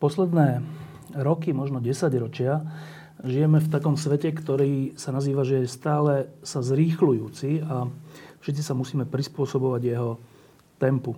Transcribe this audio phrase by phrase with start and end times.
[0.00, 0.64] Posledné
[1.12, 2.64] roky, možno 10 ročia,
[3.20, 7.84] žijeme v takom svete, ktorý sa nazýva, že je stále sa zrýchľujúci a
[8.40, 10.16] všetci sa musíme prispôsobovať jeho
[10.80, 11.12] tempu.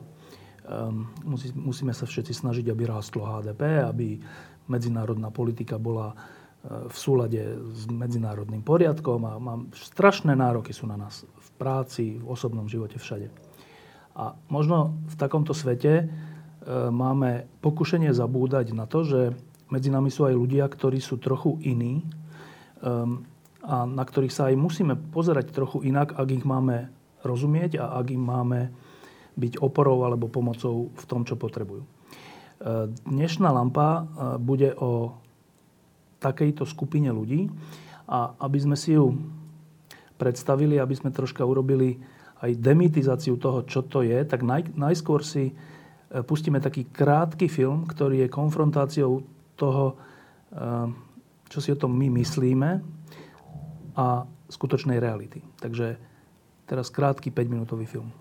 [1.23, 4.19] Musí, musíme sa všetci snažiť, aby rástlo HDP, aby
[4.67, 6.17] medzinárodná politika bola e,
[6.87, 7.43] v súlade
[7.75, 12.99] s medzinárodným poriadkom a mám, strašné nároky sú na nás v práci, v osobnom živote,
[12.99, 13.27] všade.
[14.15, 16.07] A možno v takomto svete
[16.71, 19.21] máme pokušenie zabúdať na to, že
[19.73, 22.07] medzi nami sú aj ľudia, ktorí sú trochu iní
[23.63, 26.91] a na ktorých sa aj musíme pozerať trochu inak, ak ich máme
[27.23, 28.61] rozumieť a ak im máme
[29.39, 31.83] byť oporou alebo pomocou v tom, čo potrebujú.
[31.83, 31.89] E,
[33.09, 34.03] dnešná lampa e,
[34.37, 35.17] bude o
[36.21, 37.49] takejto skupine ľudí
[38.11, 39.15] a aby sme si ju
[40.21, 42.03] predstavili, aby sme troška urobili
[42.43, 45.55] aj demitizáciu toho, čo to je, tak naj, najskôr si
[46.21, 49.25] pustíme taký krátky film, ktorý je konfrontáciou
[49.57, 49.97] toho,
[50.53, 50.89] eh,
[51.49, 52.71] čo si o tom my myslíme
[53.97, 55.41] a skutočnej reality.
[55.57, 55.97] Takže
[56.69, 58.13] teraz krátky 5-minútový film.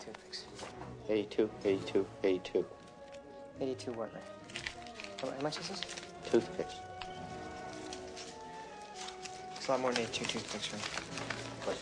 [0.00, 0.44] Toothpicks.
[1.08, 2.64] 82, 82, 82.
[3.60, 4.22] 82 what, right?
[5.20, 5.80] How, how much is this?
[6.30, 6.74] Toothpicks.
[9.54, 10.82] It's a lot more than 82 toothpicks, right?
[11.66, 11.76] What?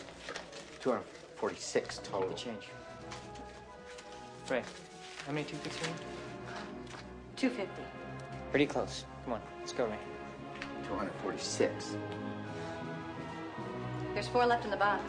[0.80, 2.28] 246 total.
[2.28, 2.68] The change.
[4.50, 4.62] Ray,
[5.26, 5.94] how many toothpicks are you
[7.36, 7.82] 250.
[8.50, 9.04] Pretty close.
[9.24, 9.98] Come on, let's go, Ray.
[10.86, 11.96] 246.
[14.14, 15.02] There's four left in the box.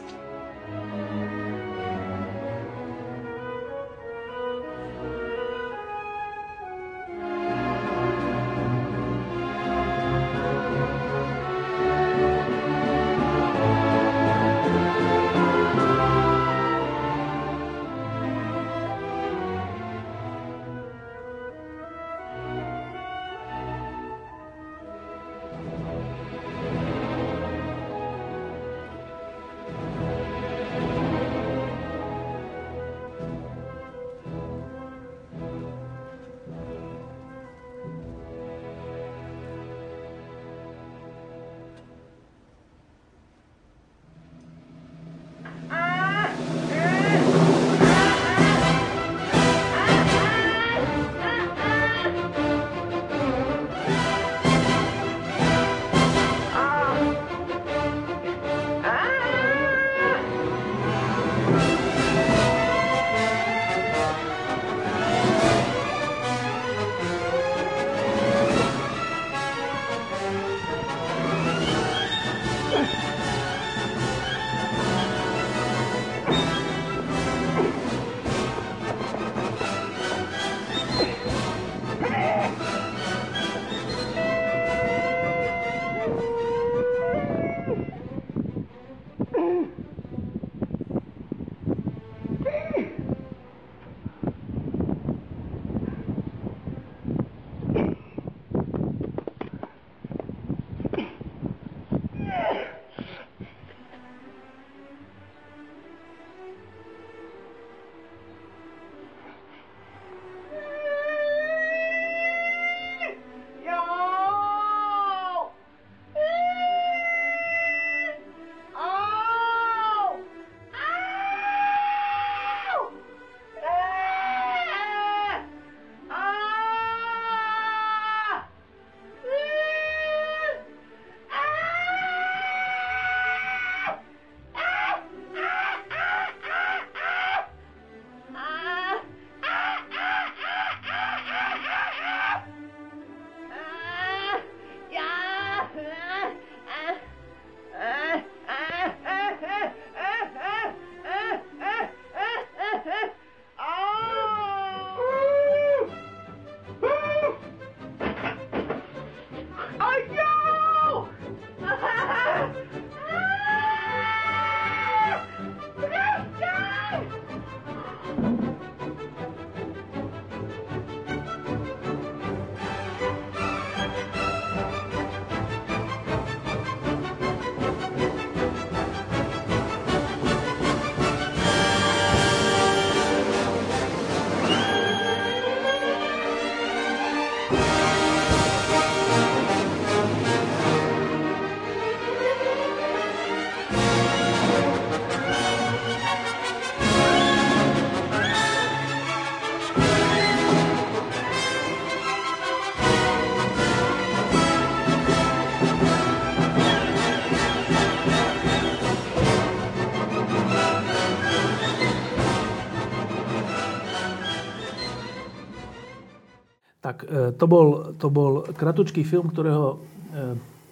[217.34, 219.78] To bol, to bol kratučký film, ktorého e,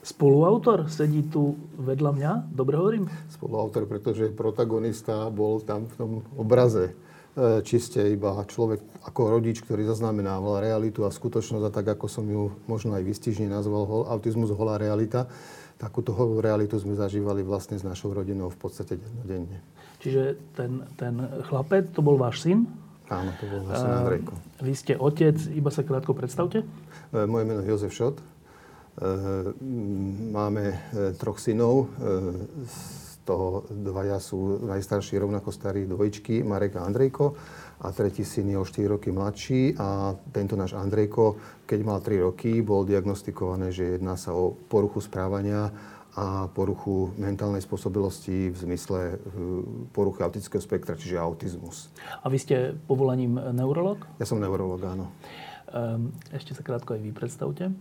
[0.04, 2.32] spoluautor sedí tu vedľa mňa.
[2.52, 3.08] Dobre hovorím?
[3.32, 9.88] Spoluautor, pretože protagonista bol tam v tom obraze e, čiste iba človek ako rodič, ktorý
[9.88, 14.76] zaznamenával realitu a skutočnosť a tak, ako som ju možno aj vystižne nazval autizmus holá
[14.76, 15.32] realita,
[15.80, 19.64] takúto holú realitu sme zažívali vlastne s našou rodinou v podstate dennodenne.
[20.04, 21.16] Čiže ten, ten
[21.48, 22.68] chlapec, to bol váš syn?
[23.12, 24.34] Áno, to bol vlastne Andrejko.
[24.64, 26.64] Vy ste otec, iba sa krátko predstavte.
[26.64, 28.20] E, moje meno je Jozef Šot.
[28.20, 28.24] E,
[30.32, 30.76] máme e,
[31.20, 31.92] troch synov,
[32.64, 32.78] z
[33.24, 37.36] toho dvaja sú najstarší, rovnako starí dvojčky, Marek a Andrejko.
[37.84, 41.36] A tretí syn je o 4 roky mladší a tento náš Andrejko,
[41.68, 45.68] keď mal 3 roky, bol diagnostikované, že jedná sa o poruchu správania
[46.13, 49.15] a poruchu mentálnej spôsobilosti v zmysle e,
[49.89, 51.89] poruchy autického spektra, čiže autizmus.
[52.21, 54.06] A vy ste povolaním neurolog?
[54.21, 55.10] Ja som neurolog, áno.
[55.74, 57.74] Ehm, ešte sa krátko aj vy predstavte.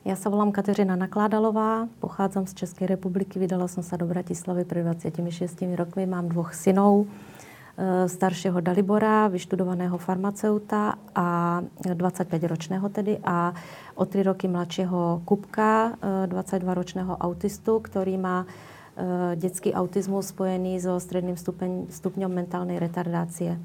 [0.00, 4.80] Ja sa volám Kateřina Nakládalová, pochádzam z Českej republiky, vydala som sa do Bratislavy pred
[4.86, 13.52] 26 rokmi, mám dvoch synov, e, staršieho Dalibora, vyštudovaného farmaceuta a 25-ročného tedy a
[14.00, 20.96] o 3 roky mladšieho Kupka, 22-ročného e, autistu, ktorý má e, detský autizmus spojený so
[20.96, 23.60] stredným stupeň, stupňom mentálnej retardácie.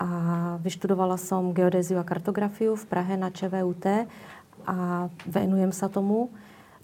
[0.00, 0.08] A
[0.64, 4.08] vyštudovala som geodéziu a kartografiu v Prahe na ČVUT
[4.64, 6.32] a venujem sa tomu,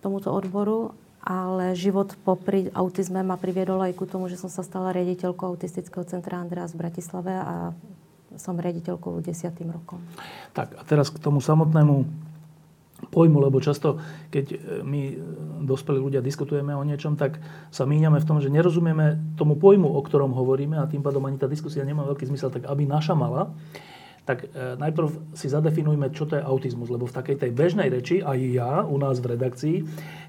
[0.05, 0.93] tomuto odboru,
[1.25, 6.05] ale život popri autizme ma priviedol aj ku tomu, že som sa stala riaditeľkou autistického
[6.05, 7.73] centra Andreas v Bratislave a
[8.37, 10.05] som riaditeľkou desiatým rokom.
[10.53, 12.28] Tak a teraz k tomu samotnému
[13.07, 14.03] pojmu, lebo často,
[14.35, 15.15] keď e, my e,
[15.63, 17.39] dospelí ľudia diskutujeme o niečom, tak
[17.71, 21.39] sa míňame v tom, že nerozumieme tomu pojmu, o ktorom hovoríme a tým pádom ani
[21.39, 22.51] tá diskusia nemá veľký zmysel.
[22.51, 23.55] Tak aby naša mala,
[24.27, 28.19] tak e, najprv si zadefinujme, čo to je autizmus, lebo v takej tej bežnej reči,
[28.21, 29.77] aj ja u nás v redakcii,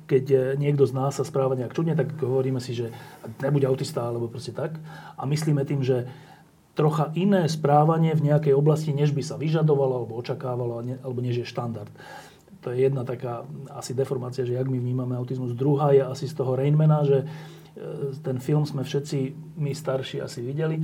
[0.09, 2.89] keď niekto z nás sa správa nejak čudne, tak hovoríme si, že
[3.45, 4.73] nebuď autista, alebo proste tak.
[5.13, 6.09] A myslíme tým, že
[6.73, 11.45] trocha iné správanie v nejakej oblasti, než by sa vyžadovalo, alebo očakávalo, alebo než je
[11.45, 11.93] štandard
[12.59, 15.55] to je jedna taká asi deformácia, že jak my vnímame autizmus.
[15.55, 17.25] Druhá je asi z toho Rainmana, že e,
[18.19, 19.17] ten film sme všetci,
[19.55, 20.83] my starší asi videli.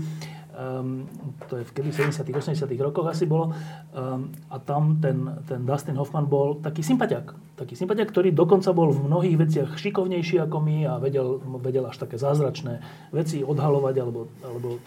[0.56, 1.04] Um,
[1.52, 3.52] to je v kedy 70 80 rokoch asi bolo.
[3.92, 7.36] Um, a tam ten, ten Dustin Hoffman bol taký sympatiak.
[7.60, 12.00] Taký sympatiak, ktorý dokonca bol v mnohých veciach šikovnejší ako my a vedel, vedel až
[12.00, 12.80] také zázračné
[13.12, 14.80] veci odhalovať alebo, alebo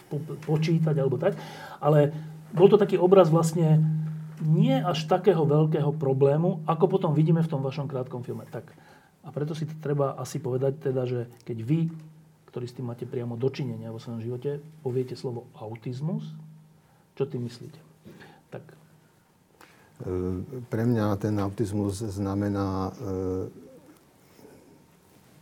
[0.49, 1.37] počítať alebo tak.
[1.85, 2.16] Ale
[2.57, 3.85] bol to taký obraz vlastne
[4.45, 8.47] nie až takého veľkého problému, ako potom vidíme v tom vašom krátkom filme.
[8.49, 8.71] Tak.
[9.26, 11.80] A preto si treba asi povedať teda, že keď vy,
[12.49, 16.25] ktorí s tým máte priamo dočinenia vo svojom živote, poviete slovo autizmus,
[17.18, 17.80] čo tým myslíte?
[18.49, 18.64] Tak.
[18.64, 18.76] E,
[20.71, 22.92] pre mňa ten autizmus znamená e,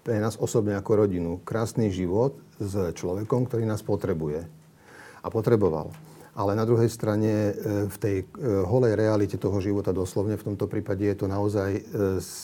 [0.07, 4.47] pre nás osobne ako rodinu krásny život s človekom, ktorý nás potrebuje
[5.21, 5.91] a potreboval.
[6.37, 7.53] Ale na druhej strane e,
[7.89, 8.25] v tej e,
[8.69, 11.83] holej realite toho života doslovne, v tomto prípade je to naozaj e,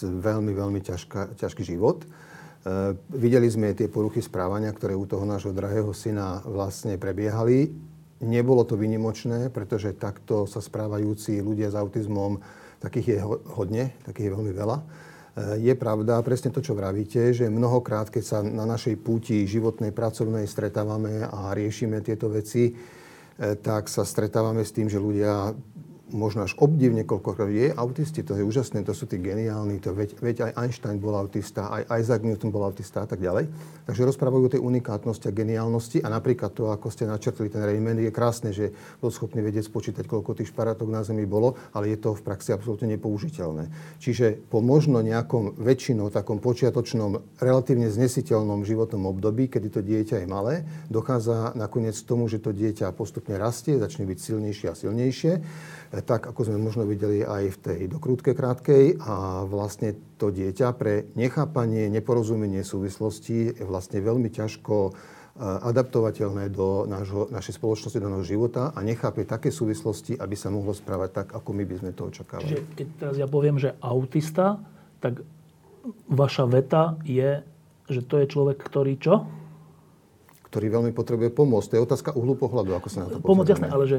[0.00, 2.08] veľmi, veľmi ťažká, ťažký život.
[3.10, 7.74] Videli sme tie poruchy správania, ktoré u toho nášho drahého syna vlastne prebiehali.
[8.22, 12.38] Nebolo to vynimočné, pretože takto sa správajúci ľudia s autizmom,
[12.78, 13.18] takých je
[13.50, 14.78] hodne, takých je veľmi veľa.
[15.58, 20.46] Je pravda, presne to, čo vravíte, že mnohokrát, keď sa na našej púti životnej, pracovnej
[20.46, 22.78] stretávame a riešime tieto veci,
[23.38, 25.56] tak sa stretávame s tým, že ľudia
[26.12, 30.20] možno až obdivne, koľkokrát je autisti, to je úžasné, to sú tí geniálni, to veď,
[30.20, 33.48] veď aj Einstein bol autista, aj Isaac Newton bol autista a tak ďalej.
[33.88, 37.98] Takže rozprávajú o tej unikátnosti a geniálnosti a napríklad to, ako ste načrtli ten Raymond,
[37.98, 38.70] je krásne, že
[39.02, 42.54] bol schopný vedieť spočítať, koľko tých šparátok na Zemi bolo, ale je to v praxi
[42.54, 43.72] absolútne nepoužiteľné.
[43.98, 50.28] Čiže po možno nejakom väčšinou takom počiatočnom, relatívne znesiteľnom životnom období, kedy to dieťa je
[50.28, 50.54] malé,
[50.92, 55.32] dochádza nakoniec k tomu, že to dieťa postupne rastie, začne byť silnejšie a silnejšie
[56.00, 61.12] tak ako sme možno videli aj v tej dokrútke krátkej a vlastne to dieťa pre
[61.12, 64.90] nechápanie, neporozumenie súvislosti je vlastne veľmi ťažko e,
[65.44, 70.72] adaptovateľné do nášho, našej spoločnosti, do nášho života a nechápe také súvislosti, aby sa mohlo
[70.72, 72.48] správať tak, ako my by sme to očakávali.
[72.48, 74.64] Čiže keď teraz ja poviem, že autista,
[75.04, 75.20] tak
[76.08, 77.44] vaša veta je,
[77.92, 79.28] že to je človek, ktorý čo?
[80.48, 81.68] Ktorý veľmi potrebuje pomôcť.
[81.68, 83.98] To je otázka uhlu pohľadu, ako sa na to Pomoc, jasné, ale že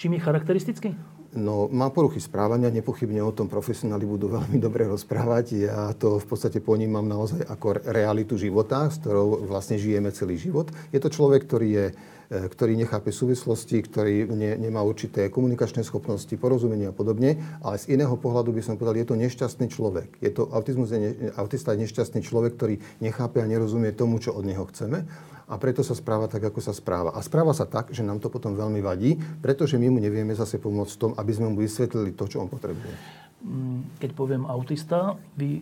[0.00, 0.96] čím je charakteristický?
[1.30, 5.46] No, má poruchy správania, nepochybne o tom profesionáli budú veľmi dobre rozprávať.
[5.62, 10.72] Ja to v podstate ponímam naozaj ako realitu života, s ktorou vlastne žijeme celý život.
[10.90, 16.34] Je to človek, ktorý je e, ktorý nechápe súvislosti, ktorý ne, nemá určité komunikačné schopnosti,
[16.34, 20.18] porozumenie a podobne, ale z iného pohľadu by som povedal, je to nešťastný človek.
[20.18, 20.90] Je to autizmus,
[21.38, 25.06] autista je nešťastný človek, ktorý nechápe a nerozumie tomu, čo od neho chceme
[25.50, 27.10] a preto sa správa tak, ako sa správa.
[27.10, 30.62] A správa sa tak, že nám to potom veľmi vadí, pretože my mu nevieme zase
[30.62, 32.94] pomôcť v tom, aby sme mu vysvetlili to, čo on potrebuje.
[33.42, 35.58] Mm, keď poviem autista, vy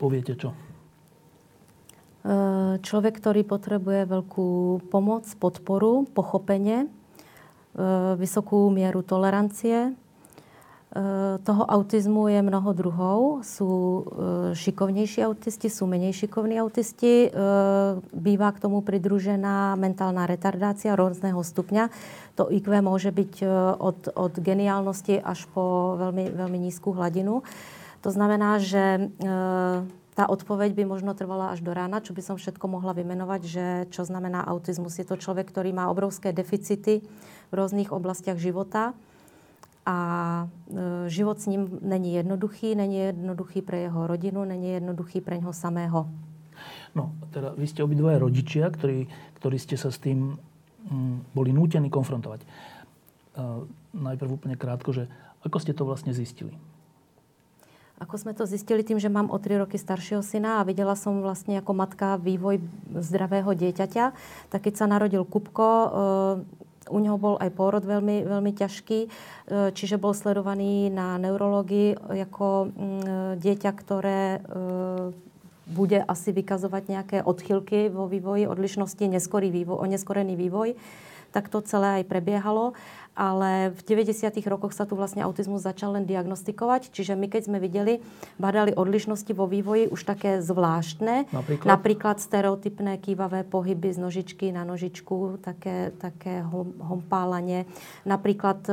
[0.00, 0.56] poviete čo?
[2.82, 4.48] Človek, ktorý potrebuje veľkú
[4.90, 6.90] pomoc, podporu, pochopenie,
[8.18, 9.94] vysokú mieru tolerancie,
[11.44, 13.18] toho autizmu je mnoho druhov.
[13.44, 14.04] Sú eh,
[14.56, 17.28] šikovnejší autisti, sú menej šikovní autisti.
[17.28, 17.32] Eh,
[18.14, 21.92] býva k tomu pridružená mentálna retardácia rôzneho stupňa.
[22.36, 23.48] To IQ môže byť
[23.80, 27.40] od, od geniálnosti až po veľmi, veľmi nízku hladinu.
[28.04, 29.08] To znamená, že
[30.12, 33.64] tá odpoveď by možno trvala až do rána, čo by som všetko mohla vymenovať, že
[33.88, 35.00] čo znamená autizmus.
[35.00, 37.00] Je to človek, ktorý má obrovské deficity
[37.48, 38.92] v rôznych oblastiach života
[39.86, 39.96] a
[40.46, 45.52] e, život s ním není jednoduchý, není jednoduchý pre jeho rodinu, není jednoduchý pre něho
[45.52, 46.10] samého.
[46.96, 50.34] No, teda vy ste obidvaja rodičia, ktorí, ktorí ste sa s tým
[50.90, 52.40] mm, boli nútení konfrontovať.
[52.42, 52.46] E,
[53.94, 55.06] najprv úplne krátko, že
[55.46, 56.56] ako ste to vlastne zistili?
[57.96, 61.24] Ako sme to zistili tým, že mám o tri roky staršieho syna a videla som
[61.24, 62.60] vlastne ako matka vývoj
[62.92, 64.04] zdravého dieťaťa,
[64.52, 65.88] tak keď sa narodil Kupko, e,
[66.90, 69.08] u neho bol aj pôrod veľmi, veľmi ťažký, e,
[69.74, 72.72] čiže bol sledovaný na neurológii ako mm,
[73.42, 74.40] dieťa, ktoré e,
[75.66, 80.78] bude asi vykazovať nejaké odchylky vo vývoji, odlišnosti, neskorý vývoj, oneskorený vývoj.
[81.34, 82.78] Tak to celé aj prebiehalo
[83.16, 84.28] ale v 90.
[84.44, 86.92] rokoch sa tu vlastne autizmus začal len diagnostikovať.
[86.92, 88.04] Čiže my, keď sme videli,
[88.36, 91.32] badali odlišnosti vo vývoji už také zvláštne.
[91.32, 91.66] Napríklad?
[91.66, 96.44] Napríklad stereotypné kývavé pohyby z nožičky na nožičku, také, také
[96.84, 97.64] hompálanie.
[98.04, 98.72] Napríklad e,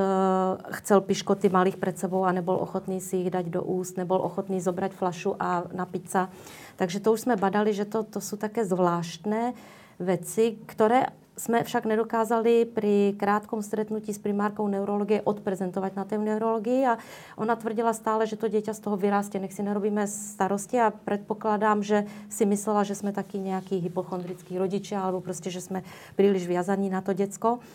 [0.83, 4.59] chcel piškoty malých pred sebou a nebol ochotný si ich dať do úst, nebol ochotný
[4.59, 6.27] zobrať flašu a napiť sa.
[6.75, 9.55] Takže to už sme badali, že to, to sú také zvláštne
[10.03, 16.81] veci, ktoré sme však nedokázali pri krátkom stretnutí s primárkou neurologie odprezentovať na tej neurologii
[16.85, 17.01] a
[17.41, 21.81] ona tvrdila stále, že to dieťa z toho vyrástie, nech si nerobíme starosti a predpokladám,
[21.81, 25.81] že si myslela, že sme takí nejakí hypochondrickí rodičia alebo proste, že sme
[26.13, 27.65] príliš viazaní na to decko.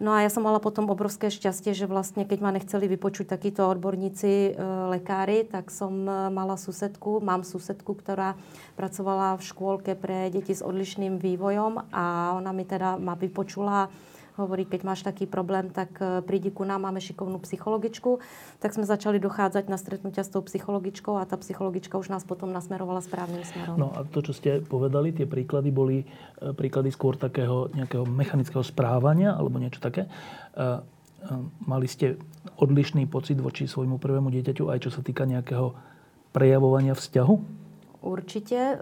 [0.00, 3.68] No a ja som mala potom obrovské šťastie, že vlastne keď ma nechceli vypočuť takíto
[3.68, 4.50] odborníci, e,
[4.96, 8.38] lekári, tak som e, mala susedku, mám susedku, ktorá
[8.78, 13.92] pracovala v škôlke pre deti s odlišným vývojom a ona mi teda ma vypočula
[14.42, 18.18] hovorí, keď máš taký problém, tak e, prídi ku nám, máme šikovnú psychologičku.
[18.58, 22.50] Tak sme začali dochádzať na stretnutia s tou psychologičkou a tá psychologička už nás potom
[22.50, 23.78] nasmerovala správnym smerom.
[23.78, 26.06] No a to, čo ste povedali, tie príklady boli e,
[26.52, 30.10] príklady skôr takého nejakého mechanického správania alebo niečo také.
[30.52, 30.82] E,
[31.62, 32.18] mali ste
[32.58, 35.70] odlišný pocit voči svojmu prvému dieťaťu aj čo sa týka nejakého
[36.34, 37.61] prejavovania vzťahu?
[38.02, 38.74] Určite e,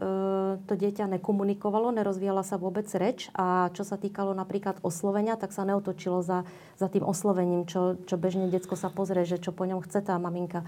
[0.65, 5.69] to dieťa nekomunikovalo, nerozvíjala sa vôbec reč a čo sa týkalo napríklad oslovenia, tak sa
[5.69, 6.49] neotočilo za,
[6.81, 10.17] za tým oslovením, čo, čo bežne detsko sa pozrie, že čo po ňom chce tá
[10.17, 10.65] maminka.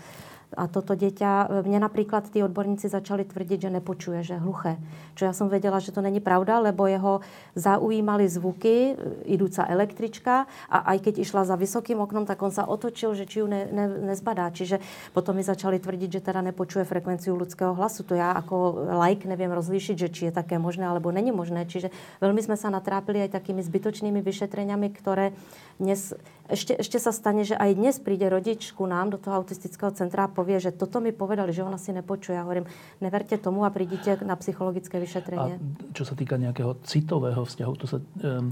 [0.52, 4.76] A toto dieťa, mne napríklad tí odborníci začali tvrdiť, že nepočuje, že je hluché.
[5.16, 7.24] Čo ja som vedela, že to není pravda, lebo jeho
[7.56, 13.16] zaujímali zvuky, idúca električka a aj keď išla za vysokým oknom, tak on sa otočil,
[13.16, 14.52] že či ju ne, ne, nezbadá.
[14.52, 14.80] Čiže
[15.16, 18.04] potom mi začali tvrdiť, že teda nepočuje frekvenciu ľudského hlasu.
[18.08, 21.64] To ja ako like neviem rozlíšiť, že či je také možné alebo není možné.
[21.64, 21.88] Čiže
[22.20, 25.32] veľmi sme sa natrápili aj takými zbytočnými vyšetreniami, ktoré
[25.80, 26.14] dnes,
[26.50, 30.26] ešte, ešte sa stane, že aj dnes príde rodič ku nám do toho autistického centra
[30.26, 32.34] a povie, že toto mi povedali, že ona si nepočuje.
[32.34, 32.66] Ja hovorím,
[32.98, 35.54] neverte tomu a prídite na psychologické vyšetrenie.
[35.58, 38.50] A čo sa týka nejakého citového vzťahu, to sa, um,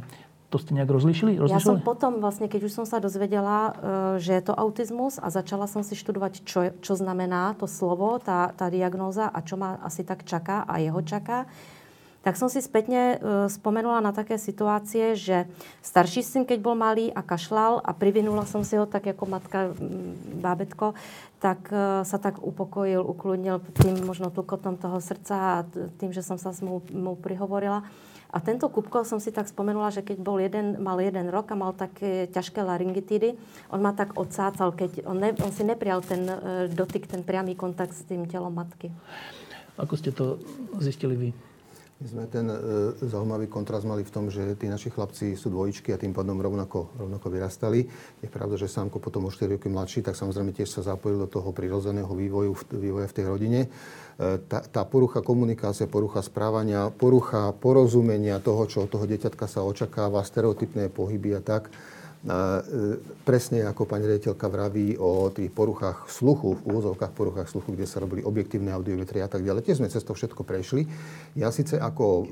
[0.50, 1.38] to ste nejak rozlišili?
[1.47, 3.73] Ja som potom vlastne, keď už som sa dozvedela, e,
[4.18, 8.50] že je to autizmus a začala som si študovať, čo, čo znamená to slovo, tá,
[8.54, 11.47] tá diagnóza a čo ma asi tak čaká a jeho čaká,
[12.20, 15.48] tak som si spätne e, spomenula na také situácie, že
[15.80, 19.72] starší syn, keď bol malý a kašlal a privinula som si ho tak ako matka,
[20.36, 20.92] bábetko,
[21.40, 25.56] tak e, sa tak upokojil, ukludnil tým možno tlkotom toho srdca a
[25.96, 27.88] tým, že som sa mu, mu prihovorila.
[28.30, 31.58] A tento Kupko som si tak spomenula, že keď bol jeden, mal jeden rok a
[31.58, 33.34] mal také ťažké laryngitidy,
[33.74, 36.36] on ma tak odsácal, keď on, ne, on si neprial ten e,
[36.68, 38.92] dotyk, ten priamy kontakt s tým telom matky.
[39.80, 40.36] Ako ste to
[40.78, 41.50] zistili vy?
[42.00, 42.57] My sme ten e,
[43.04, 46.97] zaujímavý kontrast mali v tom, že tí naši chlapci sú dvojičky a tým pádom rovnako,
[46.97, 47.85] rovnako vyrastali.
[48.25, 51.28] Je pravda, že Sámko potom o 4 roky mladší, tak samozrejme tiež sa zapojil do
[51.28, 53.61] toho prirodzeného vývoju, vývoja v tej rodine.
[54.16, 59.61] E, tá, tá porucha komunikácie, porucha správania, porucha porozumenia toho, čo od toho deťatka sa
[59.61, 61.69] očakáva, stereotypné pohyby a tak,
[62.20, 67.72] a, e, presne ako pani riaditeľka vraví o tých poruchách sluchu, v úvozovkách poruchách sluchu,
[67.72, 69.64] kde sa robili objektívne audiometrie a tak ďalej.
[69.64, 70.84] Tiež sme cez to všetko prešli.
[71.32, 72.24] Ja síce ako e,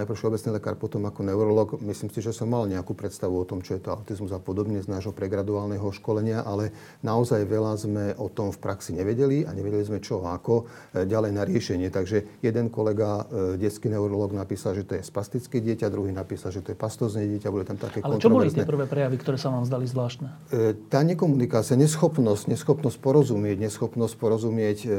[0.00, 3.60] najprv všeobecný lekár, potom ako neurolog, myslím si, že som mal nejakú predstavu o tom,
[3.60, 6.72] čo je to autizmus a podobne z nášho pregraduálneho školenia, ale
[7.04, 10.64] naozaj veľa sme o tom v praxi nevedeli a nevedeli sme čo ako
[10.96, 11.92] e, ďalej na riešenie.
[11.92, 13.28] Takže jeden kolega,
[13.60, 17.52] detský neurolog, napísal, že to je spastické dieťa, druhý napísal, že to je pastozne dieťa,
[17.52, 20.30] boli tam také Ale čo boli tie prvé prejavy, ktoré ktoré sa vám zdali zvláštne?
[20.54, 24.94] E, tá nekomunikácia, neschopnosť, neschopnosť porozumieť, neschopnosť porozumieť e, e,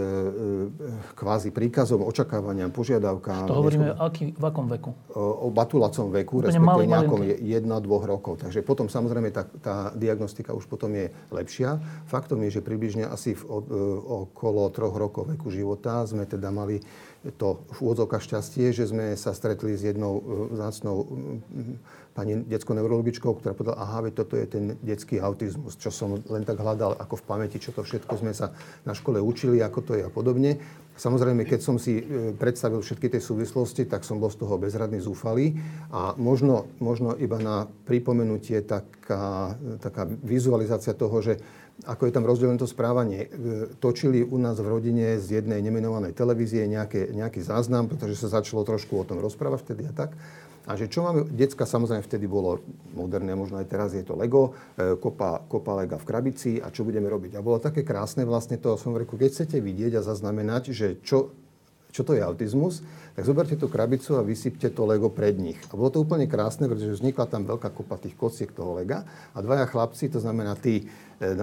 [1.15, 3.47] kvázi príkazom, očakávaniam, požiadavkám.
[3.47, 4.91] To hovoríme aký, v akom veku?
[5.15, 8.43] O, o batulacom veku, Úplne respektíve nejakom jedna, dvoch rokov.
[8.43, 11.79] Takže potom samozrejme tá, tá diagnostika už potom je lepšia.
[12.11, 13.63] Faktom je, že približne asi v, o,
[14.27, 16.83] okolo troch rokov veku života sme teda mali
[17.39, 20.21] to v úvodzovkách šťastie, že sme sa stretli s jednou
[20.53, 21.09] vzácnou
[22.15, 26.47] pani detskou neurologičkou, ktorá povedala, aha, veď toto je ten detský autizmus, čo som len
[26.47, 28.55] tak hľadal ako v pamäti, čo to všetko sme sa
[28.87, 30.55] na škole učili, ako to je a podobne.
[30.95, 35.03] Samozrejme, keď som si e, predstavil všetky tie súvislosti, tak som bol z toho bezradný,
[35.03, 35.59] zúfalý.
[35.91, 41.35] A možno, možno iba na pripomenutie taká, taká vizualizácia toho, že
[41.83, 43.27] ako je tam rozdelené to správanie.
[43.27, 48.39] E, točili u nás v rodine z jednej nemenovanej televízie nejaké, nejaký záznam, pretože sa
[48.39, 50.15] začalo trošku o tom rozprávať vtedy a tak.
[50.65, 52.61] A že čo máme, decka samozrejme vtedy bolo
[52.97, 56.81] moderné, možno aj teraz je to Lego, e, kopa, kopa Lega v krabici a čo
[56.81, 57.37] budeme robiť.
[57.37, 61.29] A bolo také krásne vlastne to, som reku, keď chcete vidieť a zaznamenať, že čo,
[61.93, 62.81] čo to je autizmus,
[63.15, 65.57] tak zoberte tú krabicu a vysypte to Lego pred nich.
[65.71, 69.39] A bolo to úplne krásne, pretože vznikla tam veľká kopa tých kociek toho Lega a
[69.39, 71.35] dvaja chlapci, to znamená tí E, e,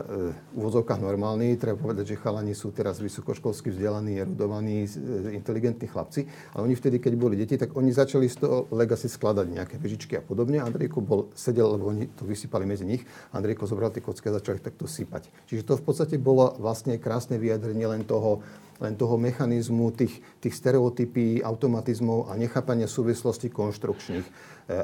[0.52, 1.56] v úvodzovkách normálni.
[1.56, 6.28] Treba povedať, že chalani sú teraz vysokoškolsky vzdelaní, erudovaní, e, inteligentní chlapci.
[6.52, 10.20] Ale oni vtedy, keď boli deti, tak oni začali z toho legacy skladať nejaké vežičky
[10.20, 10.60] a podobne.
[10.60, 13.00] Andrejko bol, sedel, lebo oni to vysypali medzi nich.
[13.32, 15.32] Andrejko zobral tie kocky a začal ich takto sypať.
[15.48, 18.44] Čiže to v podstate bolo vlastne krásne vyjadrenie len toho,
[18.80, 24.26] len toho mechanizmu, tých, tých stereotypí, automatizmov a nechápania súvislostí konštrukčných.
[24.26, 24.30] E,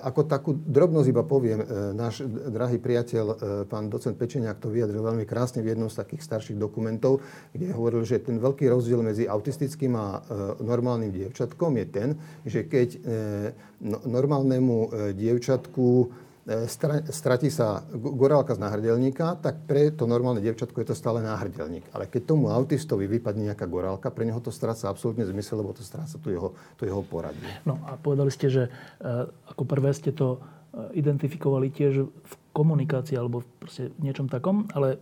[0.04, 3.34] ako takú drobnosť iba poviem, e, náš drahý priateľ, e,
[3.70, 7.22] pán docent Pečeniak to vyjadril veľmi krásne v jednom z takých starších dokumentov,
[7.54, 10.20] kde hovoril, že ten veľký rozdiel medzi autistickým a
[10.60, 12.08] normálnym dievčatkom je ten,
[12.44, 12.98] že keď
[13.80, 14.76] no, normálnemu
[15.14, 16.10] dievčatku
[17.12, 21.84] stratí sa gorálka z náhrdelníka, tak pre to normálne dievčatko je to stále náhrdelník.
[21.92, 25.84] Ale keď tomu autistovi vypadne nejaká gorálka, pre neho to stráca absolútne zmysel, lebo to
[25.84, 27.44] stráca tu jeho, tu jeho poradie.
[27.68, 28.70] No a povedali ste, že e,
[29.28, 34.96] ako prvé ste to e, identifikovali tiež v komunikácii alebo proste v niečom takom, ale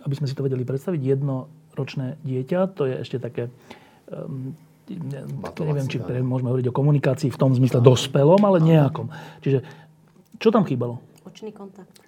[0.00, 3.52] aby sme si to vedeli predstaviť, jednoročné dieťa, to je ešte také
[4.08, 4.56] um,
[4.86, 9.10] neviem, či môžeme hovoriť o komunikácii v tom zmysle dospelom, ale nejakom.
[9.42, 9.66] Čiže
[10.38, 11.00] čo tam chýbalo?
[11.26, 12.06] Očný kontakt.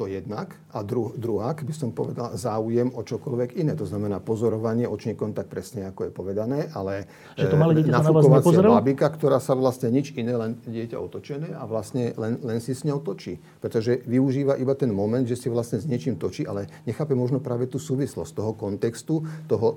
[0.00, 0.56] To jednak.
[0.72, 3.76] A dru, druhá, by som povedal, záujem o čokoľvek iné.
[3.76, 7.04] To znamená pozorovanie, očný kontakt presne ako je povedané, ale
[7.36, 11.52] že to malé dieťa sa na babika, ktorá sa vlastne nič iné, len dieťa otočené
[11.52, 13.36] a vlastne len, len si s ňou točí.
[13.60, 17.68] Pretože využíva iba ten moment, že si vlastne s niečím točí, ale nechápe možno práve
[17.68, 19.76] tú súvislosť toho kontextu, toho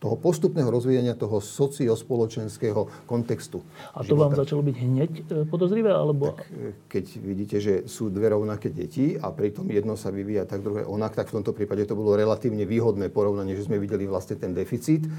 [0.00, 3.60] toho postupného rozvíjania toho sociospoločenského kontextu.
[3.92, 4.22] A to života.
[4.24, 5.92] vám začalo byť hneď e, podozrivé?
[5.92, 6.32] Alebo...
[6.32, 10.64] Tak, e, keď vidíte, že sú dve rovnaké deti a pritom jedno sa vyvíja tak,
[10.64, 14.40] druhé onak, tak v tomto prípade to bolo relatívne výhodné porovnanie, že sme videli vlastne
[14.40, 15.04] ten deficit.
[15.04, 15.10] E,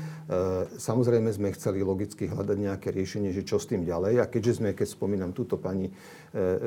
[0.82, 4.18] samozrejme sme chceli logicky hľadať nejaké riešenie, že čo s tým ďalej.
[4.18, 5.94] A keďže sme, keď spomínam túto pani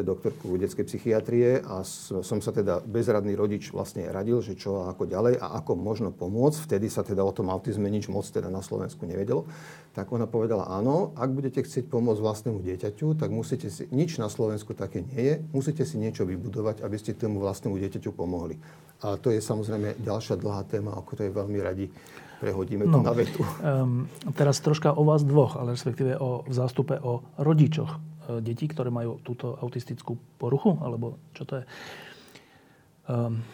[0.05, 1.81] doktorku detskej psychiatrie a
[2.21, 6.13] som sa teda bezradný rodič vlastne radil, že čo a ako ďalej a ako možno
[6.13, 9.49] pomôcť, vtedy sa teda o tom autizme nič moc teda na Slovensku nevedelo,
[9.97, 14.29] tak ona povedala, áno, ak budete chcieť pomôcť vlastnému dieťaťu, tak musíte si, nič na
[14.29, 18.61] Slovensku také nie je, musíte si niečo vybudovať, aby ste tomu vlastnému dieťaťu pomohli.
[19.01, 21.89] A to je samozrejme ďalšia dlhá téma, o ktorej veľmi radi
[22.45, 23.41] prehodíme no, to na vetu.
[23.65, 27.99] Um, teraz troška o vás dvoch, ale respektíve o, v zástupe o rodičoch e,
[28.41, 31.65] detí, ktoré majú túto autistickú poruchu, alebo čo to je.
[33.05, 33.45] Um,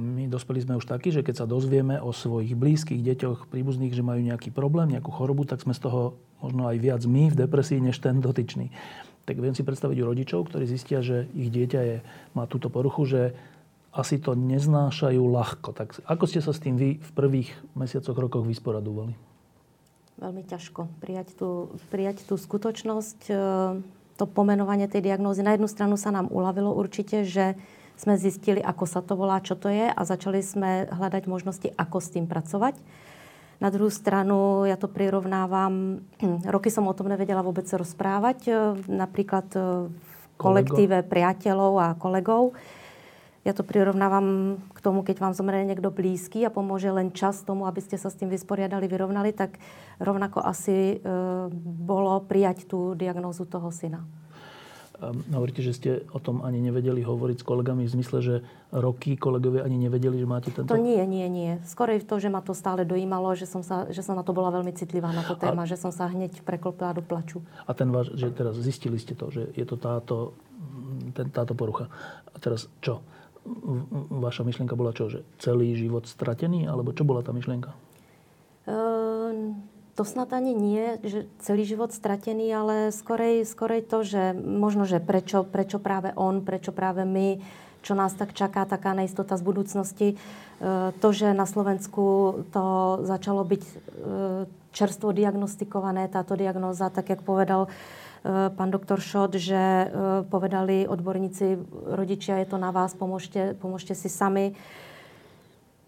[0.00, 4.06] my dospeli sme už takí, že keď sa dozvieme o svojich blízkych deťoch, príbuzných, že
[4.06, 7.84] majú nejaký problém, nejakú chorobu, tak sme z toho možno aj viac my v depresii,
[7.84, 8.72] než ten dotyčný.
[9.28, 11.96] Tak viem si predstaviť u rodičov, ktorí zistia, že ich dieťa je,
[12.32, 13.22] má túto poruchu, že
[13.94, 15.70] asi to neznášajú ľahko.
[15.72, 19.14] Tak ako ste sa s tým vy v prvých mesiacoch, rokoch vysporadovali?
[20.18, 23.34] Veľmi ťažko prijať tú, prijať tú skutočnosť, e,
[24.14, 25.42] to pomenovanie tej diagnózy.
[25.42, 27.58] Na jednu stranu sa nám uľavilo určite, že
[27.94, 31.98] sme zistili, ako sa to volá, čo to je a začali sme hľadať možnosti, ako
[32.02, 32.74] s tým pracovať.
[33.62, 36.02] Na druhú stranu ja to prirovnávam,
[36.54, 38.52] roky som o tom nevedela vôbec rozprávať, e,
[38.90, 39.58] napríklad e,
[39.90, 42.58] v kolektíve priateľov a kolegov.
[43.44, 47.68] Ja to prirovnávam k tomu, keď vám zomrie niekto blízky a pomôže len čas tomu,
[47.68, 49.60] aby ste sa s tým vysporiadali, vyrovnali, tak
[50.00, 51.06] rovnako asi e,
[51.84, 54.00] bolo prijať tú diagnózu toho syna.
[55.12, 58.34] Hovoríte, že ste o tom ani nevedeli hovoriť s kolegami v zmysle, že
[58.72, 60.70] roky kolegovia ani nevedeli, že máte tento...
[60.70, 61.58] To nie, nie, nie.
[61.66, 64.54] Skorej to, že ma to stále dojímalo, že som, sa, že som na to bola
[64.54, 65.68] veľmi citlivá na to téma, a...
[65.68, 67.44] že som sa hneď preklopila do plaču.
[67.66, 70.32] A ten váš, že teraz zistili ste to, že je to táto,
[71.12, 71.90] ten, táto porucha.
[72.30, 73.04] A teraz čo?
[74.24, 75.12] Vaša myšlienka bola čo?
[75.12, 76.64] Že celý život stratený?
[76.64, 77.76] Alebo čo bola tá myšlienka?
[78.64, 84.90] Ehm to snad ani nie, že celý život stratený, ale skorej, skorej to, že možno,
[84.90, 87.38] že prečo, prečo práve on, prečo práve my,
[87.86, 90.08] čo nás tak čaká, taká neistota z budúcnosti.
[90.10, 90.16] E,
[90.98, 92.02] to, že na Slovensku
[92.50, 92.64] to
[93.06, 93.72] začalo byť e,
[94.74, 97.70] čerstvo diagnostikované, táto diagnóza, tak jak povedal
[98.24, 99.92] pán doktor Šot, že
[100.32, 101.60] povedali odborníci,
[101.92, 104.56] rodičia, je to na vás, pomôžte, pomôžte si sami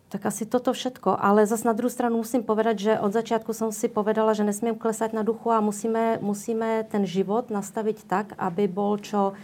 [0.06, 1.18] tak asi toto všetko.
[1.18, 4.78] Ale zase na druhú stranu musím povedať, že od začiatku som si povedala, že nesmiem
[4.78, 9.34] klesať na duchu a musíme, musíme ten život nastaviť tak, aby bol čo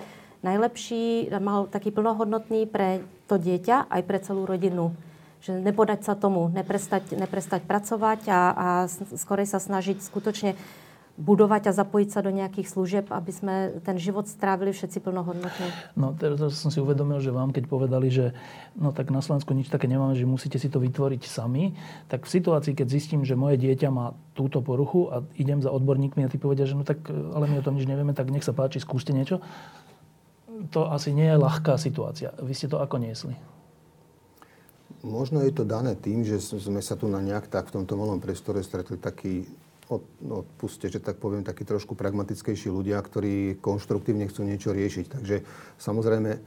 [0.46, 4.94] najlepší, mal taký plnohodnotný pre to dieťa aj pre celú rodinu.
[5.42, 8.68] Že nepodať sa tomu, neprestať, neprestať pracovať a, a
[9.18, 10.54] skorej sa snažiť skutočne
[11.20, 15.68] budovať a zapojiť sa do nejakých služieb, aby sme ten život strávili všetci plnohodnotne?
[15.92, 18.32] No teraz som si uvedomil, že vám keď povedali, že
[18.80, 21.76] no tak na Slovensku nič také nemáme, že musíte si to vytvoriť sami,
[22.08, 26.24] tak v situácii, keď zistím, že moje dieťa má túto poruchu a idem za odborníkmi
[26.24, 28.56] a tí povedia, že no tak ale my o tom nič nevieme, tak nech sa
[28.56, 29.44] páči, skúste niečo.
[30.72, 32.32] To asi nie je ľahká situácia.
[32.40, 33.36] Vy ste to ako niesli?
[35.02, 38.22] Možno je to dané tým, že sme sa tu na nejak tak v tomto malom
[38.22, 39.50] priestore stretli taký
[40.22, 45.06] odpuste, že tak poviem, takí trošku pragmatickejší ľudia, ktorí konštruktívne chcú niečo riešiť.
[45.18, 45.36] Takže
[45.76, 46.40] samozrejme,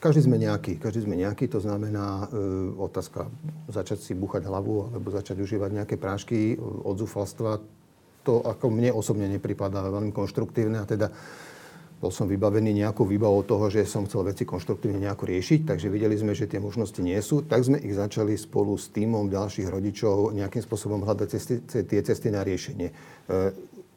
[0.00, 0.80] každý sme nejaký.
[0.80, 2.38] Každý sme nejaký, to znamená e,
[2.80, 3.28] otázka
[3.68, 7.60] začať si buchať hlavu alebo začať užívať nejaké prášky od zúfalstva.
[8.24, 11.12] To ako mne osobne nepripadá veľmi konštruktívne a teda
[12.00, 16.16] bol som vybavený nejakou výbavou toho, že som chcel veci konštruktívne nejako riešiť, takže videli
[16.16, 20.32] sme, že tie možnosti nie sú, tak sme ich začali spolu s týmom ďalších rodičov
[20.32, 22.88] nejakým spôsobom hľadať cesty, tie cesty na riešenie.
[22.88, 22.94] E,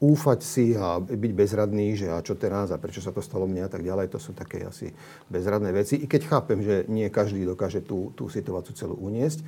[0.03, 3.63] úfať si a byť bezradný, že a čo teraz a prečo sa to stalo mne
[3.63, 4.91] a tak ďalej, to sú také asi
[5.31, 5.95] bezradné veci.
[5.95, 9.45] I keď chápem, že nie každý dokáže tú, tú situáciu celú uniesť, e,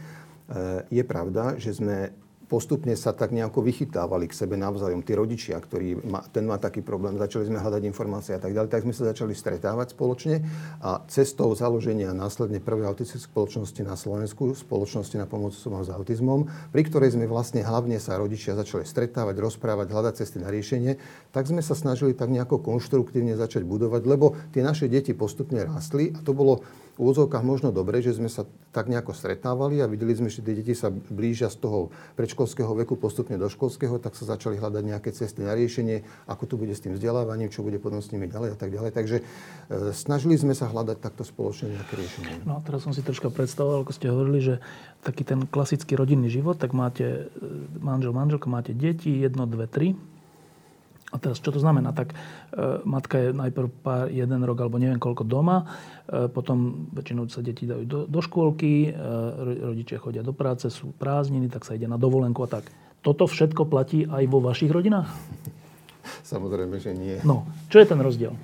[0.95, 2.15] je pravda, že sme
[2.45, 5.01] postupne sa tak nejako vychytávali k sebe navzájom.
[5.01, 8.69] Tí rodičia, ktorí má, ten má taký problém, začali sme hľadať informácie a tak ďalej,
[8.69, 10.45] tak sme sa začali stretávať spoločne
[10.79, 16.45] a cestou založenia následne prvej autistickej spoločnosti na Slovensku, spoločnosti na pomoc osobom s autizmom,
[16.69, 20.95] pri ktorej sme vlastne hlavne sa rodičia začali stretávať, rozprávať, hľadať cesty na riešenie,
[21.33, 26.13] tak sme sa snažili tak nejako konštruktívne začať budovať, lebo tie naše deti postupne rástli
[26.13, 26.61] a to bolo
[26.95, 30.55] v úvodzovkách možno dobre, že sme sa tak nejako stretávali a videli sme, že tie
[30.55, 31.79] deti sa blížia z toho
[32.15, 36.55] predškolského veku postupne do školského, tak sa začali hľadať nejaké cesty na riešenie, ako to
[36.55, 38.91] bude s tým vzdelávaním, čo bude potom s nimi ďalej a tak ďalej.
[38.95, 39.23] Takže e,
[39.91, 42.47] snažili sme sa hľadať takto spoločne nejaké riešenie.
[42.47, 44.55] No teraz som si troška predstavoval, ako ste hovorili, že
[45.03, 47.43] taký ten klasický rodinný život, tak máte e,
[47.83, 49.99] manžel, manželka, máte deti, jedno, dve, tri
[51.15, 51.95] a teraz, čo to znamená?
[51.95, 52.15] Tak e,
[52.83, 55.63] matka je najprv pár, jeden rok alebo neviem koľko doma,
[56.11, 59.01] e, potom väčšinou sa deti dajú do, do škôlky, e,
[59.71, 62.67] rodičia chodia do práce, sú prázdniny, tak sa ide na dovolenku a tak.
[62.99, 65.07] Toto všetko platí aj vo vašich rodinách?
[66.35, 67.15] Samozrejme, že nie.
[67.23, 68.35] No, čo je ten rozdiel?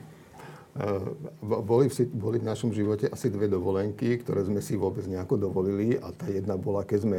[1.43, 5.99] Boli v, boli v našom živote asi dve dovolenky, ktoré sme si vôbec nejako dovolili
[5.99, 7.17] a tá jedna bola, keď sme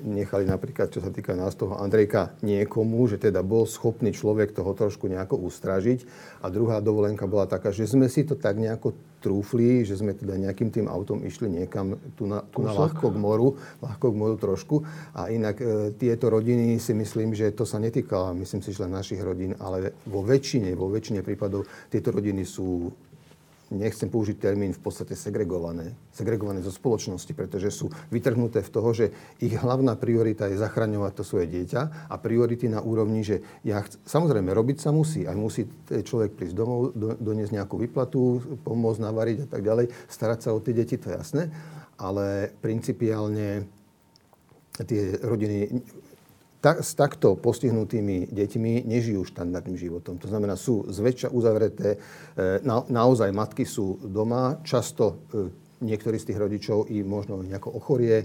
[0.00, 4.72] nechali napríklad, čo sa týka nás toho Andrejka, niekomu, že teda bol schopný človek toho
[4.72, 6.08] trošku nejako ustražiť.
[6.40, 10.36] A druhá dovolenka bola taká, že sme si to tak nejako trúfli, že sme teda
[10.36, 14.36] nejakým tým autom išli niekam tu na, tu na ľahko k moru, ľahko k moru
[14.36, 14.84] trošku.
[15.16, 18.92] A inak e, tieto rodiny si myslím, že to sa netýka, myslím si, že len
[18.92, 22.92] našich rodín, ale vo väčšine, vo väčšine prípadov tieto rodiny sú
[23.76, 29.06] nechcem použiť termín v podstate segregované, segregované zo spoločnosti, pretože sú vytrhnuté v toho, že
[29.42, 34.00] ich hlavná priorita je zachraňovať to svoje dieťa a priority na úrovni, že ja chc-
[34.06, 39.38] samozrejme robiť sa musí, aj musí človek prísť domov, do, doniesť nejakú vyplatu, pomôcť navariť
[39.44, 41.42] a tak ďalej, starať sa o tie deti, to je jasné,
[41.98, 43.66] ale principiálne
[44.82, 45.70] tie rodiny
[46.64, 50.16] ta, s takto postihnutými deťmi nežijú štandardným životom.
[50.16, 52.00] To znamená, sú zväčša uzavreté,
[52.32, 55.52] e, na, naozaj matky sú doma, často e,
[55.84, 58.24] niektorí z tých rodičov i možno nejako ochorie,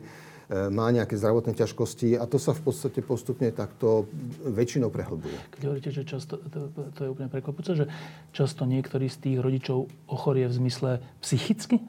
[0.50, 4.10] má nejaké zdravotné ťažkosti a to sa v podstate postupne takto
[4.50, 5.38] väčšinou prehlbuje.
[5.54, 7.86] Keď hovoríte, že často, to, to je úplne prekvapujúce, že
[8.34, 11.86] často niektorí z tých rodičov ochorie v zmysle psychicky?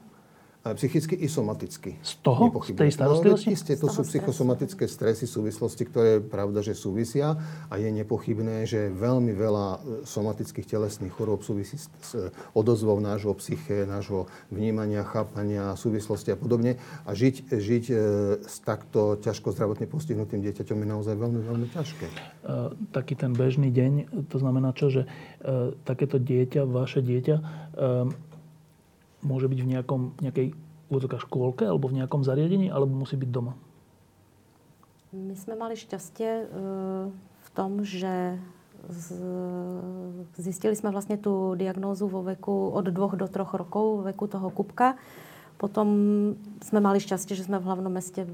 [0.60, 1.96] Psychicky i somaticky.
[2.04, 2.52] Z toho?
[2.60, 3.48] Z tej starostlivosti?
[3.48, 7.32] No, isté, to sú psychosomatické stresy, súvislosti, ktoré pravda, že súvisia
[7.72, 13.32] a je nepochybné, že veľmi veľa e, somatických telesných chorôb súvisí s e, odozvou nášho
[13.40, 16.76] psyché, nášho vnímania, chápania, súvislosti a podobne.
[17.08, 17.94] A žiť, žiť e,
[18.44, 22.06] s takto ťažko zdravotne postihnutým dieťaťom je naozaj veľmi, veľmi ťažké.
[22.92, 23.92] taký ten bežný deň,
[24.28, 25.02] to znamená čo, že
[25.88, 27.36] takéto dieťa, vaše dieťa,
[29.20, 30.48] môže byť v nejakom, nejakej
[31.22, 33.54] škôlke alebo v nejakom zariadení, alebo musí byť doma?
[35.10, 36.44] My sme mali šťastie e,
[37.14, 38.38] v tom, že
[40.40, 44.96] zistili sme vlastne tú diagnózu vo veku od dvoch do troch rokov, veku toho Kupka.
[45.60, 45.88] Potom
[46.64, 48.24] sme mali šťastie, že sme v hlavnom meste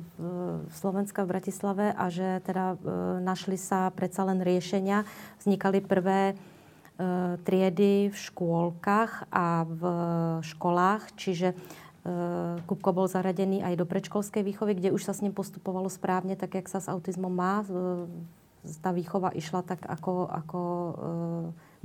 [0.79, 2.87] Slovenska, v Bratislave a že teda e,
[3.27, 5.03] našli sa predsa len riešenia.
[5.43, 6.39] Vznikali prvé
[7.45, 9.83] triedy v škôlkach a v
[10.41, 11.57] školách, čiže e,
[12.65, 16.57] Kupko bol zaradený aj do predškolskej výchovy, kde už sa s ním postupovalo správne, tak
[16.57, 17.61] jak sa s autizmom má.
[18.81, 20.61] Tá výchova išla tak, ako, ako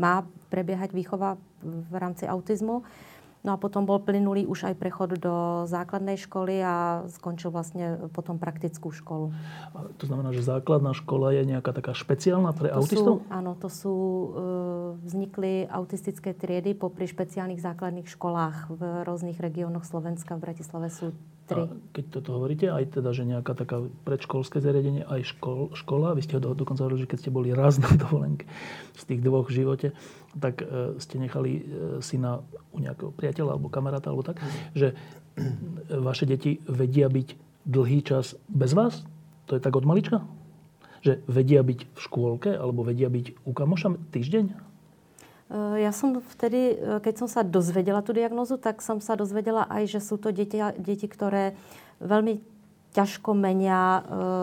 [0.01, 2.81] má prebiehať výchova v rámci autizmu.
[3.41, 8.37] No a potom bol plynulý už aj prechod do základnej školy a skončil vlastne potom
[8.37, 9.33] praktickú školu.
[9.97, 13.15] To znamená, že základná škola je nejaká taká špeciálna pre to autistov?
[13.25, 14.27] Sú, áno, to sú, e,
[15.09, 20.37] vznikli autistické triedy popri špeciálnych základných školách v rôznych regiónoch Slovenska.
[20.37, 21.09] V Bratislave sú
[21.51, 21.61] tri.
[21.61, 26.23] A keď toto hovoríte, aj teda, že nejaká taká predškolské zariadenie, aj škol, škola, vy
[26.23, 28.47] ste ho dokonca hovorili, že keď ste boli raz na dovolenke
[28.95, 29.87] z tých dvoch v živote,
[30.39, 31.61] tak e, ste nechali e,
[31.99, 32.39] syna
[32.71, 34.39] u nejakého priateľa alebo kamaráta alebo tak,
[34.71, 34.95] že e,
[35.99, 37.27] vaše deti vedia byť
[37.67, 39.03] dlhý čas bez vás?
[39.51, 40.23] To je tak od malička?
[41.03, 44.70] Že vedia byť v škôlke alebo vedia byť u kamoša týždeň?
[45.51, 49.99] Ja som vtedy, keď som sa dozvedela tú diagnozu, tak som sa dozvedela aj, že
[49.99, 51.59] sú to deti, deti ktoré
[51.99, 52.39] veľmi
[52.91, 54.01] ťažko menia e,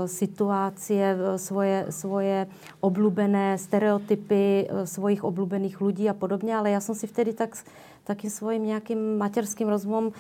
[0.09, 2.49] situácie, svoje, svoje
[2.81, 7.61] obľúbené stereotypy e, svojich obľúbených ľudí a podobne, ale ja som si vtedy tak,
[8.09, 10.17] takým svojim nejakým materským rozumom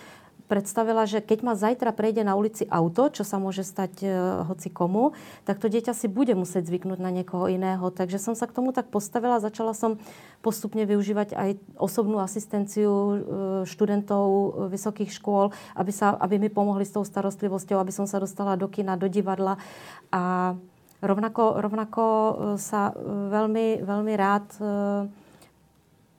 [0.48, 4.08] predstavila, že keď ma zajtra prejde na ulici auto, čo sa môže stať e,
[4.48, 5.12] hoci komu,
[5.44, 7.92] tak to dieťa si bude musieť zvyknúť na niekoho iného.
[7.92, 9.44] Takže som sa k tomu tak postavila.
[9.44, 10.00] Začala som
[10.40, 13.14] postupne využívať aj osobnú asistenciu e,
[13.68, 14.24] študentov
[14.72, 18.66] vysokých škôl, aby, sa, aby mi pomohli s tou starostlivosťou, aby som sa dostala do
[18.72, 19.60] kina, do divadla.
[20.08, 20.56] A
[21.04, 22.90] rovnako, rovnako e, sa
[23.30, 24.46] veľmi, veľmi rád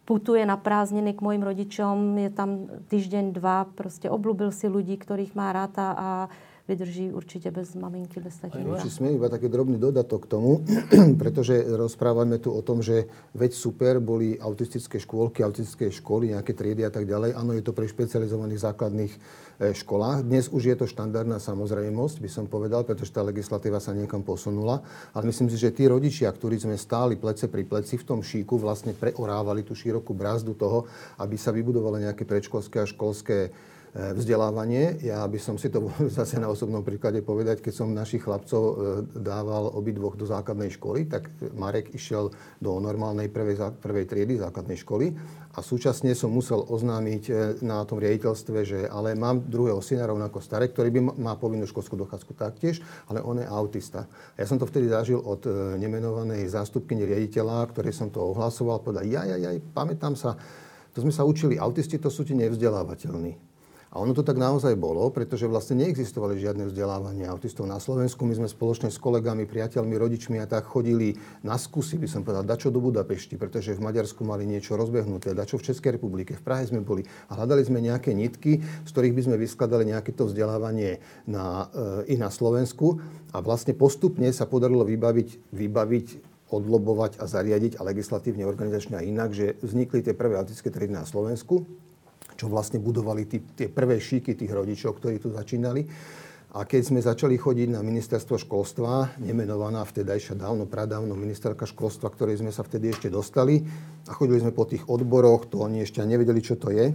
[0.09, 5.37] putuje na prázdniny k mojim rodičom, je tam týždeň, dva, proste oblúbil si ľudí, ktorých
[5.37, 6.09] má ráta a
[6.69, 8.77] vydrží určite bez maminky, bez tatínka.
[8.85, 10.61] Či sme iba taký drobný dodatok k tomu,
[11.21, 16.85] pretože rozprávame tu o tom, že veď super boli autistické škôlky, autistické školy, nejaké triedy
[16.85, 17.33] a tak ďalej.
[17.33, 19.13] Áno, je to pre špecializovaných základných
[19.59, 20.23] E, školách.
[20.23, 24.79] Dnes už je to štandardná samozrejmosť, by som povedal, pretože tá legislatíva sa niekam posunula.
[25.11, 28.55] Ale myslím si, že tí rodičia, ktorí sme stáli plece pri pleci v tom šíku,
[28.55, 30.87] vlastne preorávali tú širokú brázdu toho,
[31.19, 33.51] aby sa vybudovalo nejaké predškolské a školské
[33.93, 35.01] vzdelávanie.
[35.01, 38.73] Ja by som si to zase na osobnom príklade povedať, keď som našich chlapcov e,
[39.17, 41.25] dával obidvoch do základnej školy, tak
[41.57, 42.29] Marek išiel
[42.61, 45.17] do normálnej prvej, prvej triedy základnej školy
[45.57, 47.31] a súčasne som musel oznámiť e,
[47.65, 51.97] na tom riaditeľstve, že ale mám druhého syna rovnako staré, ktorý by má povinnú školskú
[51.97, 54.05] dochádzku taktiež, ale on je autista.
[54.37, 55.41] Ja som to vtedy zažil od
[55.81, 60.37] nemenovanej zástupkyne riaditeľa, ktorej som to ohlasoval, povedal, ja, ja, ja, pamätám sa,
[60.93, 63.48] to sme sa učili, autisti to sú ti nevzdelávateľní.
[63.89, 68.21] A ono to tak naozaj bolo, pretože vlastne neexistovali žiadne vzdelávanie autistov na Slovensku.
[68.21, 72.45] My sme spoločne s kolegami, priateľmi, rodičmi a tak chodili na skúsi, by som povedal,
[72.45, 76.69] dačo do Budapešti, pretože v Maďarsku mali niečo rozbehnuté, dačo v Českej republike, v Prahe
[76.69, 77.01] sme boli
[77.33, 81.73] a hľadali sme nejaké nitky, z ktorých by sme vyskladali nejaké to vzdelávanie na,
[82.05, 83.01] e, i na Slovensku.
[83.33, 86.07] A vlastne postupne sa podarilo vybaviť, vybaviť
[86.53, 91.09] odlobovať a zariadiť a legislatívne, organizačne a inak, že vznikli tie prvé autistické triedy na
[91.09, 91.88] Slovensku
[92.39, 95.83] čo vlastne budovali tí, tie prvé šíky tých rodičov, ktorí tu začínali.
[96.49, 102.41] A keď sme začali chodiť na ministerstvo školstva, nemenovaná vtedajšia dávno, pradávno ministerka školstva, ktorej
[102.41, 103.61] sme sa vtedy ešte dostali,
[104.09, 106.89] a chodili sme po tých odboroch, to oni ešte nevedeli, čo to je.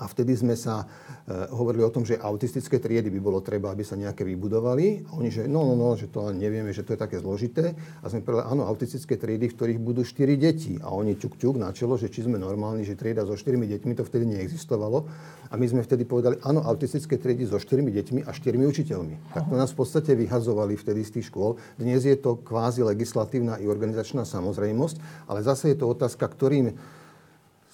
[0.00, 0.88] A vtedy sme sa
[1.28, 5.04] e, hovorili o tom, že autistické triedy by bolo treba, aby sa nejaké vybudovali.
[5.04, 7.76] A oni, že no, no, no, že to nevieme, že to je také zložité.
[8.00, 10.80] A sme povedali, áno, autistické triedy, v ktorých budú 4 deti.
[10.80, 13.92] A oni ťuk, ťuk na čelo, že či sme normálni, že trieda so 4 deťmi,
[13.92, 15.04] to vtedy neexistovalo.
[15.52, 19.36] A my sme vtedy povedali, áno, autistické triedy so 4 deťmi a 4 učiteľmi.
[19.36, 21.60] Tak to nás v podstate vyhazovali vtedy z tých škôl.
[21.76, 26.72] Dnes je to kvázi legislatívna i organizačná samozrejmosť, ale zase je to otázka, ktorým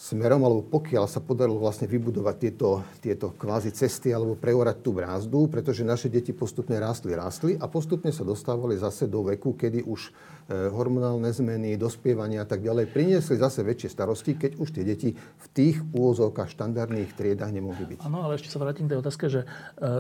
[0.07, 5.51] smerom, alebo pokiaľ sa podarilo vlastne vybudovať tieto, tieto kvázi cesty alebo preorať tú brázdu,
[5.51, 10.15] pretože naše deti postupne rástli, rástli a postupne sa dostávali zase do veku, kedy už
[10.47, 15.11] e, hormonálne zmeny, dospievania a tak ďalej priniesli zase väčšie starosti, keď už tie deti
[15.19, 17.99] v tých úvozovkách štandardných triedách nemohli byť.
[18.07, 19.47] Áno, ale ešte sa vrátim k tej otázke, že e,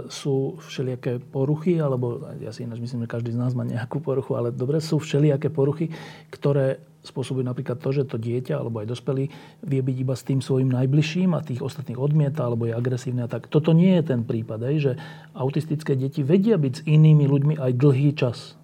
[0.06, 4.38] sú všelijaké poruchy, alebo ja si ináč myslím, že každý z nás má nejakú poruchu,
[4.38, 5.90] ale dobre, sú všelijaké poruchy,
[6.30, 9.30] ktoré spôsobuje napríklad to, že to dieťa alebo aj dospelý
[9.62, 13.30] vie byť iba s tým svojim najbližším a tých ostatných odmieta alebo je agresívne a
[13.30, 13.46] tak.
[13.46, 14.98] Toto nie je ten prípad, že
[15.32, 18.58] autistické deti vedia byť s inými ľuďmi aj dlhý čas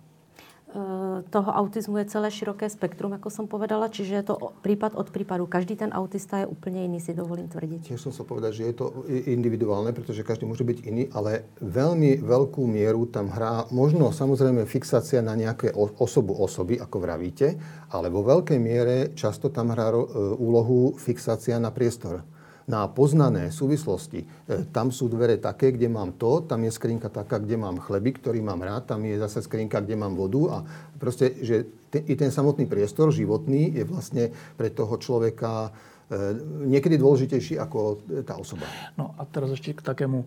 [1.30, 5.46] toho autizmu je celé široké spektrum, ako som povedala, čiže je to prípad od prípadu.
[5.46, 7.92] Každý ten autista je úplne iný, si dovolím tvrdiť.
[7.92, 12.22] Tiež som sa povedať, že je to individuálne, pretože každý môže byť iný, ale veľmi
[12.22, 17.54] veľkú mieru tam hrá možno samozrejme fixácia na nejaké osobu osoby, ako vravíte,
[17.92, 20.02] ale vo veľkej miere často tam hrá e,
[20.40, 22.31] úlohu fixácia na priestor
[22.72, 24.24] na poznané súvislosti.
[24.24, 24.26] E,
[24.72, 28.40] tam sú dvere také, kde mám to, tam je skrinka taká, kde mám chleby, ktorý
[28.40, 30.56] mám rád, tam je zase skrinka, kde mám vodu a
[30.96, 35.68] proste, že ten, i ten samotný priestor životný je vlastne pre toho človeka
[36.08, 36.32] e,
[36.72, 38.64] niekedy dôležitejší ako tá osoba.
[38.96, 40.26] No a teraz ešte k takému e,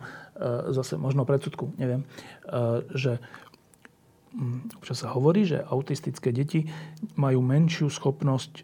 [0.70, 2.06] zase možno predsudku, neviem,
[2.94, 3.18] že
[4.38, 6.70] mm, občas sa hovorí, že autistické deti
[7.18, 8.62] majú menšiu schopnosť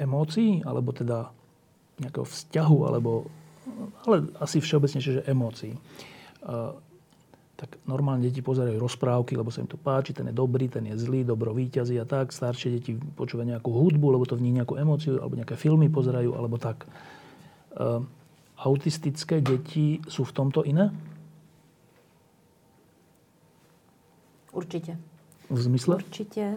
[0.00, 1.36] emócií, alebo teda
[2.00, 3.28] nejakého vzťahu, alebo,
[4.08, 5.76] ale asi všeobecnejšie, že emócií.
[7.60, 10.96] tak normálne deti pozerajú rozprávky, lebo sa im to páči, ten je dobrý, ten je
[10.96, 12.32] zlý, dobro víťazí a tak.
[12.32, 16.32] Staršie deti počúvajú nejakú hudbu, lebo to v nich nejakú emóciu, alebo nejaké filmy pozerajú,
[16.32, 16.88] alebo tak.
[18.56, 20.88] autistické deti sú v tomto iné?
[24.56, 24.96] Určite.
[25.52, 26.00] V zmysle?
[26.00, 26.56] Určite.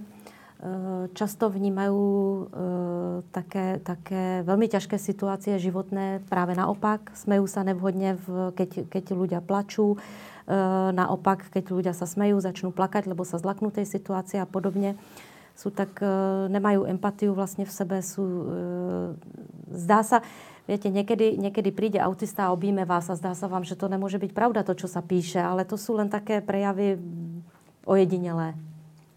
[0.63, 2.45] Eh, často vnímajú eh,
[3.35, 7.11] také, také veľmi ťažké situácie životné práve naopak.
[7.19, 9.99] Smejú sa nevhodne, v, keď, keď ľudia plačú.
[9.99, 10.55] Eh,
[10.95, 14.95] naopak, keď ľudia sa smejú, začnú plakať, lebo sa zlaknú tej situácie a podobne.
[15.53, 16.01] Sú tak,
[16.49, 18.01] nemajú empatiu vlastne v sebe.
[18.01, 18.25] Sú,
[19.69, 20.25] zdá sa,
[20.65, 24.17] viete, niekedy, niekedy príde autista a objíme vás a zdá sa vám, že to nemôže
[24.17, 26.97] byť pravda, to, čo sa píše, ale to sú len také prejavy
[27.85, 28.57] ojedinelé.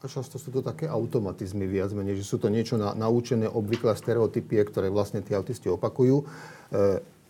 [0.01, 3.97] A často sú to také automatizmy viac menej, že sú to niečo na, naučené obvyklé
[3.97, 6.21] stereotypie, ktoré vlastne tí autisti opakujú.
[6.21, 6.25] E,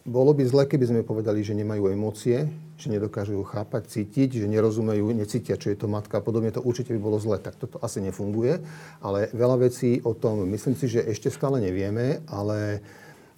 [0.06, 2.46] bolo by zle, keby sme povedali, že nemajú emócie,
[2.78, 6.54] že nedokážu chápať, cítiť, že nerozumejú, necítia, čo je to matka a podobne.
[6.54, 7.42] To určite by bolo zle.
[7.42, 8.62] Tak toto asi nefunguje.
[9.02, 12.82] Ale veľa vecí o tom, myslím si, že ešte stále nevieme, ale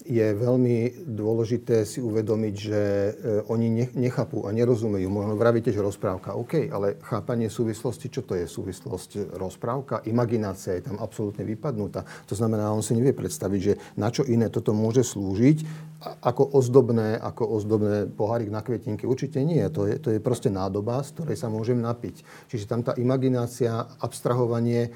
[0.06, 3.12] je veľmi dôležité si uvedomiť, že e,
[3.50, 5.10] oni nechápu a nerozumejú.
[5.10, 10.06] Možno vravíte, že rozprávka, OK, ale chápanie súvislosti, čo to je súvislosť rozprávka?
[10.06, 12.06] Imaginácia je tam absolútne vypadnutá.
[12.30, 17.18] To znamená, on si nevie predstaviť, že na čo iné toto môže slúžiť, ako ozdobné,
[17.18, 19.02] ako ozdobné pohárik na kvetinke.
[19.02, 19.66] Určite nie.
[19.74, 22.22] To je, to je proste nádoba, z ktorej sa môžem napiť.
[22.46, 24.94] Čiže tam tá imaginácia, abstrahovanie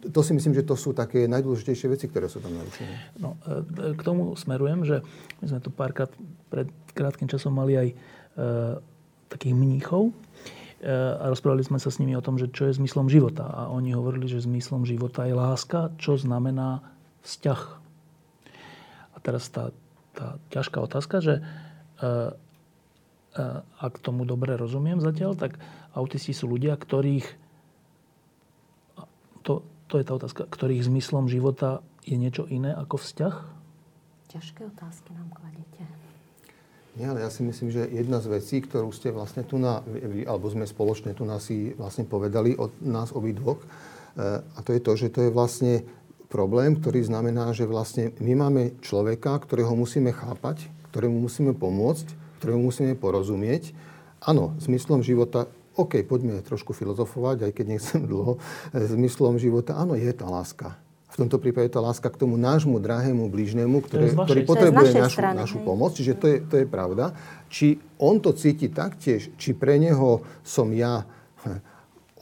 [0.00, 3.20] to si myslím, že to sú také najdôležitejšie veci, ktoré sú tam narušené.
[3.20, 5.04] No, e, k tomu smerujem, že
[5.44, 6.08] my sme tu párkrát
[6.48, 7.94] pred krátkým časom mali aj e,
[9.28, 10.12] takých mníchov e,
[10.88, 13.44] a rozprávali sme sa s nimi o tom, že čo je zmyslom života.
[13.44, 16.80] A oni hovorili, že zmyslom života je láska, čo znamená
[17.22, 17.60] vzťah.
[19.14, 19.70] A teraz tá,
[20.16, 21.42] tá ťažká otázka, že e,
[22.02, 25.60] e, ak tomu dobre rozumiem zatiaľ, tak
[25.92, 27.50] autisti sú ľudia, ktorých
[29.40, 33.34] to, to je tá otázka, ktorých zmyslom života je niečo iné ako vzťah?
[34.30, 35.82] Ťažké otázky nám kladete.
[36.94, 39.82] Nie, ale ja si myslím, že jedna z vecí, ktorú ste vlastne tu na,
[40.30, 44.80] alebo sme spoločne tu nás si vlastne povedali od nás obidvoch, eh, a to je
[44.82, 45.82] to, že to je vlastne
[46.30, 52.06] problém, ktorý znamená, že vlastne my máme človeka, ktorého musíme chápať, ktorému musíme pomôcť,
[52.38, 53.74] ktorému musíme porozumieť.
[54.22, 55.50] Áno, zmyslom života
[55.80, 58.36] OK, poďme trošku filozofovať, aj keď nechcem dlho,
[58.76, 59.76] zmyslom života.
[59.80, 60.76] Áno, je tá láska.
[61.10, 65.36] V tomto prípade tá láska k tomu nášmu drahému blížnemu, ktoré, ktorý potrebuje našu, strany,
[65.42, 65.90] našu pomoc.
[65.98, 67.18] Čiže to je, to je pravda.
[67.50, 71.02] Či on to cíti taktiež, či pre neho som ja
[71.42, 71.58] hm,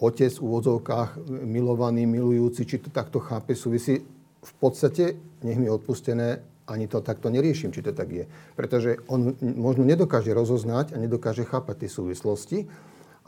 [0.01, 4.01] otec v úvodzovkách milovaný, milujúci, či to takto chápe, súvisí
[4.39, 8.25] v podstate, nech mi odpustené, ani to takto neriešim, či to tak je.
[8.55, 12.59] Pretože on možno nedokáže rozoznať a nedokáže chápať tie súvislosti,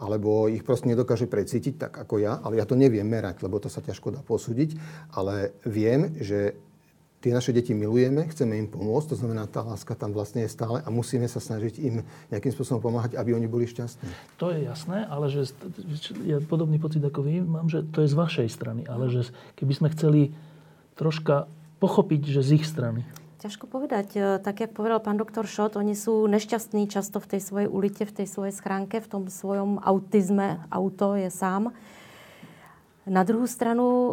[0.01, 3.68] alebo ich proste nedokáže precítiť tak ako ja, ale ja to neviem merať, lebo to
[3.68, 4.80] sa ťažko dá posúdiť,
[5.12, 6.57] ale viem, že
[7.20, 10.80] tie naše deti milujeme, chceme im pomôcť, to znamená, tá láska tam vlastne je stále
[10.80, 12.01] a musíme sa snažiť im
[12.32, 14.09] nejakým spôsobom pomáhať, aby oni boli šťastní.
[14.40, 15.53] To je jasné, ale že
[16.24, 19.28] ja podobný pocit ako vy mám, že to je z vašej strany, ale že
[19.61, 20.32] keby sme chceli
[20.96, 21.44] troška
[21.76, 23.05] pochopiť, že z ich strany.
[23.41, 24.09] Ťažko povedať.
[24.20, 28.05] E, tak, jak povedal pán doktor Šot, oni sú nešťastní často v tej svojej ulite,
[28.05, 30.61] v tej svojej schránke, v tom svojom autizme.
[30.68, 31.72] Auto je sám.
[33.09, 34.12] Na druhú stranu, e,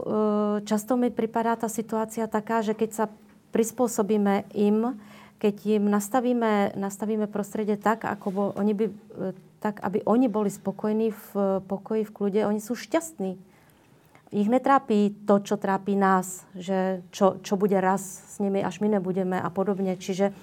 [0.63, 3.05] často mi pripadá tá situácia taká, že keď sa
[3.51, 4.95] prispôsobíme im,
[5.43, 8.93] keď im nastavíme, nastavíme prostredie tak, ako oni by, e,
[9.59, 11.27] tak, aby oni boli spokojní v
[11.67, 13.35] pokoji, v kľude, oni sú šťastní
[14.31, 18.99] ich netrápi to, čo trápi nás, že čo, čo bude raz s nimi, až my
[18.99, 19.95] nebudeme a podobne.
[19.95, 20.35] Čiže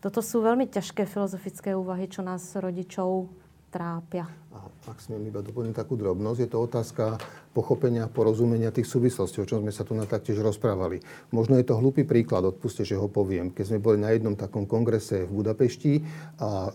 [0.00, 3.30] toto sú veľmi ťažké filozofické úvahy, čo nás rodičov
[3.70, 4.39] trápia.
[4.50, 7.22] A ak smiem iba doplniť takú drobnosť, je to otázka
[7.54, 10.98] pochopenia, porozumenia tých súvislostí, o čom sme sa tu na taktiež rozprávali.
[11.30, 13.54] Možno je to hlupý príklad, odpuste, že ho poviem.
[13.54, 16.02] Keď sme boli na jednom takom kongrese v Budapešti
[16.42, 16.70] a e,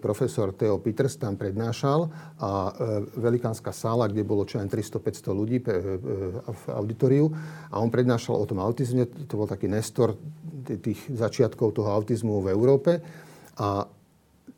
[0.00, 2.08] profesor Theo Peters tam prednášal
[2.40, 2.72] a e,
[3.20, 5.72] velikánska sála, kde bolo čo len 300-500 ľudí e, e,
[6.40, 7.28] v auditoriu
[7.68, 10.16] a on prednášal o tom autizme, to bol taký nestor
[10.64, 13.04] tých začiatkov toho autizmu v Európe
[13.60, 13.84] a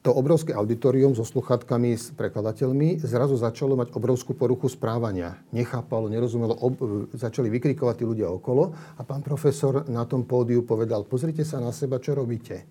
[0.02, 5.38] to obrovské auditorium so sluchatkami s prekladateľmi zrazu začalo mať obrovskú poruchu správania.
[5.54, 6.74] Nechápalo, nerozumelo, ob,
[7.14, 11.70] začali vykrikovať tí ľudia okolo a pán profesor na tom pódiu povedal, pozrite sa na
[11.70, 12.66] seba, čo robíte.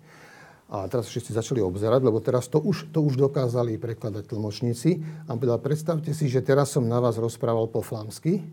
[0.72, 5.04] A teraz všetci začali obzerať, lebo teraz to už, to už dokázali prekladať tlmočníci.
[5.28, 8.44] A povedal, predstavte si, že teraz som na vás rozprával po flamsky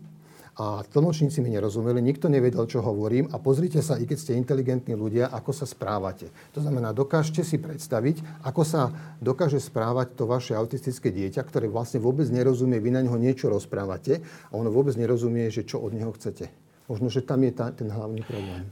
[0.60, 4.92] a tlmočníci mi nerozumeli, nikto nevedel, čo hovorím a pozrite sa, i keď ste inteligentní
[4.92, 6.28] ľudia, ako sa správate.
[6.52, 8.92] To znamená, dokážte si predstaviť, ako sa
[9.24, 14.20] dokáže správať to vaše autistické dieťa, ktoré vlastne vôbec nerozumie, vy na neho niečo rozprávate
[14.20, 16.52] a ono vôbec nerozumie, že čo od neho chcete.
[16.92, 18.66] Možno, že tam je tá, ten hlavný problém.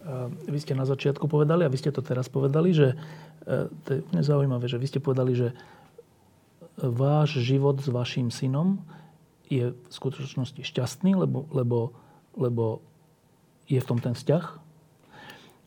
[0.44, 2.98] Vy ste na začiatku povedali, a vy ste to teraz povedali, že
[3.48, 5.48] e, to je zaujímavé, že vy ste povedali, že
[6.76, 8.82] váš život s vašim synom
[9.48, 11.96] je v skutočnosti šťastný, lebo, lebo,
[12.36, 12.84] lebo
[13.68, 14.44] je v tom ten vzťah.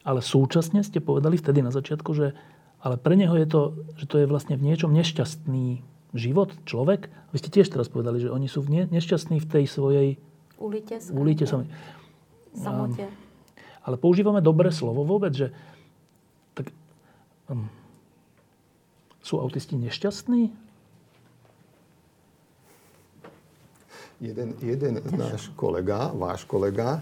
[0.01, 2.33] Ale súčasne ste povedali vtedy na začiatku, že
[2.81, 3.61] ale pre neho je to,
[3.93, 5.85] že to je vlastne v niečom nešťastný
[6.17, 7.13] život, človek.
[7.29, 10.07] Vy ste tiež teraz povedali, že oni sú v ne, nešťastní v tej svojej
[10.57, 11.69] ulite, ulite samote.
[13.85, 15.53] ale používame dobré slovo vôbec, že
[16.57, 16.73] tak,
[17.53, 17.69] um,
[19.21, 20.49] sú autisti nešťastní?
[24.21, 27.01] Jeden, jeden náš kolega, váš kolega,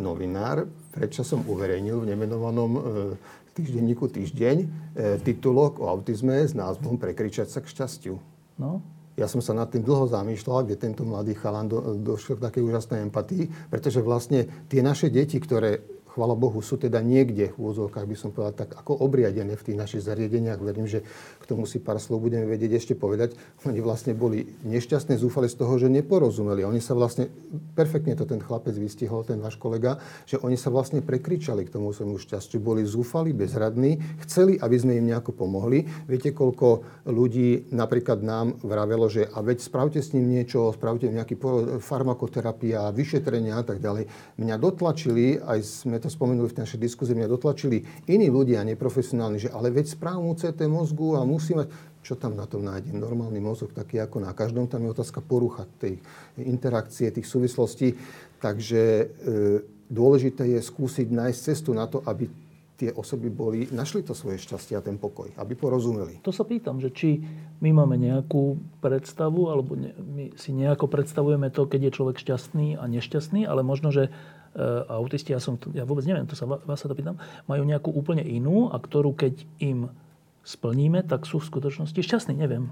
[0.00, 0.64] novinár,
[0.96, 2.80] predčasom uverejnil v nemenovanom e,
[3.52, 4.66] týždenníku Týždeň e,
[5.20, 8.16] titulok o autizme s názvom Prekričať sa k šťastiu.
[8.56, 8.80] No.
[9.20, 12.62] Ja som sa nad tým dlho zamýšľal, kde tento mladý chalan do, došiel k takej
[12.64, 15.84] úžasnej empatii, pretože vlastne tie naše deti, ktoré
[16.20, 19.80] chvala Bohu, sú teda niekde v úvodzovkách, by som povedal, tak ako obriadené v tých
[19.80, 20.60] našich zariadeniach.
[20.60, 21.00] Verím, že
[21.40, 23.32] k tomu si pár slov budeme vedieť ešte povedať.
[23.64, 26.60] Oni vlastne boli nešťastné, zúfali z toho, že neporozumeli.
[26.68, 27.32] Oni sa vlastne,
[27.72, 29.96] perfektne to ten chlapec vystihol, ten váš kolega,
[30.28, 32.60] že oni sa vlastne prekričali k tomu svojmu šťastiu.
[32.60, 35.88] Boli zúfali, bezradní, chceli, aby sme im nejako pomohli.
[36.04, 41.40] Viete, koľko ľudí napríklad nám vravelo, že a veď spravte s ním niečo, spravte nejaký
[41.80, 44.36] farmakoterapia, vyšetrenia a tak ďalej.
[44.36, 49.54] Mňa dotlačili, aj sme to spomenuli v našej diskuzii, mňa dotlačili iní ľudia, neprofesionálni, že
[49.54, 51.70] ale veď správnu CT mozgu a musí mať...
[52.00, 52.96] Čo tam na tom nájdem?
[52.96, 56.00] Normálny mozog, taký ako na každom, tam je otázka porucha tej
[56.40, 57.92] interakcie, tých súvislostí.
[58.40, 59.04] Takže e,
[59.92, 62.24] dôležité je skúsiť nájsť cestu na to, aby
[62.80, 66.24] tie osoby boli, našli to svoje šťastie a ten pokoj, aby porozumeli.
[66.24, 67.20] To sa pýtam, že či
[67.60, 72.80] my máme nejakú predstavu, alebo ne, my si nejako predstavujeme to, keď je človek šťastný
[72.80, 74.08] a nešťastný, ale možno, že
[74.90, 78.26] autisti, ja, som, ja vôbec neviem, to sa vás sa to pýtam, majú nejakú úplne
[78.26, 79.94] inú a ktorú keď im
[80.42, 82.66] splníme, tak sú v skutočnosti šťastní, neviem.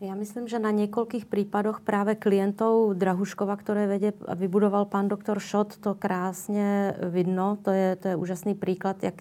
[0.00, 5.36] Ja myslím, že na niekoľkých prípadoch práve klientov Drahuškova, ktoré vedie a vybudoval pán doktor
[5.44, 7.60] Šot, to krásne vidno.
[7.68, 9.20] To je, to je úžasný príklad, jak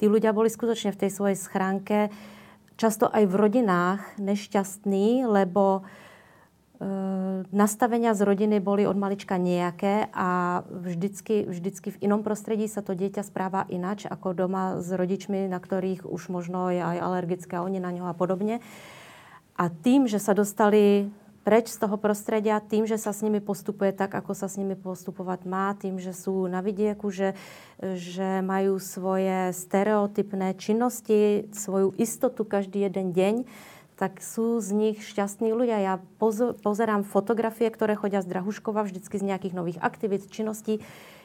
[0.00, 2.08] tí ľudia boli skutočne v tej svojej schránke
[2.80, 6.03] často aj v rodinách nešťastní, lebo Ehm,
[7.54, 12.92] nastavenia z rodiny boli od malička nejaké a vždycky, vždycky v inom prostredí sa to
[12.92, 17.64] dieťa správa inač ako doma s rodičmi, na ktorých už možno je aj alergické a
[17.64, 18.58] oni na ňo a podobne.
[19.54, 21.08] A tým, že sa dostali
[21.44, 24.74] preč z toho prostredia tým, že sa s nimi postupuje tak, ako sa s nimi
[24.74, 27.36] postupovať má, tým, že sú na vidieku, že,
[27.78, 33.34] že majú svoje stereotypné činnosti, svoju istotu každý jeden deň,
[33.94, 35.78] tak sú z nich šťastní ľudia.
[35.78, 35.94] Ja
[36.62, 40.82] pozerám fotografie, ktoré chodia z Drahuškova vždycky z nejakých nových aktivít, činností.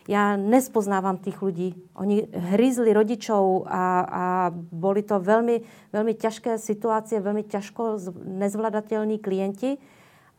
[0.10, 1.78] Ja nespoznávam tých ľudí.
[1.94, 5.62] Oni hryzli rodičov a, a boli to veľmi,
[5.94, 9.78] veľmi ťažké situácie, veľmi ťažko nezvladateľní klienti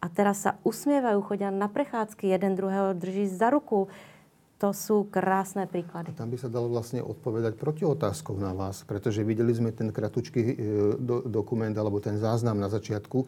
[0.00, 3.92] a teraz sa usmievajú, chodia na prechádzky, jeden druhého drží za ruku.
[4.60, 6.12] To sú krásne príklady.
[6.12, 10.40] Tam by sa dalo vlastne odpovedať proti otázkou na vás, pretože videli sme ten kratučký
[10.44, 10.54] e,
[11.00, 13.24] do, dokument alebo ten záznam na začiatku.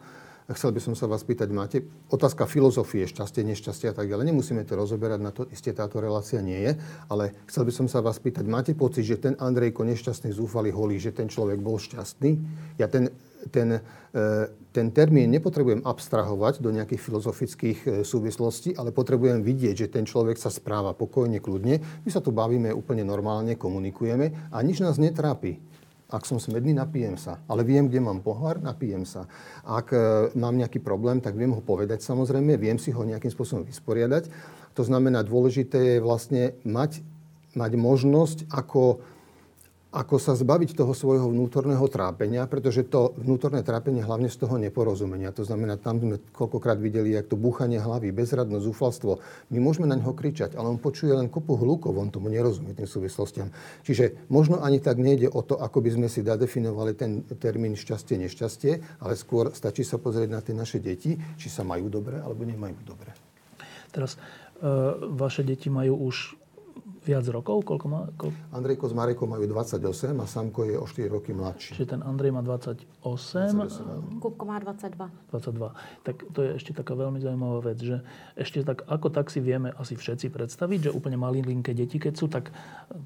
[0.53, 4.29] Chcel by som sa vás pýtať, máte otázka filozofie, šťastie, nešťastie a tak ďalej.
[4.29, 6.71] Nemusíme to rozoberať, na to isté táto relácia nie je,
[7.09, 11.01] ale chcel by som sa vás pýtať, máte pocit, že ten Andrejko nešťastný, zúfalý, holý,
[11.01, 12.37] že ten človek bol šťastný?
[12.77, 13.09] Ja ten
[13.51, 13.81] ten,
[14.13, 14.19] e,
[14.71, 20.39] ten termín nepotrebujem abstrahovať do nejakých filozofických e, súvislostí, ale potrebujem vidieť, že ten človek
[20.39, 21.81] sa správa pokojne, kľudne.
[22.03, 25.59] My sa tu bavíme úplne normálne, komunikujeme a nič nás netrápi.
[26.13, 27.41] Ak som smedný, napijem sa.
[27.49, 29.25] Ale viem, kde mám pohár, napijem sa.
[29.65, 33.65] Ak e, mám nejaký problém, tak viem ho povedať samozrejme, viem si ho nejakým spôsobom
[33.65, 34.29] vysporiadať.
[34.77, 37.01] To znamená, dôležité je vlastne mať,
[37.57, 39.01] mať možnosť, ako
[39.93, 45.29] ako sa zbaviť toho svojho vnútorného trápenia, pretože to vnútorné trápenie hlavne z toho neporozumenia.
[45.37, 49.21] To znamená, tam sme koľkokrát videli, jak to búchanie hlavy, bezradnosť, zúfalstvo.
[49.53, 52.89] My môžeme na ňo kričať, ale on počuje len kopu hlukov, on tomu nerozumie tým
[52.89, 53.53] súvislostiam.
[53.85, 58.17] Čiže možno ani tak nejde o to, ako by sme si zadefinovali ten termín šťastie,
[58.17, 62.41] nešťastie, ale skôr stačí sa pozrieť na tie naše deti, či sa majú dobre alebo
[62.41, 63.13] nemajú dobre.
[63.93, 64.65] Teraz, e,
[65.13, 66.41] vaše deti majú už
[67.03, 67.67] viac rokov?
[67.67, 68.07] Koľko má?
[68.15, 68.35] Koľko?
[68.55, 71.75] Andrejko s Marekom majú 28 a Samko je o 4 roky mladší.
[71.75, 73.03] Čiže ten Andrej má 28.
[73.03, 75.11] 28 Kupko má 22.
[75.29, 76.07] 22.
[76.07, 78.01] Tak to je ešte taká veľmi zaujímavá vec, že
[78.39, 82.31] ešte tak, ako tak si vieme asi všetci predstaviť, že úplne malinké deti, keď sú,
[82.31, 82.55] tak,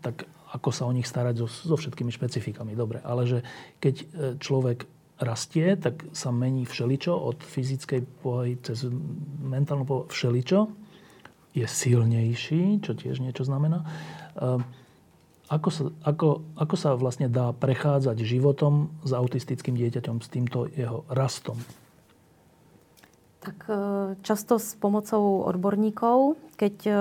[0.05, 2.77] tak ako sa o nich starať so, so všetkými špecifikami.
[2.77, 3.39] Dobre, ale že
[3.81, 4.05] keď e,
[4.37, 4.85] človek
[5.17, 8.85] rastie, tak sa mení všeličo od fyzickej pohy cez
[9.41, 10.86] mentálnu pohy všeličo
[11.57, 13.81] je silnejší, čo tiež niečo znamená.
[14.37, 14.61] Ehm,
[15.47, 21.07] ako sa, ako, ako sa vlastne dá prechádzať životom s autistickým dieťaťom, s týmto jeho
[21.07, 21.55] rastom?
[23.39, 23.79] Tak e,
[24.27, 26.93] často s pomocou odborníkov, keď e,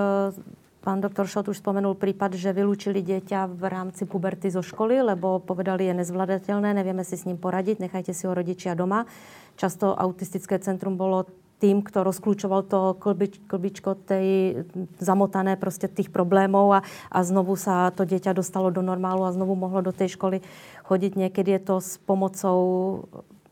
[0.86, 5.42] pán doktor Šot už spomenul prípad, že vylúčili dieťa v rámci puberty zo školy, lebo
[5.42, 9.11] povedali, je nezvladateľné, nevieme si s ním poradiť, nechajte si ho rodičia doma.
[9.59, 11.26] Často autistické centrum bolo
[11.57, 14.61] tým, kto rozklúčoval to klbič, klbičko tej
[15.00, 19.57] zamotané proste tých problémov a, a znovu sa to dieťa dostalo do normálu a znovu
[19.57, 20.44] mohlo do tej školy
[20.84, 21.12] chodiť.
[21.16, 22.61] Niekedy je to s pomocou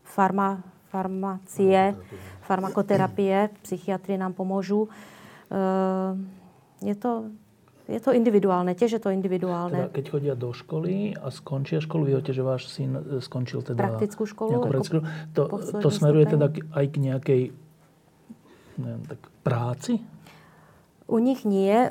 [0.05, 0.61] farma,
[0.93, 1.97] farmácie,
[2.45, 4.85] farmakoterapie, psychiatri nám pomôžu.
[4.85, 5.59] E,
[6.85, 7.33] je to,
[7.89, 9.89] je to individuálne, tiež je to individuálne.
[9.89, 13.81] Teda, keď chodia do školy a skončia školu, viete, že váš syn skončil teda...
[13.81, 14.61] Praktickú školu.
[14.61, 15.01] Praktickú,
[15.33, 15.43] to,
[15.81, 17.41] to smeruje teda aj k nejakej
[18.77, 20.01] neviem, tak práci?
[21.05, 21.69] U nich nie.
[21.69, 21.89] E,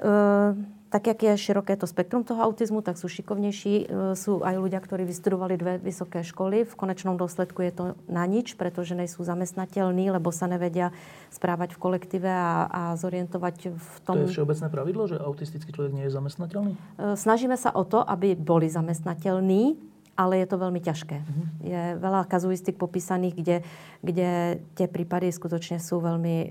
[0.95, 3.75] tak, jak je široké to spektrum toho autizmu, tak sú šikovnejší.
[3.83, 6.63] E, sú aj ľudia, ktorí vystudovali dve vysoké školy.
[6.63, 10.95] V konečnom dôsledku je to na nič, pretože nejsú zamestnateľní, lebo sa nevedia
[11.35, 14.23] správať v kolektíve a, a zorientovať v tom...
[14.23, 16.73] To je všeobecné pravidlo, že autistický človek nie je zamestnateľný?
[16.75, 16.79] E,
[17.19, 21.17] snažíme sa o to, aby boli zamestnateľní, ale je to veľmi ťažké.
[21.19, 21.47] Mm-hmm.
[21.63, 23.57] Je veľa kazuistik popísaných, kde,
[24.03, 24.31] kde
[24.79, 26.49] tie prípady skutočne sú veľmi e,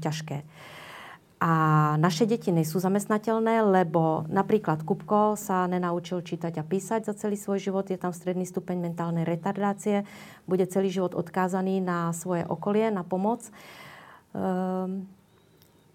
[0.00, 0.44] ťažké.
[1.36, 1.52] A
[2.00, 7.60] naše deti nejsú zamestnateľné, lebo napríklad Kupko sa nenaučil čítať a písať za celý svoj
[7.60, 7.84] život.
[7.92, 10.08] Je tam stredný stupeň mentálnej retardácie.
[10.48, 13.44] Bude celý život odkázaný na svoje okolie, na pomoc.
[14.32, 15.04] Ehm,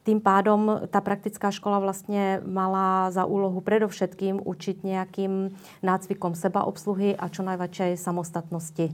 [0.01, 5.53] tým pádom tá praktická škola vlastne mala za úlohu predovšetkým učiť nejakým
[5.85, 8.89] nácvikom seba obsluhy a čo najväčšej samostatnosti.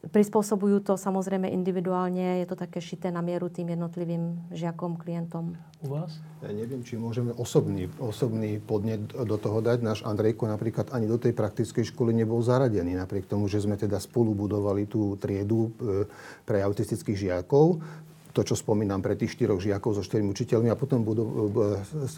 [0.00, 5.60] Prispôsobujú to samozrejme individuálne, je to také šité na mieru tým jednotlivým žiakom, klientom.
[5.84, 6.16] U vás?
[6.40, 9.84] Ja neviem, či môžeme osobný, osobný podnet do toho dať.
[9.84, 14.00] Náš Andrejko napríklad ani do tej praktickej školy nebol zaradený, napriek tomu, že sme teda
[14.00, 16.08] spolu budovali tú triedu e,
[16.48, 17.84] pre autistických žiakov
[18.30, 21.50] to, čo spomínam pre tých štyroch žiakov so štyrmi učiteľmi a potom budú,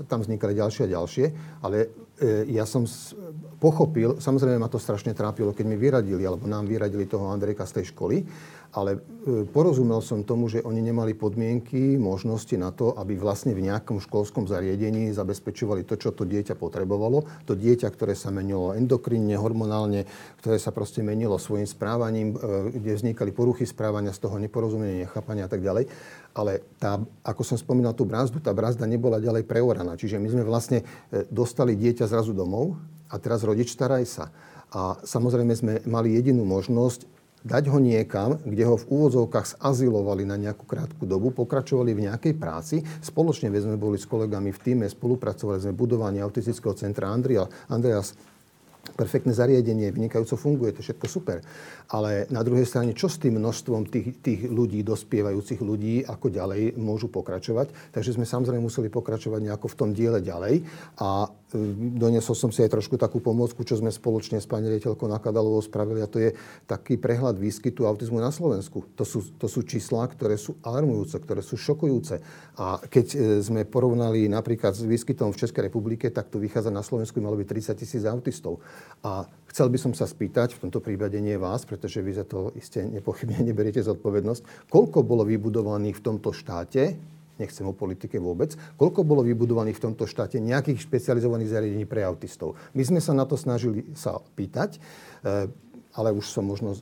[0.06, 1.26] tam vznikali ďalšie a ďalšie.
[1.64, 1.76] Ale
[2.20, 2.84] e, ja som
[3.58, 7.80] pochopil, samozrejme ma to strašne trápilo, keď mi vyradili, alebo nám vyradili toho Andrejka z
[7.80, 8.16] tej školy,
[8.72, 13.68] ale e, porozumel som tomu, že oni nemali podmienky, možnosti na to, aby vlastne v
[13.68, 17.28] nejakom školskom zariadení zabezpečovali to, čo to dieťa potrebovalo.
[17.44, 20.08] To dieťa, ktoré sa menilo endokrinne, hormonálne,
[20.40, 22.36] ktoré sa proste menilo svojim správaním, e,
[22.72, 25.92] kde vznikali poruchy správania, z toho neporozumenie, nechápania a tak ďalej.
[26.32, 26.96] Ale tá,
[27.28, 30.00] ako som spomínal tú brázdu, tá brázda nebola ďalej preoraná.
[30.00, 30.80] Čiže my sme vlastne
[31.12, 32.80] e, dostali dieťa zrazu domov
[33.12, 34.32] a teraz rodič staraj sa.
[34.72, 37.04] A samozrejme sme mali jedinú možnosť
[37.42, 42.34] dať ho niekam, kde ho v úvodzovkách zazilovali na nejakú krátku dobu, pokračovali v nejakej
[42.38, 42.82] práci.
[43.02, 48.14] Spoločne sme boli s kolegami v týme, spolupracovali sme v budovaní autistického centra Andrea, Andreas
[48.82, 51.38] perfektné zariadenie, vynikajúco funguje, to je všetko super.
[51.94, 56.74] Ale na druhej strane, čo s tým množstvom tých, tých ľudí, dospievajúcich ľudí, ako ďalej
[56.76, 57.94] môžu pokračovať.
[57.94, 60.66] Takže sme samozrejme museli pokračovať nejako v tom diele ďalej.
[60.98, 65.04] A Ehm, doniesol som si aj trošku takú pomôcku, čo sme spoločne s pani riaditeľkou
[65.08, 66.32] Nakadalovou spravili a to je
[66.64, 68.88] taký prehľad výskytu autizmu na Slovensku.
[68.96, 72.24] To sú, to sú čísla, ktoré sú alarmujúce, ktoré sú šokujúce.
[72.56, 76.80] A keď e, sme porovnali napríklad s výskytom v Českej republike, tak tu vychádza na
[76.80, 78.64] Slovensku malo byť 30 tisíc autistov.
[79.02, 82.54] A chcel by som sa spýtať, v tomto prípade nie vás, pretože vy za to
[82.54, 86.96] iste nepochybne neberiete zodpovednosť, koľko bolo vybudovaných v tomto štáte
[87.40, 92.54] nechcem o politike vôbec, koľko bolo vybudovaných v tomto štáte nejakých špecializovaných zariadení pre autistov.
[92.76, 95.50] My sme sa na to snažili sa pýtať, e,
[95.92, 96.72] ale už som možno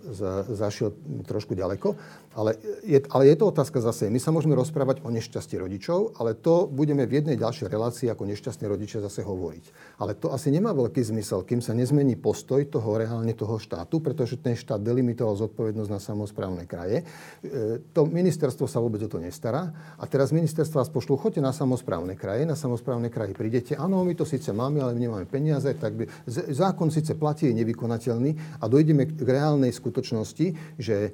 [0.54, 0.94] zašiel
[1.26, 1.98] trošku ďaleko.
[2.30, 2.54] Ale
[2.86, 4.06] je, ale je to otázka zase.
[4.06, 8.22] My sa môžeme rozprávať o nešťastí rodičov, ale to budeme v jednej ďalšej relácii ako
[8.22, 9.98] nešťastní rodičia zase hovoriť.
[9.98, 14.38] Ale to asi nemá veľký zmysel, kým sa nezmení postoj toho reálne toho štátu, pretože
[14.38, 17.02] ten štát delimitoval zodpovednosť na samozprávne kraje.
[17.42, 19.74] E, to ministerstvo sa vôbec o to nestará.
[19.98, 23.74] A teraz ministerstvo vás pošlú, choďte na samozprávne kraje, na samozprávne kraje prídete.
[23.74, 27.58] Áno, my to síce máme, ale my nemáme peniaze, tak by, zákon síce platí, je
[27.58, 31.10] nevykonateľný a dojdeme k reálnej skutočnosti, že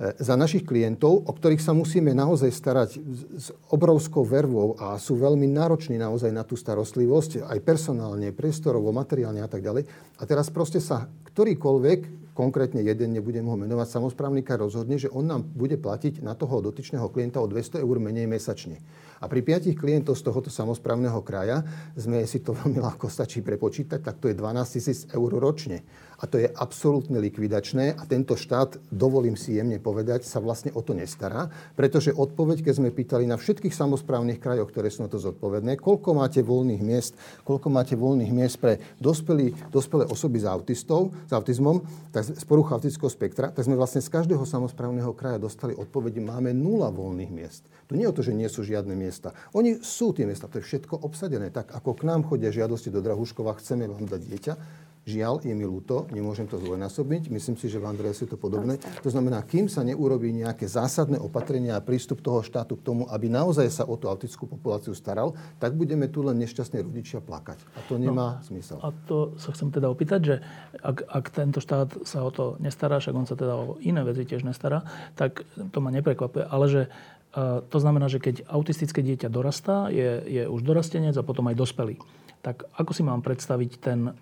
[0.00, 2.90] za našich klientov, o ktorých sa musíme naozaj starať
[3.36, 9.44] s obrovskou vervou a sú veľmi nároční naozaj na tú starostlivosť, aj personálne, priestorovo, materiálne
[9.44, 9.84] a tak ďalej.
[10.18, 15.28] A teraz proste sa ktorýkoľvek, konkrétne jeden, nebudem ho menovať, samozprávny kraj rozhodne, že on
[15.28, 18.80] nám bude platiť na toho dotyčného klienta o 200 eur menej mesačne.
[19.22, 21.62] A pri piatich klientov z tohoto samozprávneho kraja
[21.94, 25.84] sme si to veľmi ľahko stačí prepočítať, tak to je 12 tisíc eur ročne
[26.22, 30.78] a to je absolútne likvidačné a tento štát, dovolím si jemne povedať, sa vlastne o
[30.78, 35.18] to nestará, pretože odpoveď, keď sme pýtali na všetkých samozprávnych krajoch, ktoré sú na to
[35.18, 41.10] zodpovedné, koľko máte voľných miest, koľko máte voľných miest pre dospelí, dospelé osoby s, autistov,
[41.26, 41.82] s autizmom,
[42.14, 46.54] tak z poruchou autistického spektra, tak sme vlastne z každého samozprávneho kraja dostali odpoveď, máme
[46.54, 47.66] nula voľných miest.
[47.90, 49.34] To nie je o to, že nie sú žiadne miesta.
[49.58, 51.50] Oni sú tie miesta, to je všetko obsadené.
[51.50, 54.54] Tak ako k nám chodia žiadosti do Drahuškova, chceme vám dať dieťa,
[55.02, 57.26] Žiaľ, je mi ľúto, nemôžem to zdvojnásobiť.
[57.26, 58.78] Myslím si, že v Andreas je to podobné.
[59.02, 63.26] To znamená, kým sa neurobí nejaké zásadné opatrenia a prístup toho štátu k tomu, aby
[63.26, 67.58] naozaj sa o tú autickú populáciu staral, tak budeme tu len nešťastní rodičia plakať.
[67.74, 68.78] A to nemá no, zmysel.
[68.78, 70.34] A to sa chcem teda opýtať, že
[70.78, 74.22] ak, ak tento štát sa o to nestará, však on sa teda o iné veci
[74.22, 74.86] tiež nestará,
[75.18, 75.42] tak
[75.74, 76.46] to ma neprekvapuje.
[76.46, 81.26] Ale že uh, to znamená, že keď autistické dieťa dorastá, je, je už dorastenec a
[81.26, 81.98] potom aj dospelý.
[82.46, 84.14] Tak ako si mám predstaviť ten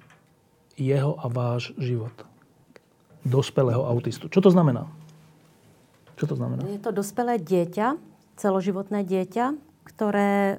[0.81, 2.13] jeho a váš život.
[3.21, 4.33] Dospelého autistu.
[4.33, 4.89] Čo to znamená?
[6.17, 6.65] Čo to znamená?
[6.73, 8.01] Je to dospelé dieťa,
[8.41, 9.53] celoživotné dieťa,
[9.85, 10.55] ktoré e,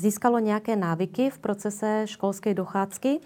[0.00, 3.20] získalo nejaké návyky v procese školskej dochádzky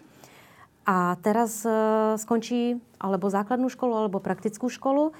[0.86, 1.70] a teraz e,
[2.18, 5.14] skončí alebo základnú školu, alebo praktickú školu.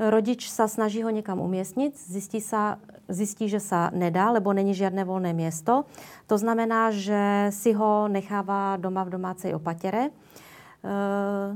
[0.00, 2.80] Rodič sa snaží ho niekam umiestniť, zistí, sa,
[3.12, 5.84] zistí, že sa nedá, lebo není žiadne voľné miesto.
[6.26, 10.10] To znamená, že si ho necháva doma v domácej opatere
[10.82, 11.48] Eh,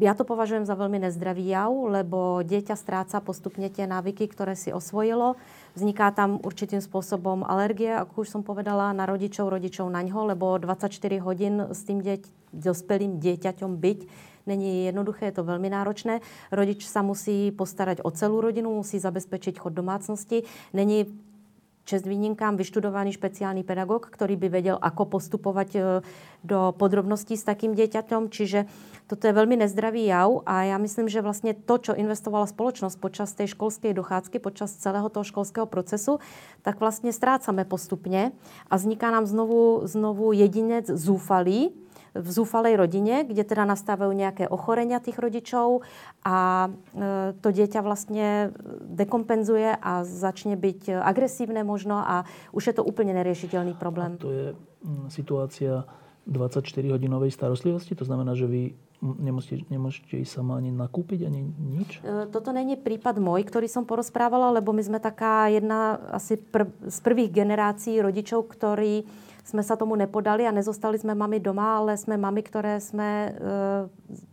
[0.00, 4.72] ja to považujem za veľmi nezdravý jav, lebo dieťa stráca postupne tie návyky, ktoré si
[4.72, 5.36] osvojilo.
[5.76, 10.58] Vzniká tam určitým spôsobom alergie, ako už som povedala, na rodičov, rodičov na ňo, lebo
[10.58, 13.98] 24 hodín s tým dieť, dospelým dieťaťom byť
[14.46, 16.20] není jednoduché, je to veľmi náročné.
[16.50, 20.44] Rodič sa musí postarať o celú rodinu, musí zabezpečiť chod domácnosti.
[20.72, 21.10] Není
[21.82, 25.80] čest výnimkám vyštudovaný špeciálny pedagóg, ktorý by vedel, ako postupovať e,
[26.46, 28.30] do podrobností s takým dieťaťom.
[28.30, 28.70] Čiže
[29.10, 33.34] toto je veľmi nezdravý jav a ja myslím, že vlastne to, čo investovala spoločnosť počas
[33.34, 36.22] tej školskej dochádzky, počas celého toho školského procesu,
[36.62, 38.30] tak vlastne strácame postupne
[38.70, 41.74] a vzniká nám znovu, znovu jedinec zúfalý,
[42.12, 45.84] v zúfalej rodine, kde teda nastávajú nejaké ochorenia tých rodičov
[46.20, 46.70] a e,
[47.40, 48.52] to dieťa vlastne
[48.84, 54.20] dekompenzuje a začne byť agresívne možno a už je to úplne neriešiteľný problém.
[54.20, 54.46] A to je
[54.84, 55.88] mm, situácia
[56.28, 57.98] 24-hodinovej starostlivosti?
[57.98, 58.62] To znamená, že vy
[59.02, 61.98] nemôžete, nemôžete ísť sama ani nakúpiť, ani nič?
[62.04, 66.70] E, toto není prípad môj, ktorý som porozprávala, lebo my sme taká jedna asi prv,
[66.86, 69.02] z prvých generácií rodičov, ktorí
[69.42, 73.30] sme sa tomu nepodali a nezostali sme mami doma, ale sme mami, ktoré sme e,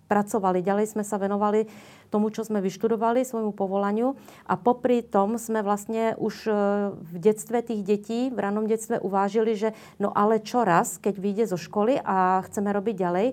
[0.06, 0.62] pracovali.
[0.62, 1.66] Ďalej sme sa venovali
[2.14, 4.18] tomu, čo sme vyštudovali, svojmu povolaniu.
[4.46, 6.52] A popri tom sme vlastne už e,
[6.94, 11.46] v detstve tých detí, v ranom detstve uvážili, že no ale čo raz, keď vyjde
[11.50, 13.28] zo školy a chceme robiť ďalej,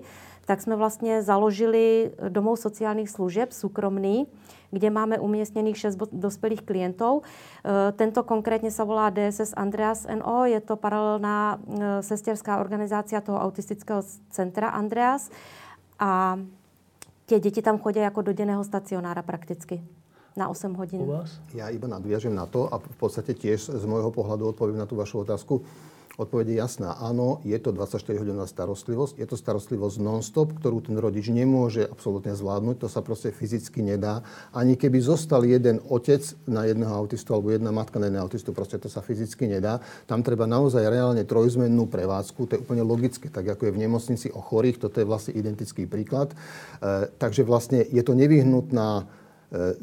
[0.47, 4.31] tak sme vlastne založili domov sociálnych služieb, súkromný,
[4.71, 7.23] kde máme umiestnených 6 dospelých klientov.
[7.23, 10.47] E, tento konkrétne sa volá DSS Andreas NO.
[10.47, 15.31] Je to paralelná e, sesterská organizácia toho autistického centra Andreas.
[15.97, 16.37] A
[17.25, 19.79] tie deti tam chodia ako do denného stacionára prakticky
[20.37, 21.01] na 8 hodín.
[21.01, 21.41] U vás?
[21.57, 24.93] Ja iba nadviažem na to a v podstate tiež z môjho pohľadu odpoviem na tú
[24.93, 25.65] vašu otázku.
[26.17, 26.97] Odpoveď je jasná.
[26.97, 29.21] Áno, je to 24-hodinová starostlivosť.
[29.21, 32.81] Je to starostlivosť non-stop, ktorú ten rodič nemôže absolútne zvládnuť.
[32.81, 34.25] To sa proste fyzicky nedá.
[34.49, 38.81] Ani keby zostal jeden otec na jedného autistu alebo jedna matka na jedného autistu, proste
[38.81, 39.77] to sa fyzicky nedá.
[40.09, 42.49] Tam treba naozaj reálne trojzmennú prevádzku.
[42.49, 44.81] To je úplne logické, tak ako je v nemocnici o chorých.
[44.81, 46.33] Toto je vlastne identický príklad.
[46.33, 49.05] E, takže vlastne je to nevyhnutná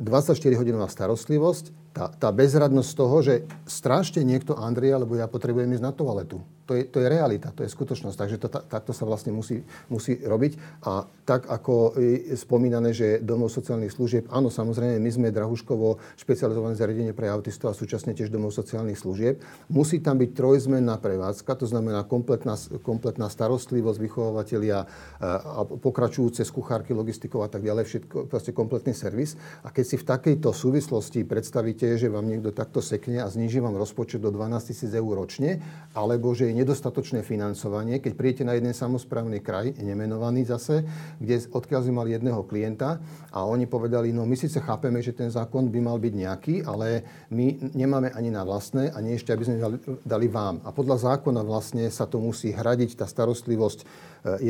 [0.02, 3.34] 24-hodinová e, starostlivosť tá, tá bezradnosť toho, že
[3.64, 6.42] strážte niekto Andria, lebo ja potrebujem ísť na toaletu.
[6.64, 8.16] To je, to je realita, to je skutočnosť.
[8.16, 9.60] Takže to, takto sa vlastne musí,
[9.92, 10.80] musí robiť.
[10.88, 16.72] A tak ako je spomínané, že domov sociálnych služieb, áno, samozrejme, my sme Drahuškovo špecializované
[16.72, 19.44] zariadenie pre autistov a súčasne tiež domov sociálnych služieb.
[19.68, 24.88] Musí tam byť trojzmenná prevádzka, to znamená kompletná, kompletná starostlivosť, vychovateľia
[25.20, 29.36] a pokračujúce z kuchárky, logistikov a tak ďalej, všetko, proste kompletný servis.
[29.60, 33.76] A keď si v takejto súvislosti predstavíte, že vám niekto takto sekne a zniží vám
[33.76, 35.60] rozpočet do 12 000 eur ročne,
[35.92, 37.98] alebo že nedostatočné financovanie.
[37.98, 40.86] Keď príjete na jeden samozprávny kraj, nemenovaný zase,
[41.18, 43.02] kde odkiaľ sme mali jedného klienta
[43.34, 47.02] a oni povedali, no my síce chápeme, že ten zákon by mal byť nejaký, ale
[47.34, 49.76] my nemáme ani na vlastné a nie ešte, aby sme dali,
[50.06, 50.62] dali vám.
[50.62, 53.86] A podľa zákona vlastne sa to musí hradiť, tá starostlivosť e,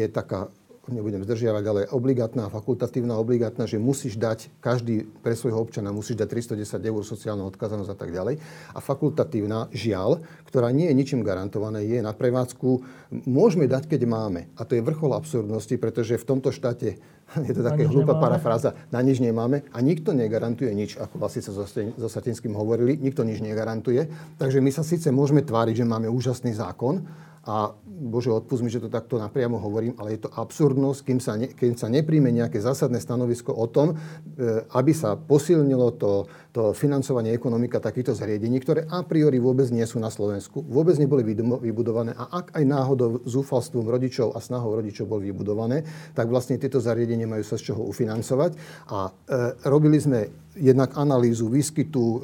[0.04, 0.52] je taká
[0.92, 6.56] nebudem zdržiavať, ale obligátna, fakultatívna, obligátna, že musíš dať, každý pre svojho občana musíš dať
[6.60, 8.36] 310 eur sociálnu odkazanosť a tak ďalej.
[8.76, 12.84] A fakultatívna, žiaľ, ktorá nie je ničím garantované, je na prevádzku,
[13.24, 14.52] môžeme dať, keď máme.
[14.60, 17.00] A to je vrchol absurdnosti, pretože v tomto štáte
[17.48, 21.52] je to také hlúpa parafráza, na nič nemáme a nikto negarantuje nič, ako vlastne sa
[21.56, 24.10] so Satinským hovorili, nikto nič negarantuje.
[24.36, 27.04] Takže my sa síce môžeme tváriť, že máme úžasný zákon,
[27.44, 31.38] a Bože, odpust mi, že to takto napriamo hovorím, ale je to absurdnosť, kým sa,
[31.38, 36.74] ne, kým sa nepríjme nejaké zásadné stanovisko o tom, e, aby sa posilnilo to, to
[36.74, 42.18] financovanie ekonomika takýchto zariadení, ktoré a priori vôbec nie sú na Slovensku, vôbec neboli vybudované
[42.18, 45.86] a ak aj náhodou zúfalstvom rodičov a snahou rodičov boli vybudované,
[46.18, 48.58] tak vlastne tieto zariadenia majú sa z čoho ufinancovať.
[48.90, 49.12] A e,
[49.70, 52.18] robili sme jednak analýzu výskytu, e,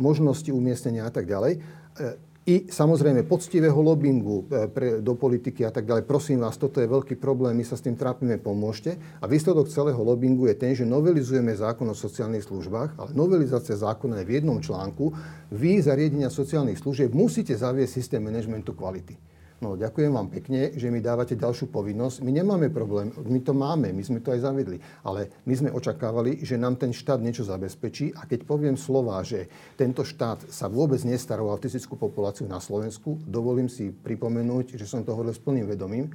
[0.00, 1.52] možnosti umiestnenia a tak ďalej.
[1.56, 6.08] E, i samozrejme poctivého lobbingu e, pre, do politiky a tak ďalej.
[6.08, 8.96] Prosím vás, toto je veľký problém, my sa s tým trápime, pomôžte.
[9.20, 14.24] A výsledok celého lobbingu je ten, že novelizujeme zákon o sociálnych službách, ale novelizácia zákona
[14.24, 15.12] je v jednom článku.
[15.52, 19.37] Vy, zariadenia sociálnych služieb, musíte zaviesť systém manažmentu kvality.
[19.58, 22.22] No, ďakujem vám pekne, že mi dávate ďalšiu povinnosť.
[22.22, 24.78] My nemáme problém, my to máme, my sme to aj zavedli.
[25.02, 29.50] Ale my sme očakávali, že nám ten štát niečo zabezpečí a keď poviem slova, že
[29.74, 35.02] tento štát sa vôbec nestará o autistickú populáciu na Slovensku, dovolím si pripomenúť, že som
[35.02, 36.14] to hovoril s plným vedomím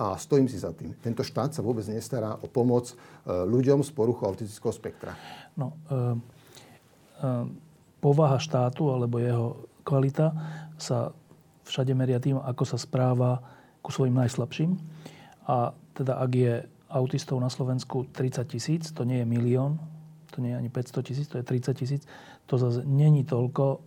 [0.00, 0.96] a stojím si za tým.
[0.96, 2.94] Tento štát sa vôbec nestará o pomoc e,
[3.28, 5.12] ľuďom z poruchu autistického spektra.
[5.60, 6.06] No, e, e,
[8.00, 10.32] povaha štátu alebo jeho kvalita
[10.80, 11.12] sa
[11.68, 13.44] všade meria tým, ako sa správa
[13.84, 14.74] ku svojim najslabším.
[15.48, 16.54] A teda ak je
[16.88, 19.76] autistov na Slovensku 30 tisíc, to nie je milión,
[20.32, 22.02] to nie je ani 500 tisíc, to je 30 tisíc,
[22.48, 23.80] to zase není toľko,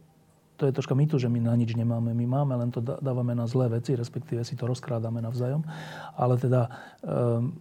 [0.61, 2.13] to je troška mýtu, že my na nič nemáme.
[2.13, 5.65] My máme, len to dávame na zlé veci, respektíve si to rozkrádame navzájom.
[6.13, 6.69] Ale teda,
[7.01, 7.57] um,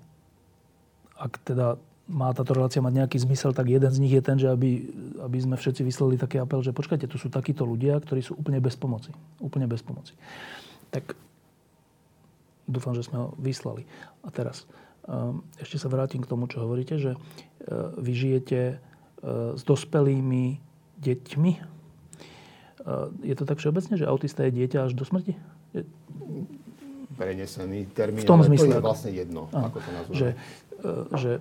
[1.17, 1.81] ak teda
[2.11, 4.91] má táto relácia mať nejaký zmysel, tak jeden z nich je ten, že aby,
[5.23, 8.59] aby sme všetci vyslali taký apel, že počkajte, tu sú takíto ľudia, ktorí sú úplne
[8.59, 9.15] bez pomoci.
[9.39, 10.19] Úplne bez pomoci.
[10.91, 11.15] Tak
[12.67, 13.87] dúfam, že sme ho vyslali.
[14.27, 14.67] A teraz,
[15.07, 20.59] um, ešte sa vrátim k tomu, čo hovoríte, že uh, vy žijete uh, s dospelými
[20.99, 21.53] deťmi.
[22.83, 25.39] Uh, je to tak všeobecne, že autista je dieťa až do smrti?
[27.15, 30.17] Prenesený termín, v tom ale zmysle, to je vlastne jedno, ako to nazveme.
[30.17, 30.29] Že,
[31.15, 31.33] že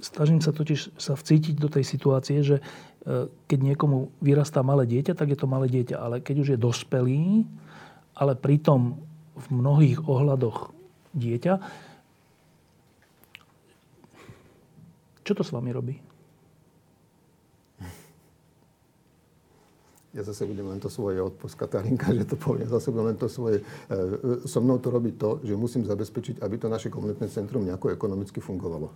[0.00, 2.62] snažím sa totiž sa vcítiť do tej situácie, že e,
[3.48, 5.96] keď niekomu vyrastá malé dieťa, tak je to malé dieťa.
[5.96, 7.44] Ale keď už je dospelý,
[8.16, 9.00] ale pritom
[9.36, 10.72] v mnohých ohľadoch
[11.16, 11.54] dieťa.
[15.24, 15.96] Čo to s vami robí?
[20.10, 22.66] Ja zase budem len to svoje odpust Katarinka, že to poviem.
[22.66, 23.62] Zase budem len to svoje.
[23.62, 27.62] E, e, so mnou to robí to, že musím zabezpečiť, aby to naše komunitné centrum
[27.62, 28.90] nejako ekonomicky fungovalo.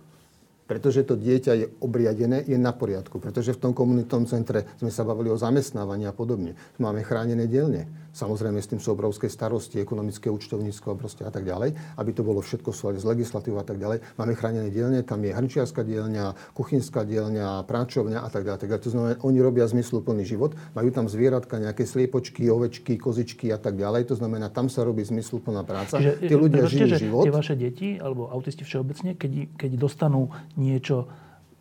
[0.65, 3.21] Pretože to dieťa je obriadené, je na poriadku.
[3.21, 6.57] Pretože v tom komunitnom centre sme sa bavili o zamestnávaní a podobne.
[6.81, 7.85] Máme chránené dielne.
[8.15, 12.71] Samozrejme, s tým sú obrovské starosti, ekonomické účtovníctvo a, tak ďalej, aby to bolo všetko
[12.71, 13.99] v s legislatívou a tak ďalej.
[14.15, 18.87] Máme chránené dielne, tam je hrnčiarská dielňa, kuchynská dielňa, práčovňa a tak ďalej.
[18.87, 23.75] To znamená, oni robia zmysluplný život, majú tam zvieratka, nejaké sliepočky, ovečky, kozičky a tak
[23.75, 24.07] ďalej.
[24.07, 25.99] To znamená, tam sa robí zmysluplná práca.
[25.99, 27.23] Čiže, Tí ľudia prebačte, žijú život.
[27.27, 31.07] Tie vaše deti, alebo autisti všeobecne, keď, keď dostanú niečo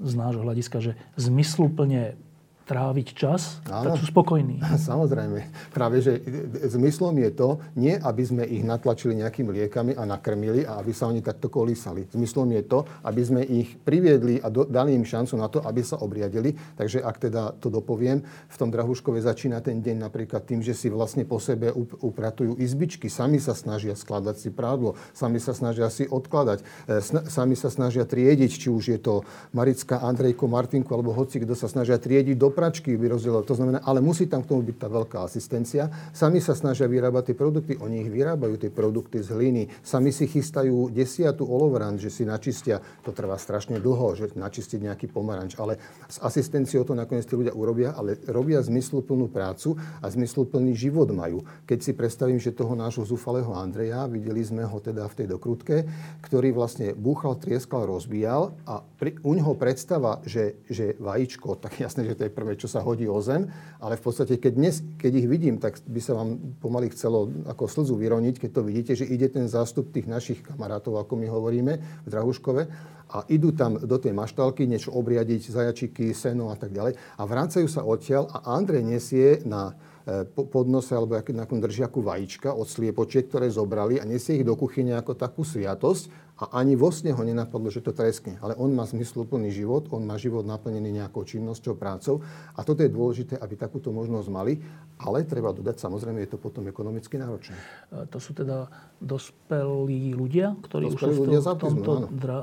[0.03, 2.19] z nášho hľadiska, že zmysluplne
[2.65, 3.93] tráviť čas, Áno.
[3.93, 4.65] tak sú spokojní.
[4.89, 5.71] Samozrejme.
[5.71, 6.21] Práve, že
[6.65, 11.13] zmyslom je to, nie aby sme ich natlačili nejakými liekami a nakrmili a aby sa
[11.13, 12.09] oni takto kolísali.
[12.09, 15.85] Zmyslom je to, aby sme ich priviedli a do, dali im šancu na to, aby
[15.85, 16.57] sa obriadili.
[16.81, 20.89] Takže ak teda to dopoviem, v tom Drahuškove začína ten deň napríklad tým, že si
[20.89, 21.69] vlastne po sebe
[22.01, 27.55] upratujú izbičky, sami sa snažia skladať si prádlo, sami sa snažia si odkladať, e, sami
[27.61, 29.21] sa snažia triediť, či už je to
[29.53, 33.43] Marická, Andrejko, Martinku alebo hoci, kto sa snažia triediť do pračky by rozdielal.
[33.43, 35.91] To znamená, ale musí tam k tomu byť tá veľká asistencia.
[36.15, 39.63] Sami sa snažia vyrábať tie produkty, oni ich vyrábajú, tie produkty z hliny.
[39.83, 42.79] Sami si chystajú desiatu olovrant, že si načistia.
[43.03, 45.59] To trvá strašne dlho, že načistiť nejaký pomaranč.
[45.59, 51.11] Ale s asistenciou to nakoniec tí ľudia urobia, ale robia zmysluplnú prácu a zmysluplný život
[51.11, 51.43] majú.
[51.67, 55.77] Keď si predstavím, že toho nášho zúfalého Andreja, videli sme ho teda v tej dokrutke,
[56.23, 62.05] ktorý vlastne búchal, trieskal, rozbíjal a pri, u neho predstava, že, že vajíčko, tak jasné,
[62.05, 63.49] že to je prvé, čo sa hodí o zem,
[63.81, 67.65] ale v podstate, keď, dnes, keď ich vidím, tak by sa vám pomaly chcelo ako
[67.65, 71.73] slzu vyroniť, keď to vidíte, že ide ten zástup tých našich kamarátov, ako my hovoríme
[72.05, 76.99] v Drahuškove, a idú tam do tej maštalky niečo obriadiť, zajačiky, seno a tak ďalej
[76.99, 82.67] a vracajú sa odtiaľ a Andrej nesie na e, podnose alebo na držiaku vajíčka od
[82.67, 87.15] sliepočiek, ktoré zobrali a nesie ich do kuchyne ako takú sviatosť a ani vo sne
[87.15, 88.43] ho nenapadlo, že to treskne.
[88.43, 92.27] Ale on má zmysluplný život, on má život naplnený nejakou činnosťou, prácou.
[92.59, 94.59] A toto je dôležité, aby takúto možnosť mali.
[94.99, 97.55] Ale treba dodať, samozrejme, je to potom ekonomicky náročné.
[97.55, 98.67] E, to sú teda
[98.99, 101.93] dospelí ľudia, ktorí dospelí už sú ľudia v tomto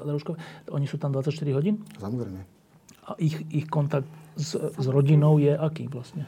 [0.08, 0.38] družkove.
[0.72, 1.84] Oni sú tam 24 hodín?
[2.00, 2.40] Samozrejme.
[3.12, 4.08] A ich, ich kontakt
[4.40, 6.24] s, s rodinou je aký vlastne?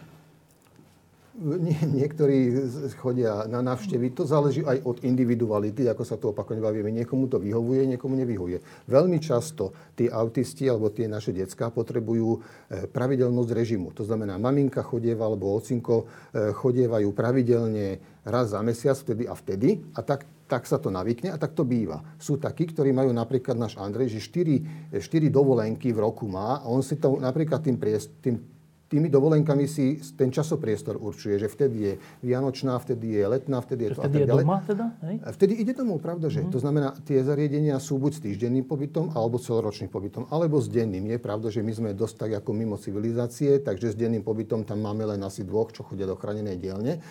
[1.34, 2.54] Nie, niektorí
[3.02, 4.14] chodia na návštevy.
[4.14, 6.94] To záleží aj od individuality, ako sa to opakovane bavíme.
[6.94, 8.62] Niekomu to vyhovuje, niekomu nevyhovuje.
[8.86, 12.40] Veľmi často tí autisti alebo tie naše detská potrebujú e,
[12.86, 13.98] pravidelnosť režimu.
[13.98, 17.98] To znamená, maminka chodieva alebo ocinko e, chodievajú pravidelne
[18.30, 19.82] raz za mesiac, vtedy a vtedy.
[19.98, 22.06] A tak tak sa to navykne a tak to býva.
[22.22, 26.70] Sú takí, ktorí majú napríklad náš Andrej, že 4, 4 dovolenky v roku má a
[26.70, 28.53] on si to napríklad tým, priest, tým
[28.94, 33.98] tými dovolenkami si ten časopriestor určuje, že vtedy je vianočná, vtedy je letná, vtedy je
[33.98, 34.44] to vtedy a tak ďalej.
[34.44, 34.86] je doma teda?
[35.02, 35.16] Hej?
[35.34, 36.46] Vtedy ide domov, pravda, že?
[36.46, 36.54] Mm-hmm.
[36.54, 41.10] To znamená, tie zariadenia sú buď s týždenným pobytom, alebo celoročným pobytom, alebo s denným.
[41.10, 44.86] Je pravda, že my sme dosť tak ako mimo civilizácie, takže s denným pobytom tam
[44.86, 47.02] máme len asi dvoch, čo chodia do chránenej dielne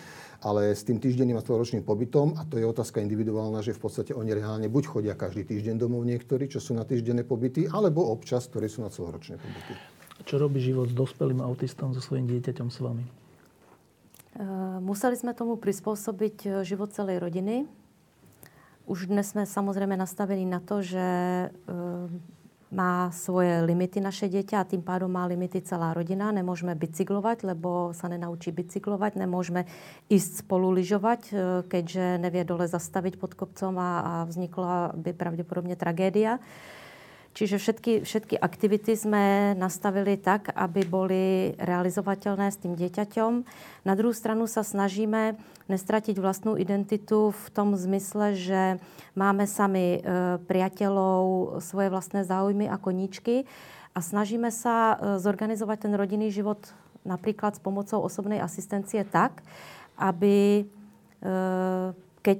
[0.43, 4.11] ale s tým týždenným a celoročným pobytom, a to je otázka individuálna, že v podstate
[4.11, 8.51] oni reálne buď chodia každý týždeň domov niektorí, čo sú na týždenné pobyty, alebo občas,
[8.51, 9.73] ktorí sú na celoročné pobyty.
[10.21, 13.05] Čo robí život s dospelým autistom, so svojím dieťaťom s vami?
[14.37, 14.45] E,
[14.81, 17.65] museli sme tomu prispôsobiť e, život celej rodiny.
[18.85, 21.47] Už dnes sme samozrejme nastavení na to, že e,
[22.73, 26.33] má svoje limity naše dieťa a tým pádom má limity celá rodina.
[26.33, 29.21] Nemôžeme bicyklovať, lebo sa nenaučí bicyklovať.
[29.21, 29.69] Nemôžeme
[30.09, 31.21] ísť spolu lyžovať,
[31.69, 36.41] keďže nevie dole zastaviť pod kopcom a, a vznikla by pravdepodobne tragédia.
[37.33, 43.31] Čiže všetky, všetky aktivity sme nastavili tak, aby boli realizovateľné s tým dieťaťom.
[43.89, 45.33] Na druhú stranu sa snažíme
[45.65, 48.61] nestratiť vlastnú identitu v tom zmysle, že
[49.17, 49.99] máme sami e,
[50.45, 53.49] priateľov, svoje vlastné záujmy a koníčky
[53.97, 56.61] a snažíme sa e, zorganizovať ten rodinný život
[57.01, 59.41] napríklad s pomocou osobnej asistencie tak,
[59.97, 60.63] aby e,
[62.21, 62.39] keď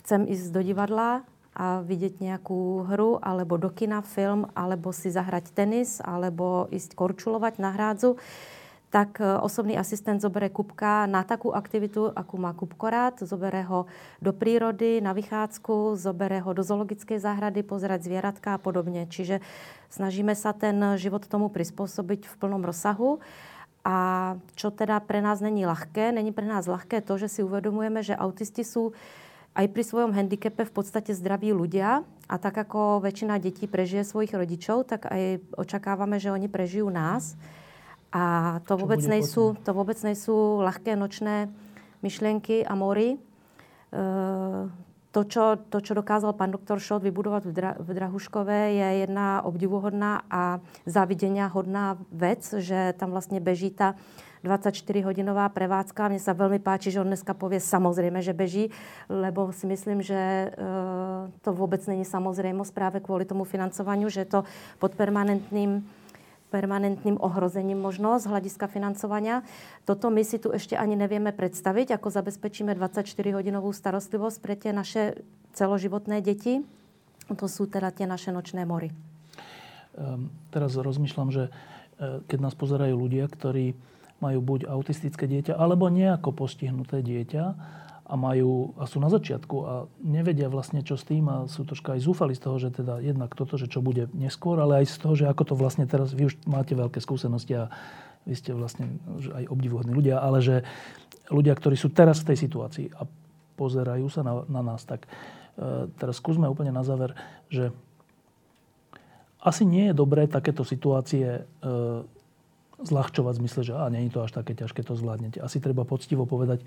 [0.00, 1.28] chcem ísť do divadla,
[1.60, 7.60] a vidieť nejakú hru, alebo do kina film, alebo si zahrať tenis, alebo ísť korčulovať
[7.60, 8.16] na hrádzu,
[8.88, 13.20] tak e, osobný asistent zobere Kupka na takú aktivitu, akú má Kupko rád.
[13.20, 13.84] Zobere ho
[14.24, 19.04] do prírody, na vychádzku, zobere ho do zoologickej záhrady, pozerať zvieratka a podobne.
[19.04, 19.44] Čiže
[19.92, 23.20] snažíme sa ten život tomu prispôsobiť v plnom rozsahu.
[23.84, 23.96] A
[24.56, 28.12] čo teda pre nás není ľahké, není pre nás ľahké to, že si uvedomujeme, že
[28.12, 28.92] autisti sú
[29.60, 34.32] aj pri svojom handicape v podstate zdraví ľudia a tak ako väčšina detí prežije svojich
[34.32, 37.36] rodičov, tak aj očakávame, že oni prežijú nás.
[38.10, 41.52] A to Čo vôbec, nejsú, to vôbec nejsú ľahké nočné
[42.00, 43.14] myšlienky a mory.
[43.14, 43.18] E,
[45.12, 49.44] to čo, to, čo dokázal pán doktor Šot vybudovať v, Dra- v Drahuškové, je jedna
[49.44, 50.58] obdivuhodná a
[50.88, 53.98] závidenia hodná vec, že tam vlastne beží tá
[54.40, 56.08] 24-hodinová prevádzka.
[56.08, 58.72] Mne sa veľmi páči, že on dneska povie samozrejme, že beží,
[59.12, 60.48] lebo si myslím, že e,
[61.44, 64.40] to vôbec není samozrejmosť práve kvôli tomu financovaniu, že je to
[64.80, 65.84] pod permanentným
[66.50, 69.46] permanentným ohrozením možno z hľadiska financovania.
[69.86, 75.22] Toto my si tu ešte ani nevieme predstaviť, ako zabezpečíme 24-hodinovú starostlivosť pre tie naše
[75.54, 76.66] celoživotné deti.
[77.30, 78.90] To sú teda tie naše nočné mory.
[79.94, 83.78] Um, teraz rozmýšľam, že uh, keď nás pozerajú ľudia, ktorí
[84.20, 87.44] majú buď autistické dieťa, alebo nejako postihnuté dieťa,
[88.10, 91.94] a majú, a sú na začiatku a nevedia vlastne čo s tým a sú troška
[91.94, 94.96] aj zúfali z toho, že teda jednak toto, že čo bude neskôr, ale aj z
[94.98, 97.70] toho, že ako to vlastne teraz, vy už máte veľké skúsenosti a
[98.26, 98.98] vy ste vlastne
[99.30, 100.66] aj obdivuhodní ľudia, ale že
[101.30, 103.06] ľudia, ktorí sú teraz v tej situácii a
[103.54, 105.08] pozerajú sa na, na nás, tak e,
[105.94, 107.14] teraz skúsme úplne na záver,
[107.46, 107.70] že
[109.38, 111.42] asi nie je dobré takéto situácie e,
[112.80, 115.38] zľahčovať v zmysle, že a nie je to až také ťažké, to zvládnete.
[115.40, 116.64] Asi treba poctivo povedať,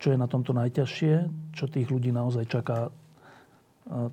[0.00, 1.14] čo je na tomto najťažšie,
[1.54, 2.90] čo tých ľudí naozaj čaká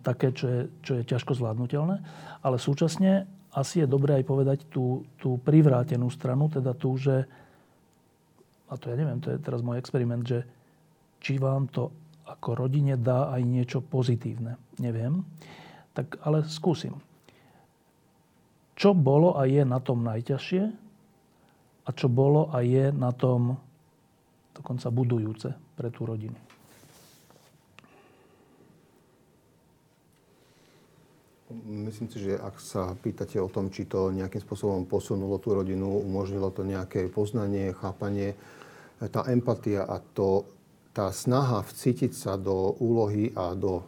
[0.01, 2.01] také, čo je, čo je ťažko zvládnutelné.
[2.41, 7.25] Ale súčasne asi je dobré aj povedať tú, tú privrátenú stranu, teda tú, že,
[8.69, 10.45] a to ja neviem, to je teraz môj experiment, že
[11.23, 11.89] či vám to
[12.27, 14.59] ako rodine dá aj niečo pozitívne.
[14.83, 15.23] Neviem.
[15.95, 16.93] Tak ale skúsim.
[18.77, 20.86] Čo bolo a je na tom najťažšie
[21.87, 23.55] a čo bolo a je na tom
[24.51, 26.35] dokonca budujúce pre tú rodinu.
[31.63, 36.03] Myslím si, že ak sa pýtate o tom, či to nejakým spôsobom posunulo tú rodinu,
[36.03, 38.35] umožnilo to nejaké poznanie, chápanie,
[38.99, 40.43] tá empatia a to,
[40.91, 43.87] tá snaha vcítiť sa do úlohy a do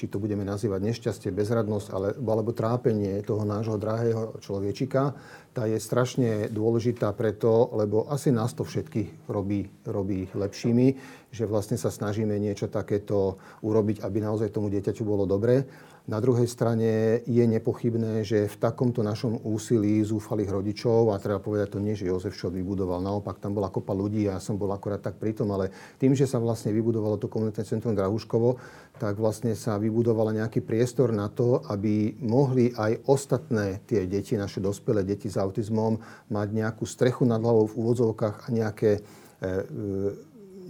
[0.00, 5.12] či to budeme nazývať nešťastie, bezradnosť ale, alebo trápenie toho nášho drahého človečika,
[5.52, 10.88] tá je strašne dôležitá preto, lebo asi nás to všetky robí, robí lepšími,
[11.28, 15.68] že vlastne sa snažíme niečo takéto urobiť, aby naozaj tomu dieťaťu bolo dobre.
[16.10, 21.70] Na druhej strane je nepochybné, že v takomto našom úsilí zúfalých rodičov, a treba povedať
[21.70, 24.74] to nie, že Jozef Šot vybudoval, naopak tam bola kopa ľudí a ja som bol
[24.74, 25.70] akorát tak pritom, ale
[26.02, 28.58] tým, že sa vlastne vybudovalo to komunitné centrum Drahuškovo,
[28.98, 34.58] tak vlastne sa vybudovala nejaký priestor na to, aby mohli aj ostatné tie deti, naše
[34.58, 39.64] dospelé deti s autizmom, mať nejakú strechu nad hlavou v úvodzovkách a nejaké, e, e,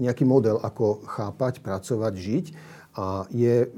[0.04, 2.46] nejaký model, ako chápať, pracovať, žiť.
[3.00, 3.70] A je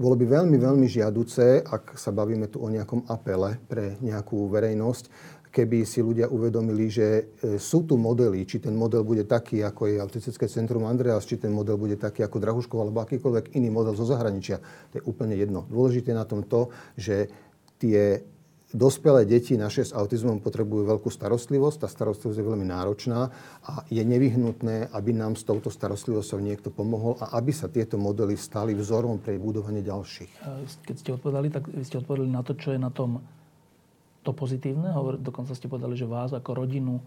[0.00, 5.12] bolo by veľmi, veľmi žiaduce, ak sa bavíme tu o nejakom apele pre nejakú verejnosť,
[5.52, 7.22] keby si ľudia uvedomili, že e,
[7.60, 11.52] sú tu modely, či ten model bude taký, ako je Autistické centrum Andreas, či ten
[11.52, 14.62] model bude taký ako Drahuškov, alebo akýkoľvek iný model zo zahraničia.
[14.94, 15.68] To je úplne jedno.
[15.68, 17.28] Dôležité na tom to, že
[17.76, 18.24] tie
[18.70, 21.86] dospelé deti naše s autizmom potrebujú veľkú starostlivosť.
[21.86, 23.30] Tá starostlivosť je veľmi náročná
[23.66, 28.38] a je nevyhnutné, aby nám s touto starostlivosťou niekto pomohol a aby sa tieto modely
[28.38, 30.46] stali vzorom pre budovanie ďalších.
[30.86, 33.18] Keď ste odpovedali, tak vy ste odpovedali na to, čo je na tom
[34.22, 34.92] to pozitívne.
[35.18, 37.00] Dokonca ste povedali, že vás ako rodinu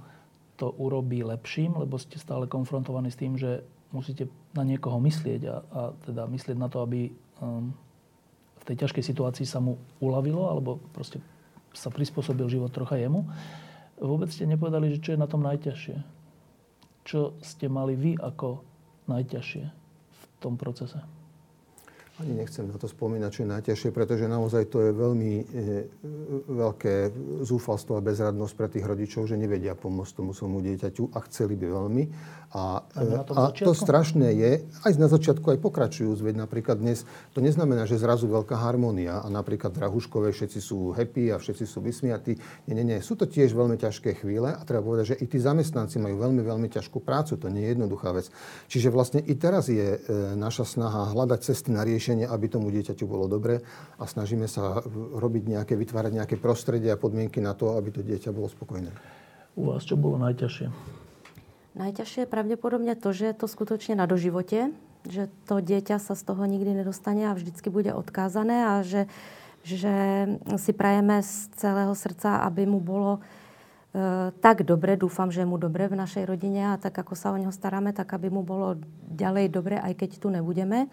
[0.57, 5.55] to urobí lepším, lebo ste stále konfrontovaní s tým, že musíte na niekoho myslieť a,
[5.61, 7.73] a teda myslieť na to, aby um,
[8.61, 11.21] v tej ťažkej situácii sa mu uľavilo alebo proste
[11.73, 13.25] sa prispôsobil život trocha jemu.
[13.97, 15.97] Vôbec ste nepovedali, že čo je na tom najťažšie.
[17.03, 18.63] Čo ste mali vy ako
[19.11, 19.63] najťažšie
[20.07, 21.01] v tom procese?
[22.21, 25.43] Ani nechcem na to spomínať, čo je najťažšie, pretože naozaj to je veľmi e,
[26.45, 27.09] veľké
[27.41, 31.67] zúfalstvo a bezradnosť pre tých rodičov, že nevedia pomôcť tomu svojmu dieťaťu a chceli by
[31.73, 32.03] veľmi.
[32.53, 32.85] A,
[33.33, 34.51] a to strašné je,
[34.85, 37.01] aj na začiatku aj pokračujú, veď napríklad dnes,
[37.33, 41.81] to neznamená, že zrazu veľká harmónia a napríklad Drahuškové všetci sú happy a všetci sú
[41.81, 42.37] vysmiatí.
[42.69, 43.01] Nie, nie, nie.
[43.01, 46.45] Sú to tiež veľmi ťažké chvíle a treba povedať, že i tí zamestnanci majú veľmi,
[46.45, 47.41] veľmi ťažkú prácu.
[47.41, 48.29] To nie je jednoduchá vec.
[48.69, 53.07] Čiže vlastne i teraz je e, naša snaha hľadať cesty na riešenie, aby tomu dieťaťu
[53.07, 53.63] bolo dobre
[53.95, 54.83] a snažíme sa
[55.15, 58.91] robiť nejaké, vytvárať nejaké prostredie a podmienky na to, aby to dieťa bolo spokojné.
[59.55, 60.67] U vás čo bolo najťažšie?
[61.73, 64.75] Najťažšie je pravdepodobne to, že je to skutočne na doživote,
[65.07, 69.07] že to dieťa sa z toho nikdy nedostane a vždycky bude odkázané a že,
[69.63, 69.93] že
[70.59, 73.23] si prajeme z celého srdca, aby mu bolo
[74.41, 77.37] tak dobre, dúfam, že je mu dobre v našej rodine a tak, ako sa o
[77.37, 78.81] neho staráme, tak aby mu bolo
[79.13, 80.89] ďalej dobre, aj keď tu nebudeme.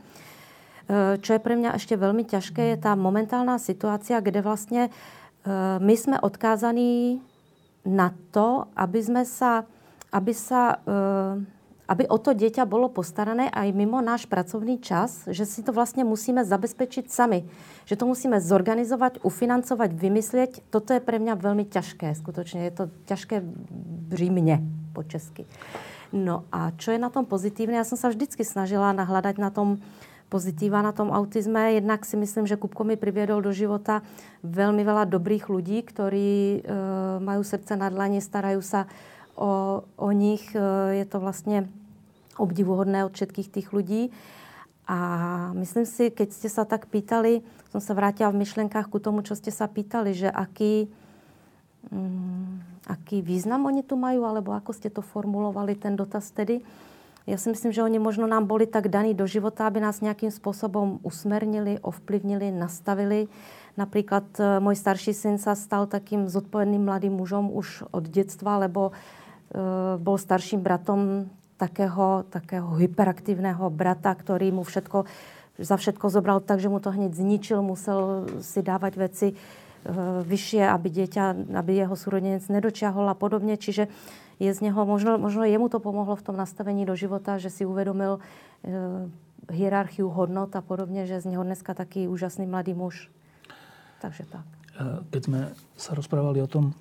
[0.90, 4.82] E, čo je pre mňa ešte veľmi ťažké, je tá momentálna situácia, kde vlastne
[5.80, 7.16] my sme odkázaní
[7.80, 9.64] na to, aby sme sa,
[10.12, 10.76] aby sa
[11.90, 16.06] aby o to dieťa bolo postarané aj mimo náš pracovný čas, že si to vlastne
[16.06, 17.42] musíme zabezpečiť sami.
[17.90, 20.70] Že to musíme zorganizovať, ufinancovať, vymyslieť.
[20.70, 22.70] Toto je pre mňa veľmi ťažké, skutočne.
[22.70, 23.42] Je to ťažké
[24.06, 24.62] břímne
[24.94, 25.50] po česky.
[26.14, 27.74] No a čo je na tom pozitívne?
[27.74, 29.82] Ja som sa vždycky snažila nahľadať na tom
[30.30, 31.74] pozitíva na tom autizme.
[31.74, 34.06] Jednak si myslím, že Kupko mi priviedol do života
[34.46, 36.58] veľmi veľa dobrých ľudí, ktorí e,
[37.18, 38.86] majú srdce na dlani, starajú sa
[39.34, 40.46] o, o nich.
[40.54, 41.66] E, je to vlastne
[42.38, 44.14] obdivuhodné od všetkých tých ľudí.
[44.86, 44.98] A
[45.58, 49.38] myslím si, keď ste sa tak pýtali, som sa vrátila v myšlenkách ku tomu, čo
[49.38, 50.90] ste sa pýtali, že aký,
[51.94, 52.58] um,
[52.90, 56.62] aký význam oni tu majú, alebo ako ste to formulovali, ten dotaz tedy.
[57.28, 60.32] Ja si myslím, že oni možno nám boli tak daní do života, aby nás nejakým
[60.32, 63.28] spôsobom usmernili, ovplyvnili, nastavili.
[63.76, 68.90] Napríklad e, môj starší syn sa stal takým zodpovedným mladým mužom už od detstva, lebo
[68.90, 68.92] e,
[70.00, 71.28] bol starším bratom
[71.60, 75.04] takého, takého hyperaktívneho brata, ktorý mu všetko,
[75.60, 79.34] za všetko zobral tak, že mu to hneď zničil, musel si dávať veci e,
[80.24, 83.60] vyššie, aby dieťa, aby jeho súrodenec nedočiahol a podobne.
[83.60, 83.92] Čiže
[84.40, 87.68] je z neho, možno, možno jemu to pomohlo v tom nastavení do života, že si
[87.68, 88.20] uvedomil e,
[89.52, 93.12] hierarchiu hodnot a podobne, že z neho dneska taký úžasný mladý muž.
[94.00, 94.48] Takže tak.
[94.80, 95.40] E, keď sme
[95.76, 96.72] sa rozprávali o tom,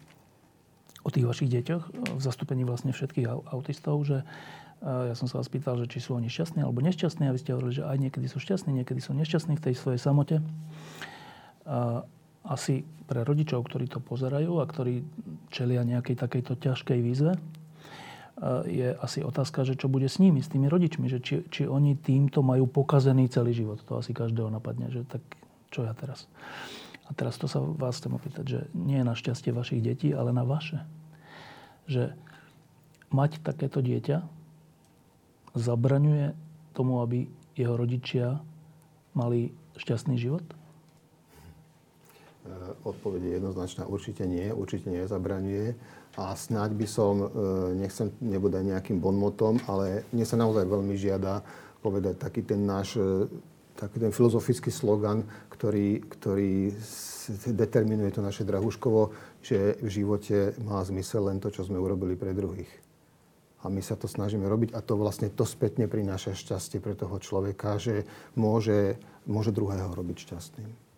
[1.03, 1.84] o tých vašich deťoch,
[2.16, 4.24] v zastúpení vlastne všetkých autistov, že
[4.80, 7.51] ja som sa vás pýtal, že či sú oni šťastní alebo nešťastní a vy ste
[7.51, 10.39] hovorili, že aj niekedy sú šťastní, niekedy sú nešťastní v tej svojej samote.
[12.47, 15.03] Asi pre rodičov, ktorí to pozerajú a ktorí
[15.49, 17.35] čelia nejakej takejto ťažkej výzve,
[18.63, 21.99] je asi otázka, že čo bude s nimi, s tými rodičmi, že či, či oni
[21.99, 23.83] týmto majú pokazený celý život.
[23.91, 25.19] To asi každého napadne, že tak
[25.75, 26.31] čo ja teraz.
[27.09, 30.47] A teraz to sa vás chcem opýtať, že nie na šťastie vašich detí, ale na
[30.47, 30.79] vaše.
[31.89, 32.15] Že
[33.11, 34.23] mať takéto dieťa,
[35.57, 36.37] zabraňuje
[36.77, 37.27] tomu, aby
[37.57, 38.39] jeho rodičia
[39.17, 40.45] mali šťastný život?
[42.49, 43.85] E, odpoveď je jednoznačná.
[43.85, 44.49] Určite nie.
[44.49, 45.77] Určite nezabraňuje.
[46.17, 47.27] A snáď by som, e,
[47.77, 51.45] nechcem nebude nejakým bonmotom, ale mne sa naozaj veľmi žiada
[51.79, 53.29] povedať taký ten náš e,
[53.79, 56.75] taký ten filozofický slogan, ktorý, ktorý
[57.55, 62.35] determinuje to naše Drahuškovo, že v živote má zmysel len to, čo sme urobili pre
[62.35, 62.67] druhých.
[63.63, 67.15] A my sa to snažíme robiť a to vlastne to spätne prináša šťastie pre toho
[67.23, 68.03] človeka, že
[68.35, 70.89] môže, môže druhého robiť šťastným.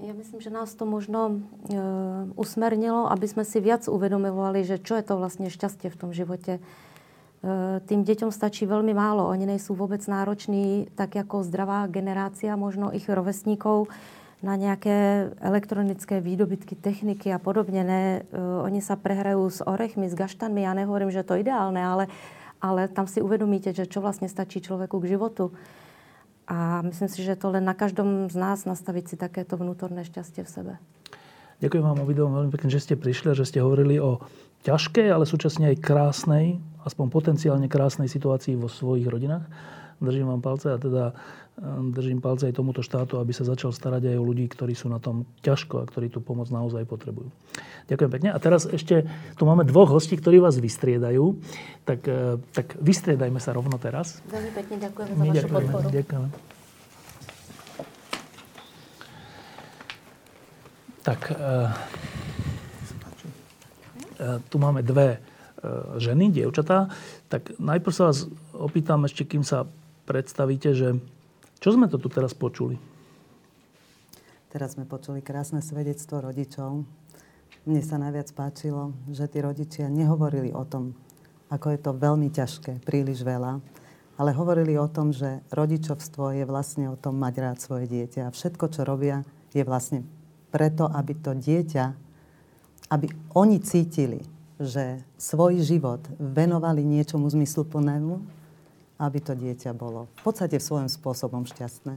[0.00, 1.34] Ja myslím, že nás to možno e,
[2.40, 6.56] usmernilo, aby sme si viac uvedomovali, že čo je to vlastne šťastie v tom živote.
[6.56, 6.60] E,
[7.84, 9.28] tým deťom stačí veľmi málo.
[9.28, 13.92] Oni nejsú vôbec nároční, tak ako zdravá generácia možno ich rovesníkov
[14.40, 17.84] na nejaké elektronické výdobytky, techniky a podobne.
[17.84, 18.02] Ne,
[18.32, 20.64] uh, oni sa prehrajú s orechmi, s gaštanmi.
[20.64, 22.08] Ja nehovorím, že to je ideálne, ale,
[22.56, 25.52] ale tam si uvedomíte, že čo vlastne stačí človeku k životu.
[26.50, 30.42] A myslím si, že to len na každom z nás nastaviť si takéto vnútorné šťastie
[30.42, 30.72] v sebe.
[31.62, 34.18] Ďakujem vám obidvom veľmi pekne, že ste prišli a že ste hovorili o
[34.66, 39.46] ťažkej, ale súčasne aj krásnej, aspoň potenciálne krásnej situácii vo svojich rodinách.
[40.00, 41.12] Držím vám palce a teda
[41.60, 44.88] Ehm, držím palce aj tomuto štátu, aby sa začal starať aj o ľudí, ktorí sú
[44.88, 47.28] na tom ťažko a ktorí tú pomoc naozaj potrebujú.
[47.84, 48.28] Ďakujem pekne.
[48.32, 49.04] A teraz ešte
[49.36, 51.36] tu máme dvoch hostí, ktorí vás vystriedajú.
[51.84, 54.24] Tak, eh, tak vystriedajme sa rovno teraz.
[54.32, 55.86] Veľmi pekne ďakujem za vašu ďakujeme, podporu.
[55.92, 56.24] Ďakujem.
[61.00, 61.36] Tak, e,
[64.20, 65.16] e, tu máme dve
[65.96, 66.88] ženy, dievčatá.
[67.28, 69.68] Tak najprv sa vás opýtam ešte, kým sa
[70.10, 70.98] predstavíte, že
[71.62, 72.74] čo sme to tu teraz počuli?
[74.50, 76.82] Teraz sme počuli krásne svedectvo rodičov.
[77.62, 80.98] Mne sa najviac páčilo, že tí rodičia nehovorili o tom,
[81.54, 83.62] ako je to veľmi ťažké, príliš veľa,
[84.18, 88.26] ale hovorili o tom, že rodičovstvo je vlastne o tom mať rád svoje dieťa.
[88.26, 89.22] A všetko, čo robia,
[89.54, 90.02] je vlastne
[90.50, 91.94] preto, aby to dieťa,
[92.90, 93.06] aby
[93.38, 94.26] oni cítili,
[94.58, 98.39] že svoj život venovali niečomu zmysluplnému,
[99.00, 101.96] aby to dieťa bolo v podstate svojom spôsobom šťastné.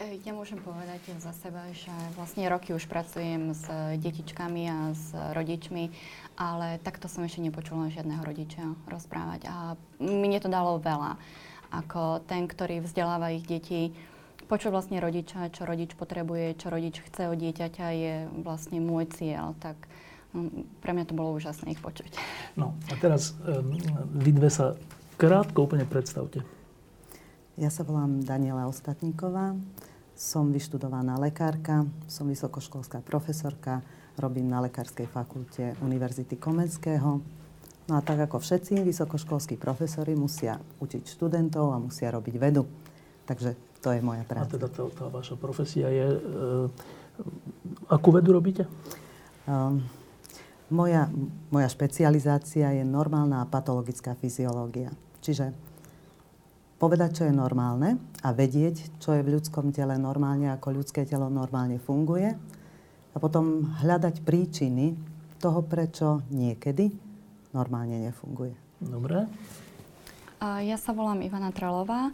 [0.00, 3.68] E, ja môžem povedať za seba, že vlastne roky už pracujem s
[4.00, 5.92] detičkami a s rodičmi,
[6.40, 9.46] ale takto som ešte nepočula žiadneho rodiča rozprávať.
[9.52, 11.20] A mne to dalo veľa.
[11.70, 13.92] Ako ten, ktorý vzdeláva ich deti,
[14.46, 18.14] počuť vlastne rodiča, čo rodič potrebuje, čo rodič chce od dieťaťa je
[18.44, 19.56] vlastne môj cieľ.
[19.58, 19.76] Tak
[20.82, 22.18] pre mňa to bolo úžasné ich počuť.
[22.58, 23.74] No a teraz um,
[24.18, 24.74] vy dve sa
[25.16, 26.42] krátko úplne predstavte.
[27.54, 29.54] Ja sa volám Daniela Ostatníková,
[30.18, 33.82] som vyštudovaná lekárka, som vysokoškolská profesorka,
[34.18, 37.22] robím na Lekárskej fakulte Univerzity Komenského.
[37.84, 42.64] No a tak ako všetci vysokoškolskí profesori musia učiť študentov a musia robiť vedu.
[43.26, 44.48] Takže to je moja práca.
[44.48, 46.06] A teda tá, tá vaša profesia je...
[46.16, 46.18] E,
[47.92, 48.64] akú vedu robíte?
[49.44, 49.84] Um,
[50.72, 51.08] moja,
[51.52, 54.92] moja špecializácia je normálna patologická fyziológia.
[55.24, 55.52] Čiže
[56.80, 61.32] povedať, čo je normálne a vedieť, čo je v ľudskom tele normálne, ako ľudské telo
[61.32, 62.32] normálne funguje
[63.14, 64.92] a potom hľadať príčiny
[65.40, 66.92] toho, prečo niekedy
[67.52, 68.52] normálne nefunguje.
[68.82, 69.24] Dobre.
[70.44, 72.12] Ja sa volám Ivana Tralová.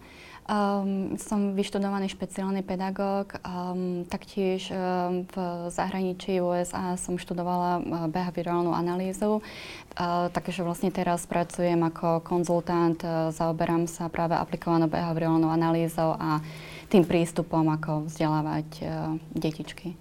[0.51, 5.35] Um, som vyštudovaný špeciálny pedagóg, um, taktiež um, v
[5.71, 13.31] zahraničí USA som študovala uh, behaviorálnu analýzu, uh, takže vlastne teraz pracujem ako konzultant, uh,
[13.31, 16.43] zaoberám sa práve aplikovanou behaviorálnou analýzou a
[16.91, 19.95] tým prístupom, ako vzdelávať uh, detičky.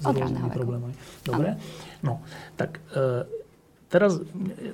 [0.00, 0.96] S rôznymi problémami.
[1.20, 1.60] Dobre.
[2.00, 2.24] No,
[2.56, 3.28] tak uh,
[3.92, 4.24] teraz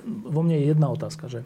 [0.07, 1.43] vo mne je jedna otázka, že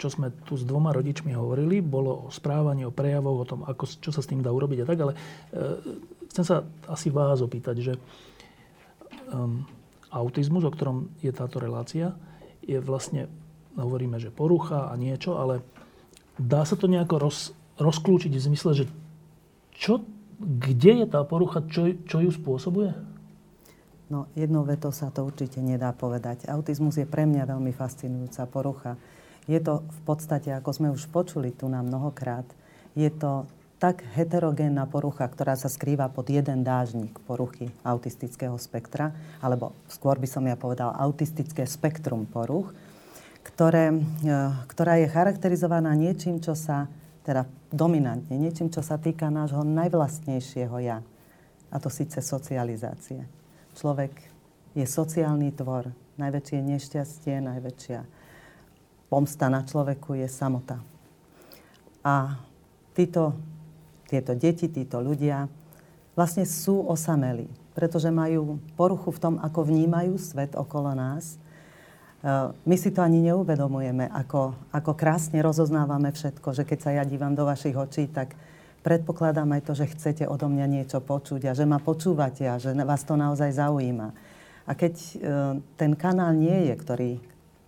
[0.00, 3.84] čo sme tu s dvoma rodičmi hovorili, bolo o správaní, o prejavoch, o tom, ako,
[4.00, 5.18] čo sa s tým dá urobiť a tak, ale e,
[6.32, 6.56] chcem sa
[6.88, 7.92] asi vás opýtať, že
[9.32, 9.64] um,
[10.12, 12.16] autizmus, o ktorom je táto relácia,
[12.64, 13.28] je vlastne,
[13.76, 15.64] hovoríme, že porucha a niečo, ale
[16.36, 17.38] dá sa to nejako roz,
[17.80, 18.84] rozklúčiť v zmysle, že
[19.76, 20.04] čo,
[20.40, 22.92] kde je tá porucha, čo, čo ju spôsobuje?
[24.08, 26.48] No, jednou vetou sa to určite nedá povedať.
[26.48, 28.96] Autizmus je pre mňa veľmi fascinujúca porucha
[29.48, 32.44] je to v podstate, ako sme už počuli tu na mnohokrát,
[32.92, 33.48] je to
[33.78, 40.28] tak heterogénna porucha, ktorá sa skrýva pod jeden dážnik poruchy autistického spektra, alebo skôr by
[40.28, 42.74] som ja povedal autistické spektrum poruch,
[43.46, 46.90] ktoré, e, ktorá je charakterizovaná niečím, čo sa,
[47.22, 50.98] teda dominantne, niečím, čo sa týka nášho najvlastnejšieho ja.
[51.70, 53.22] A to síce socializácie.
[53.78, 54.12] Človek
[54.74, 55.94] je sociálny tvor.
[56.18, 58.17] Najväčšie nešťastie, najväčšia
[59.08, 60.80] pomsta na človeku je samota.
[62.04, 62.40] A
[62.96, 63.36] títo,
[64.06, 65.48] tieto deti, títo ľudia
[66.16, 71.36] vlastne sú osamelí, pretože majú poruchu v tom, ako vnímajú svet okolo nás.
[71.36, 71.36] E,
[72.52, 77.38] my si to ani neuvedomujeme, ako, ako krásne rozoznávame všetko, že keď sa ja dívam
[77.38, 78.34] do vašich očí, tak
[78.82, 82.74] predpokladám aj to, že chcete odo mňa niečo počuť a že ma počúvate a že
[82.74, 84.10] vás to naozaj zaujíma.
[84.68, 85.10] A keď e,
[85.78, 87.10] ten kanál nie je, ktorý,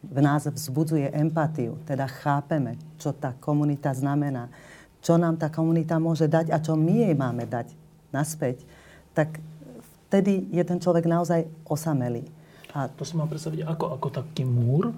[0.01, 4.49] v nás vzbudzuje empatiu, teda chápeme, čo tá komunita znamená,
[5.05, 7.73] čo nám tá komunita môže dať a čo my jej máme dať
[8.13, 8.65] naspäť,
[9.13, 9.41] tak
[10.09, 12.25] vtedy je ten človek naozaj osamelý.
[12.73, 14.95] A to si mám predstaviť ako, ako taký múr?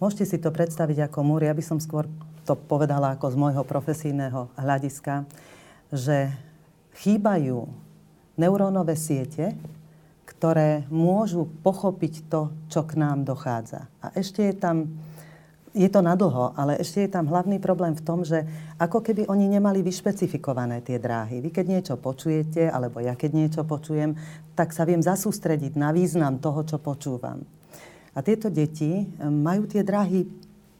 [0.00, 1.44] Môžete si to predstaviť ako múr.
[1.44, 2.08] Ja by som skôr
[2.48, 5.28] to povedala ako z môjho profesijného hľadiska,
[5.92, 6.32] že
[6.98, 7.68] chýbajú
[8.34, 9.54] neurónové siete,
[10.40, 13.92] ktoré môžu pochopiť to, čo k nám dochádza.
[14.00, 14.88] A ešte je tam,
[15.76, 18.48] je to nadlho, ale ešte je tam hlavný problém v tom, že
[18.80, 21.44] ako keby oni nemali vyšpecifikované tie dráhy.
[21.44, 24.16] Vy keď niečo počujete, alebo ja keď niečo počujem,
[24.56, 27.44] tak sa viem zasústrediť na význam toho, čo počúvam.
[28.16, 30.24] A tieto deti majú tie dráhy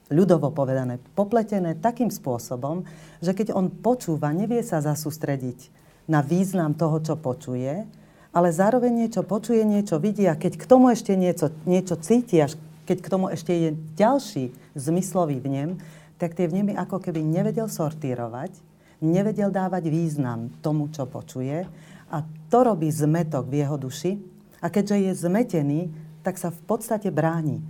[0.08, 2.88] ľudovo povedané, popletené takým spôsobom,
[3.20, 5.68] že keď on počúva, nevie sa zasústrediť
[6.08, 7.99] na význam toho, čo počuje,
[8.30, 12.54] ale zároveň niečo počuje, niečo vidí a keď k tomu ešte niečo, niečo cíti, až
[12.86, 15.78] keď k tomu ešte je ďalší zmyslový vnem,
[16.18, 18.54] tak tie vnemy ako keby nevedel sortírovať,
[19.02, 21.66] nevedel dávať význam tomu, čo počuje
[22.10, 22.16] a
[22.52, 24.12] to robí zmetok v jeho duši
[24.60, 25.80] a keďže je zmetený,
[26.20, 27.64] tak sa v podstate bráni.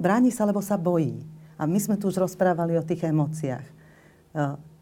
[0.00, 1.20] Bráni sa, lebo sa bojí.
[1.60, 3.66] A my sme tu už rozprávali o tých emóciách.
[3.68, 3.72] E,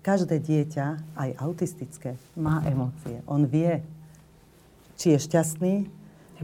[0.00, 0.86] každé dieťa,
[1.18, 3.18] aj autistické, má emócie.
[3.26, 3.82] On vie,
[5.00, 5.74] či je šťastný,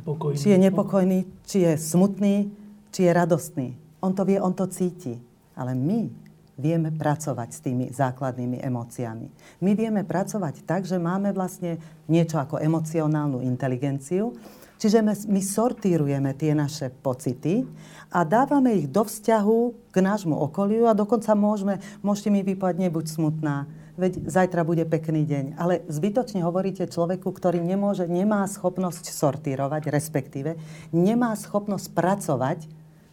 [0.00, 0.40] nepokojný.
[0.40, 2.48] či je nepokojný, či je smutný,
[2.88, 3.68] či je radostný.
[4.00, 5.20] On to vie, on to cíti.
[5.52, 6.08] Ale my
[6.56, 9.28] vieme pracovať s tými základnými emóciami.
[9.60, 11.76] My vieme pracovať tak, že máme vlastne
[12.08, 14.32] niečo ako emocionálnu inteligenciu,
[14.80, 17.68] čiže my, sortírujeme tie naše pocity
[18.08, 23.04] a dávame ich do vzťahu k nášmu okoliu a dokonca môžeme, môžete mi vypadne buď
[23.04, 25.44] smutná, veď zajtra bude pekný deň.
[25.56, 30.60] Ale zbytočne hovoríte človeku, ktorý nemôže, nemá schopnosť sortírovať, respektíve
[30.92, 32.58] nemá schopnosť pracovať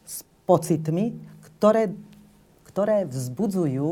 [0.03, 1.95] s pocitmi, ktoré,
[2.67, 3.89] ktoré vzbudzujú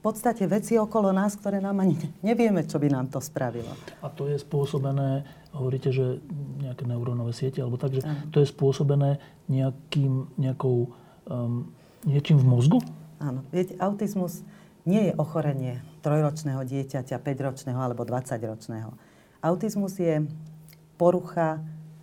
[0.00, 3.68] v podstate veci okolo nás, ktoré nám ani nevieme, čo by nám to spravilo.
[4.00, 6.24] A to je spôsobené, hovoríte, že
[6.62, 8.02] nejaké neurónové siete, alebo tak, že
[8.32, 9.20] to je spôsobené
[9.52, 10.96] nejakým, nejakou,
[11.28, 11.68] um,
[12.08, 12.78] niečím v mozgu?
[13.20, 13.44] Áno.
[13.52, 14.40] Viete, autizmus
[14.88, 18.92] nie je ochorenie trojročného dieťaťa, 5-ročného alebo 20-ročného.
[19.40, 20.24] Autizmus je
[21.00, 21.60] porucha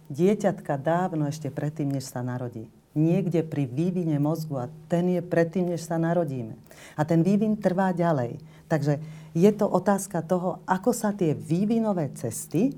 [0.10, 5.70] dieťatka dávno ešte predtým, než sa narodí niekde pri vývine mozgu a ten je predtým,
[5.70, 6.58] než sa narodíme.
[6.98, 8.42] A ten vývin trvá ďalej.
[8.66, 8.98] Takže
[9.38, 12.74] je to otázka toho, ako sa tie vývinové cesty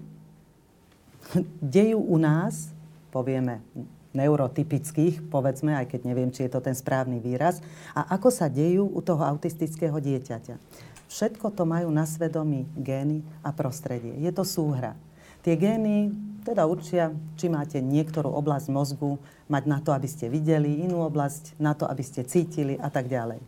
[1.64, 2.76] dejú u nás,
[3.16, 3.64] povieme
[4.10, 7.62] neurotypických, povedzme, aj keď neviem, či je to ten správny výraz,
[7.94, 10.58] a ako sa dejú u toho autistického dieťaťa.
[11.10, 14.14] Všetko to majú na svedomí gény a prostredie.
[14.22, 14.94] Je to súhra.
[15.42, 16.14] Tie gény
[16.46, 19.18] teda určia, či máte niektorú oblasť mozgu
[19.50, 23.10] mať na to, aby ste videli, inú oblasť na to, aby ste cítili a tak
[23.10, 23.42] ďalej.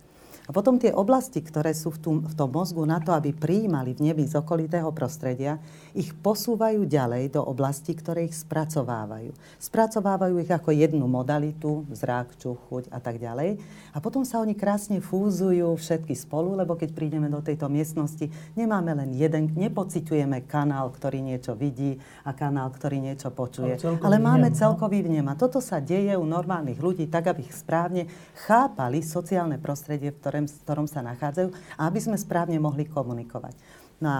[0.50, 3.94] A potom tie oblasti, ktoré sú v tom, v tom mozgu na to, aby prijímali
[3.94, 5.62] v nebi z okolitého prostredia,
[5.94, 9.36] ich posúvajú ďalej do oblasti, ktoré ich spracovávajú.
[9.60, 13.60] Spracovávajú ich ako jednu modalitu, zrak, čuch, chuť a tak ďalej.
[13.92, 18.96] A potom sa oni krásne fúzujú všetky spolu, lebo keď prídeme do tejto miestnosti, nemáme
[18.96, 23.76] len jeden, nepociťujeme kanál, ktorý niečo vidí a kanál, ktorý niečo počuje.
[23.82, 24.60] Ale, ale máme vnem, no?
[24.60, 25.28] celkový vnem.
[25.28, 28.08] A toto sa deje u normálnych ľudí tak, aby ich správne
[28.48, 33.56] chápali sociálne prostredie, v ktorom, v ktorom sa nachádzajú a aby sme správne mohli komunikovať.
[34.02, 34.20] No a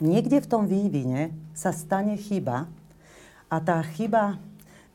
[0.00, 2.70] niekde v tom vývine sa stane chyba
[3.48, 4.36] a tá chyba,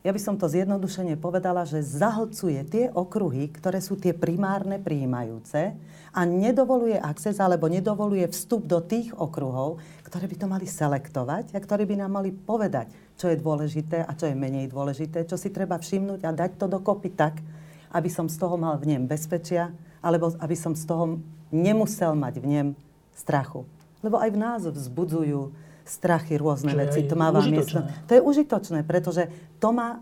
[0.04, 5.74] ja by som to zjednodušene povedala, že zahlcuje tie okruhy, ktoré sú tie primárne príjmajúce
[6.14, 11.58] a nedovoluje akces alebo nedovoluje vstup do tých okruhov, ktoré by to mali selektovať a
[11.58, 15.50] ktoré by nám mali povedať, čo je dôležité a čo je menej dôležité, čo si
[15.50, 17.42] treba všimnúť a dať to dokopy tak,
[17.90, 21.18] aby som z toho mal v nem bezpečia alebo aby som z toho
[21.50, 22.66] nemusel mať v nem
[23.10, 23.66] strachu.
[24.04, 25.56] Lebo aj v nás vzbudzujú
[25.88, 27.00] strachy rôzne Čo veci.
[27.08, 27.80] Vám miesto.
[28.08, 30.00] To je užitočné, pretože to má,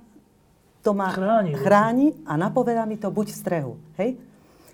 [0.82, 3.74] to má chráni, chráni a napovedá mi to buď v strehu.
[3.98, 4.18] Hej?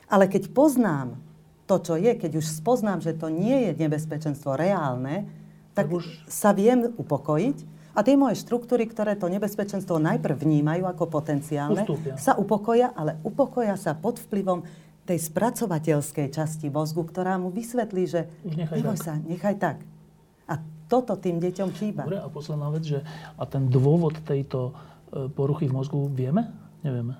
[0.09, 1.21] Ale keď poznám
[1.69, 5.29] to, čo je, keď už spoznám, že to nie je nebezpečenstvo reálne,
[5.77, 6.05] tak, tak už...
[6.25, 12.15] sa viem upokojiť a tie moje štruktúry, ktoré to nebezpečenstvo najprv vnímajú ako potenciálne, Ustúpia.
[12.17, 14.65] sa upokoja, ale upokoja sa pod vplyvom
[15.09, 18.99] tej spracovateľskej časti mozgu, ktorá mu vysvetlí, že Už nechaj tak.
[19.01, 19.77] sa, nechaj tak.
[20.45, 22.05] A toto tým deťom chýba.
[22.05, 23.01] Dobre, a posledná vec, že
[23.41, 24.77] a ten dôvod tejto
[25.09, 26.53] e, poruchy v mozgu vieme?
[26.85, 27.17] Nevieme.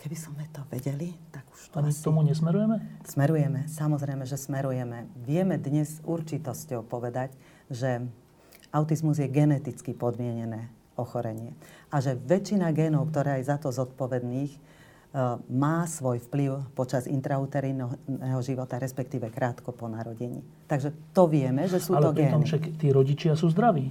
[0.00, 2.00] Keby sme to vedeli, tak už to Ani asi...
[2.00, 2.80] tomu nesmerujeme?
[3.04, 5.10] Smerujeme, samozrejme, že smerujeme.
[5.26, 7.34] Vieme dnes určitosťou povedať,
[7.68, 8.06] že
[8.72, 11.52] autizmus je geneticky podmienené ochorenie.
[11.92, 14.56] A že väčšina génov, ktoré aj za to zodpovedných,
[15.50, 20.38] má svoj vplyv počas intrauterinného života, respektíve krátko po narodení.
[20.70, 22.38] Takže to vieme, že sú Ale to gény.
[22.38, 23.90] Ale však tí rodičia sú zdraví.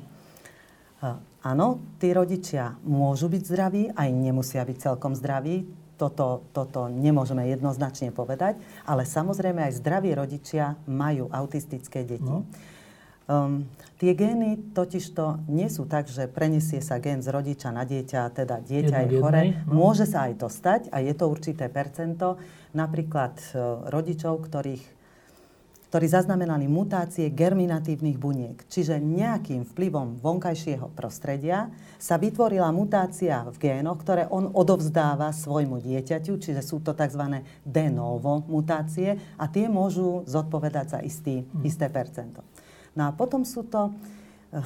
[1.00, 5.68] Uh, áno, tí rodičia môžu byť zdraví, aj nemusia byť celkom zdraví.
[6.00, 8.56] Toto, toto nemôžeme jednoznačne povedať,
[8.88, 12.24] ale samozrejme aj zdraví rodičia majú autistické deti.
[12.24, 12.48] No.
[13.30, 13.70] Um,
[14.02, 18.58] tie gény totižto nie sú tak, že prenesie sa gén z rodiča na dieťa, teda
[18.58, 19.42] dieťa Jedno, je chore.
[19.70, 19.86] No.
[19.86, 22.42] Môže sa aj to stať a je to určité percento.
[22.74, 24.82] Napríklad uh, rodičov, ktorých,
[25.94, 28.66] ktorí zaznamenali mutácie germinatívnych buniek.
[28.66, 31.70] Čiže nejakým vplyvom vonkajšieho prostredia
[32.02, 37.46] sa vytvorila mutácia v génoch, ktoré on odovzdáva svojmu dieťaťu, čiže sú to tzv.
[37.62, 41.62] de novo mutácie a tie môžu zodpovedať za istý, mm.
[41.62, 42.42] isté percento.
[42.98, 43.94] No a potom sú to,
[44.54, 44.64] eh,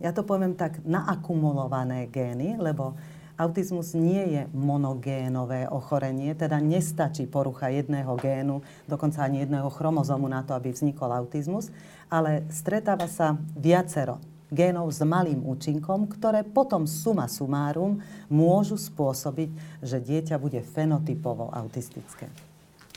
[0.00, 2.96] ja to poviem tak, naakumulované gény, lebo
[3.36, 10.40] autizmus nie je monogénové ochorenie, teda nestačí porucha jedného génu, dokonca ani jedného chromozomu na
[10.40, 11.68] to, aby vznikol autizmus,
[12.08, 14.16] ale stretáva sa viacero
[14.48, 17.98] génov s malým účinkom, ktoré potom suma sumárum
[18.30, 22.30] môžu spôsobiť, že dieťa bude fenotypovo autistické.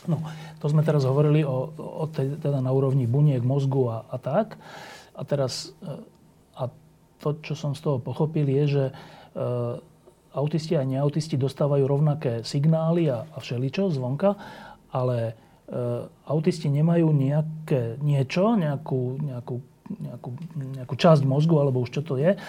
[0.07, 0.23] No,
[0.63, 4.55] to sme teraz hovorili o, o tej, teda na úrovni buniek, mozgu a, a tak.
[5.17, 5.91] A teraz, e,
[6.55, 6.71] a
[7.19, 8.93] to, čo som z toho pochopil, je, že e,
[10.31, 14.39] autisti a neautisti dostávajú rovnaké signály a, a všeličo zvonka,
[14.95, 15.34] ale e,
[16.31, 19.59] autisti nemajú nejaké niečo, nejakú, nejakú
[19.98, 20.30] nejakú,
[20.78, 22.40] nejakú časť mozgu, alebo už čo to je, e,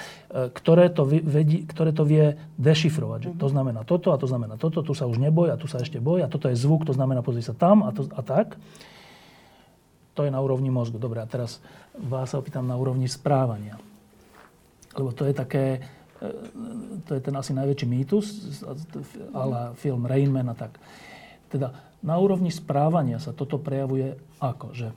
[0.53, 3.21] ktoré to, vedí, ktoré to vie dešifrovať.
[3.25, 3.53] Že to mhm.
[3.57, 6.29] znamená toto a to znamená toto, tu sa už neboj a tu sa ešte boj
[6.29, 8.61] a toto je zvuk, to znamená pozri sa tam a, to, a tak.
[10.19, 11.01] To je na úrovni mozgu.
[11.01, 11.65] Dobre, a teraz
[11.97, 13.81] vás sa opýtam na úrovni správania.
[14.93, 15.87] Lebo to je také,
[16.21, 16.29] e,
[17.09, 18.27] to je ten asi najväčší mýtus,
[19.33, 20.77] ale film Rain Man a tak.
[21.49, 21.73] Teda
[22.05, 24.73] na úrovni správania sa toto prejavuje ako?
[24.77, 24.89] Že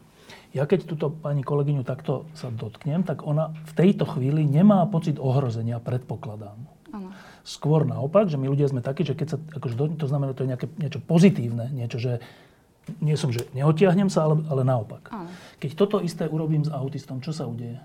[0.53, 5.17] ja keď túto pani kolegyňu takto sa dotknem, tak ona v tejto chvíli nemá pocit
[5.17, 6.57] ohrozenia, predpokladám.
[6.93, 7.09] Áno.
[7.41, 10.45] Skôr naopak, že my ľudia sme takí, že keď sa, akože to, to znamená, to
[10.45, 12.21] je nejaké, niečo pozitívne, niečo, že
[13.01, 15.09] nie som, že neotiahnem sa, ale, ale naopak.
[15.09, 15.27] Áno.
[15.57, 17.81] Keď toto isté urobím s autistom, čo sa udeje?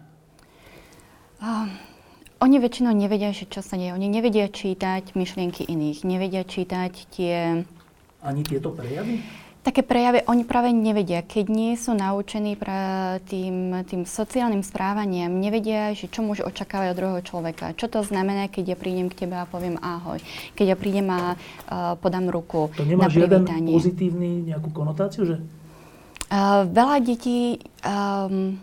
[1.41, 1.73] Um,
[2.45, 3.97] oni väčšinou nevedia, že čo sa deje.
[3.97, 7.65] Oni nevedia čítať myšlienky iných, nevedia čítať tie...
[8.21, 9.48] Ani tieto prejavy?
[9.69, 11.21] Také prejavy oni práve nevedia.
[11.21, 16.97] Keď nie sú naučení pra tým, tým sociálnym správaním, nevedia, že čo môžu očakávať od
[16.97, 17.77] druhého človeka.
[17.77, 20.25] Čo to znamená, keď ja prídem k tebe a poviem ahoj.
[20.57, 25.37] Keď ja prídem a uh, podám ruku To nemá na žiaden pozitívny nejakú konotáciu, že
[26.29, 27.57] Uh, veľa detí,
[27.89, 28.61] um,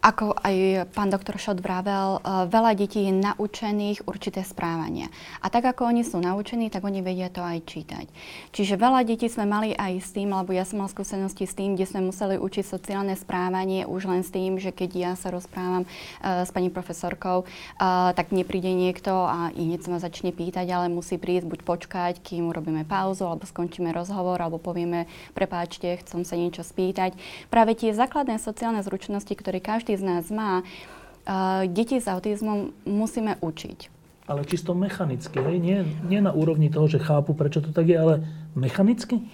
[0.00, 5.12] ako aj pán doktor Šot vravel, uh, veľa detí je naučených určité správanie.
[5.44, 8.08] A tak ako oni sú naučení, tak oni vedia to aj čítať.
[8.56, 11.76] Čiže veľa detí sme mali aj s tým, alebo ja som mal skúsenosti s tým,
[11.76, 15.84] kde sme museli učiť sociálne správanie už len s tým, že keď ja sa rozprávam
[15.84, 20.88] uh, s pani profesorkou, uh, tak nepríde niekto a hneď sa ma začne pýtať, ale
[20.88, 25.04] musí prísť buď počkať, kým urobíme pauzu, alebo skončíme rozhovor, alebo povieme,
[25.36, 27.12] prepáčte, chcem sa niečo spýtať.
[27.52, 33.38] Práve tie základné sociálne zručnosti, ktoré každý z nás má, uh, deti s autizmom musíme
[33.40, 34.00] učiť.
[34.30, 35.58] ale čisto mechanicky, hej?
[35.58, 38.14] Nie, nie na úrovni toho, že chápu, prečo to tak je, ale
[38.54, 39.26] mechanicky?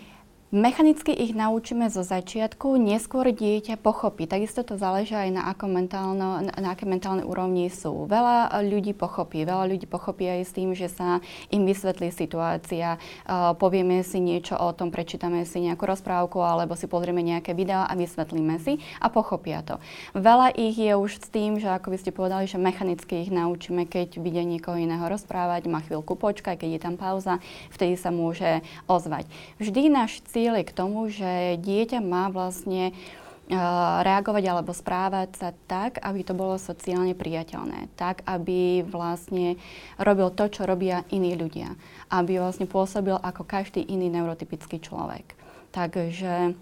[0.56, 4.24] Mechanicky ich naučíme zo začiatku, neskôr dieťa pochopí.
[4.24, 8.08] Takisto to záleží aj na, ako mentálno, na, aké mentálne úrovni sú.
[8.08, 9.44] Veľa ľudí pochopí.
[9.44, 11.20] Veľa ľudí pochopí aj s tým, že sa
[11.52, 12.96] im vysvetlí situácia.
[13.28, 17.84] Uh, povieme si niečo o tom, prečítame si nejakú rozprávku alebo si pozrieme nejaké video
[17.84, 19.76] a vysvetlíme si a pochopia to.
[20.16, 23.84] Veľa ich je už s tým, že ako by ste povedali, že mechanicky ich naučíme,
[23.84, 27.44] keď vidia niekoho iného rozprávať, má chvíľku počkať, keď je tam pauza,
[27.76, 29.28] vtedy sa môže ozvať.
[29.60, 35.50] Vždy náš cieľ je k tomu, že dieťa má vlastne uh, reagovať alebo správať sa
[35.66, 37.90] tak, aby to bolo sociálne priateľné.
[37.98, 39.58] Tak, aby vlastne
[39.98, 41.74] robil to, čo robia iní ľudia.
[42.12, 45.34] Aby vlastne pôsobil ako každý iný neurotypický človek.
[45.74, 46.54] Takže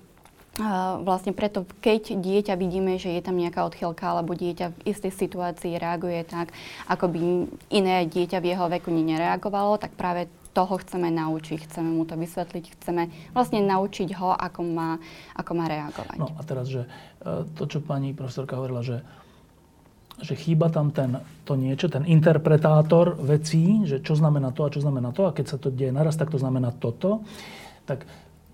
[0.55, 5.11] Uh, vlastne preto, keď dieťa vidíme, že je tam nejaká odchylka alebo dieťa v istej
[5.11, 6.55] situácii reaguje tak,
[6.87, 7.19] ako by
[7.75, 12.65] iné dieťa v jeho veku nereagovalo, tak práve toho chceme naučiť, chceme mu to vysvetliť,
[12.79, 15.03] chceme vlastne naučiť ho, ako má,
[15.35, 16.17] ako má reagovať.
[16.23, 16.89] No a teraz, že e,
[17.59, 19.03] to, čo pani profesorka hovorila, že,
[20.23, 24.81] že chýba tam ten, to niečo, ten interpretátor vecí, že čo znamená to a čo
[24.81, 27.27] znamená to a keď sa to deje naraz, tak to znamená toto,
[27.85, 28.07] tak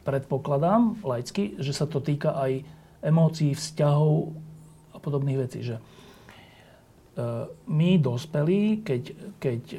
[0.08, 2.64] predpokladám laicky, že sa to týka aj
[3.04, 4.32] emócií, vzťahov
[4.92, 5.76] a podobných vecí, že
[7.66, 9.02] my dospelí, keď,
[9.42, 9.78] keď e,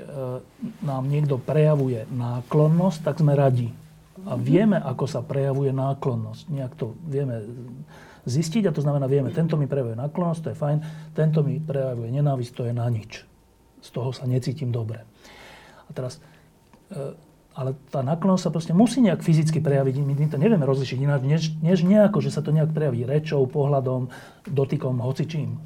[0.83, 3.71] nám niekto prejavuje náklonnosť, tak sme radi.
[4.27, 6.43] A vieme, ako sa prejavuje náklonnosť.
[6.51, 7.41] Nejak to vieme
[8.27, 10.77] zistiť a to znamená, vieme, tento mi prejavuje náklonnosť, to je fajn,
[11.17, 13.25] tento mi prejavuje nenávisť, to je na nič.
[13.81, 15.01] Z toho sa necítim dobre.
[15.87, 16.21] A teraz,
[16.93, 17.15] e,
[17.55, 20.03] ale tá náklonnosť sa proste musí nejak fyzicky prejaviť.
[20.03, 24.11] My to nevieme rozlišiť ináč, než, než nejako, že sa to nejak prejaví rečou, pohľadom,
[24.45, 25.57] dotykom, hocičím.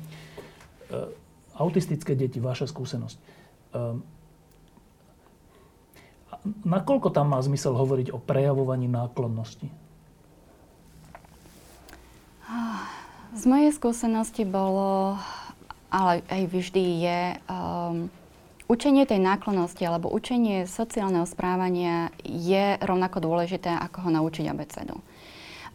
[1.55, 3.17] Autistické deti, vaša skúsenosť.
[3.71, 4.03] Um,
[6.67, 9.71] nakoľko tam má zmysel hovoriť o prejavovaní náklonnosti?
[13.35, 15.19] Z mojej skúsenosti bolo,
[15.91, 17.21] ale aj vždy je,
[17.51, 18.07] um,
[18.71, 24.95] učenie tej náklonnosti alebo učenie sociálneho správania je rovnako dôležité, ako ho naučiť abecedu.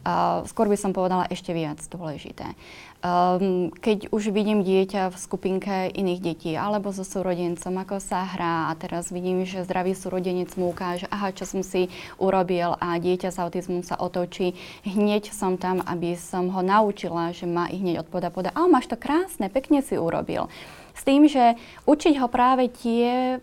[0.01, 2.57] Uh, skôr by som povedala ešte viac dôležité.
[3.01, 8.69] Um, keď už vidím dieťa v skupinke iných detí alebo so súrodencom, ako sa hrá
[8.69, 11.89] a teraz vidím, že zdravý súrodenec mu ukáže, aha, čo som si
[12.21, 14.53] urobil a dieťa s autizmom sa otočí,
[14.85, 18.85] hneď som tam, aby som ho naučila, že má i hneď odpovedať, povedať, a máš
[18.85, 20.45] to krásne, pekne si urobil.
[20.93, 21.57] S tým, že
[21.89, 23.41] učiť ho práve tie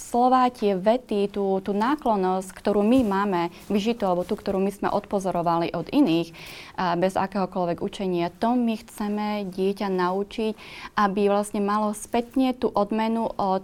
[0.00, 4.88] slova, tie vety, tú, tú náklonnosť, ktorú my máme vyžitú, alebo tú, ktorú my sme
[4.88, 6.32] odpozorovali od iných,
[6.96, 10.56] bez akéhokoľvek učenia, to my chceme dieťa naučiť,
[10.96, 13.62] aby vlastne malo spätne tú odmenu od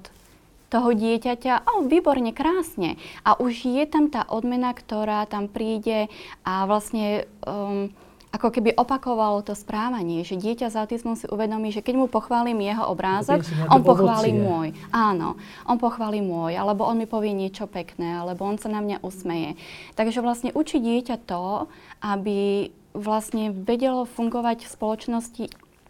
[0.67, 2.99] toho dieťaťa, o, výborne, krásne.
[3.23, 6.11] A už je tam tá odmena, ktorá tam príde
[6.43, 7.89] a vlastne um,
[8.35, 12.59] ako keby opakovalo to správanie, že dieťa s autizmom si uvedomí, že keď mu pochválim
[12.61, 14.45] jeho obrázok, on pochváli ovocie.
[14.45, 14.69] môj.
[14.91, 19.01] Áno, on pochváli môj, alebo on mi povie niečo pekné, alebo on sa na mňa
[19.01, 19.57] usmeje.
[19.95, 21.71] Takže vlastne učí dieťa to,
[22.03, 25.45] aby vlastne vedelo fungovať v spoločnosti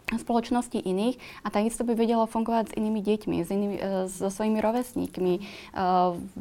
[0.07, 4.63] spoločnosti iných a takisto by vedelo fungovať s inými deťmi, s inými, e, so svojimi
[4.63, 5.41] rovesníkmi, e,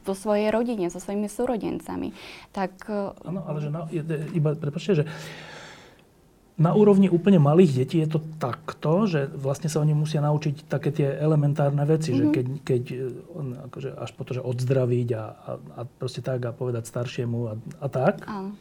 [0.07, 2.15] vo svojej rodine, so svojimi súrodencami.
[2.55, 2.87] Tak...
[3.27, 3.91] Áno, ale že na,
[4.31, 5.05] iba, prepáčte, že
[6.57, 10.89] na úrovni úplne malých detí je to takto, že vlastne sa oni musia naučiť také
[10.89, 12.21] tie elementárne veci, mm-hmm.
[12.21, 12.33] že Mhm.
[12.33, 12.83] keď, keď
[13.37, 17.39] on, akože až po to, že odzdraviť a, a, a proste tak a povedať staršiemu
[17.45, 18.25] a, a tak.
[18.25, 18.57] Áno.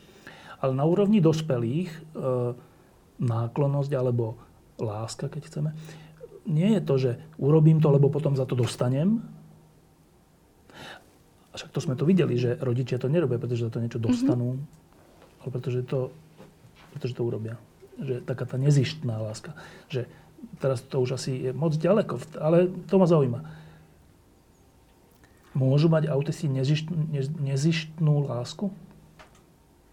[0.60, 2.00] Ale na úrovni dospelých e,
[3.24, 4.36] náklonnosť alebo
[4.76, 5.70] láska, keď chceme,
[6.52, 9.24] nie je to, že urobím to, lebo potom za to dostanem.
[11.52, 14.60] A však to sme to videli, že rodičia to nerobia, pretože za to niečo dostanú,
[14.60, 15.40] mm-hmm.
[15.48, 16.12] ale pretože to,
[16.92, 17.56] pretože to urobia.
[17.96, 19.56] Že taká tá nezištná láska.
[19.88, 20.08] Že
[20.60, 23.40] teraz to už asi je moc ďaleko, ale to ma zaujíma.
[25.56, 28.68] Môžu mať autisti nezištnú, nezištnú lásku?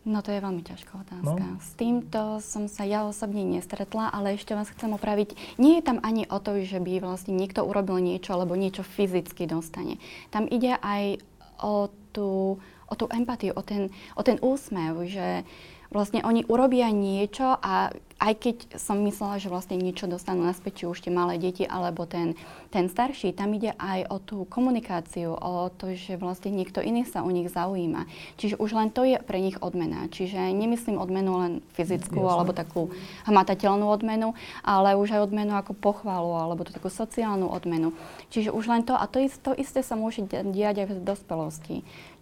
[0.02, 1.42] No to je veľmi ťažká otázka.
[1.46, 1.62] No.
[1.62, 5.38] S týmto som sa ja osobne nestretla, ale ešte vás chcem opraviť.
[5.62, 9.46] Nie je tam ani o to, že by vlastne niekto urobil niečo, alebo niečo fyzicky
[9.46, 10.02] dostane.
[10.34, 11.22] Tam ide aj
[11.62, 12.58] o tú,
[12.92, 15.48] o tú empatiu, o ten, o ten úsmev, že
[15.92, 17.92] vlastne oni urobia niečo a
[18.22, 22.06] aj keď som myslela, že vlastne niečo dostanú naspäť, či už tie malé deti alebo
[22.06, 22.38] ten,
[22.70, 27.26] ten starší, tam ide aj o tú komunikáciu, o to, že vlastne niekto iný sa
[27.26, 28.06] o nich zaujíma.
[28.38, 30.06] Čiže už len to je pre nich odmena.
[30.06, 32.32] Čiže nemyslím odmenu len fyzickú Jasne.
[32.32, 32.82] alebo takú
[33.26, 37.90] hmatateľnú odmenu, ale už aj odmenu ako pochvalu alebo takú sociálnu odmenu.
[38.30, 41.76] Čiže už len to, a to, to isté sa môže diať aj v dospelosti.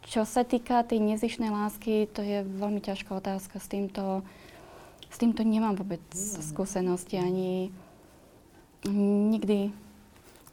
[0.08, 3.60] Čo sa týka tej nezišnej lásky, to je veľmi ťažká otázka.
[3.60, 4.24] S týmto
[5.10, 7.74] s týmto nemám vôbec skúsenosti ani
[8.86, 9.74] nikdy,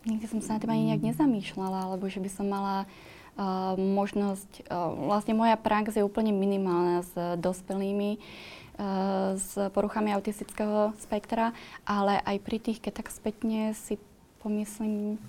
[0.04, 2.90] nikdy som sa na tým ani nejak nezamýšľala, alebo že by som mala
[3.38, 10.98] uh, možnosť, uh, vlastne moja prax je úplne minimálna s dospelými, uh, s poruchami autistického
[11.06, 11.54] spektra,
[11.86, 14.02] ale aj pri tých, keď tak spätne si
[14.42, 15.22] pomyslím,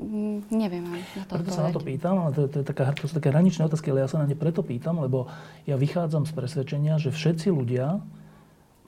[0.00, 3.04] mm, neviem na to Preto sa na to pýtam, ale to, to, je taká, to
[3.08, 5.28] sú také hraničné otázky, ale ja sa na ne preto pýtam, lebo
[5.68, 8.00] ja vychádzam z presvedčenia, že všetci ľudia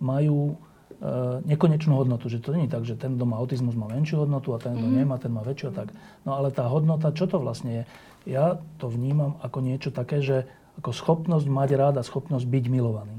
[0.01, 0.57] majú
[1.01, 1.05] e,
[1.45, 2.29] nekonečnú hodnotu.
[2.29, 4.77] Že to nie je tak, že ten, kto má autizmus, má menšiu hodnotu a ten,
[4.77, 4.97] kto mm.
[4.97, 5.89] nemá, ten má väčšiu a tak.
[6.25, 8.37] No ale tá hodnota, čo to vlastne je?
[8.37, 13.17] Ja to vnímam ako niečo také, že ako schopnosť mať rád a schopnosť byť milovaný.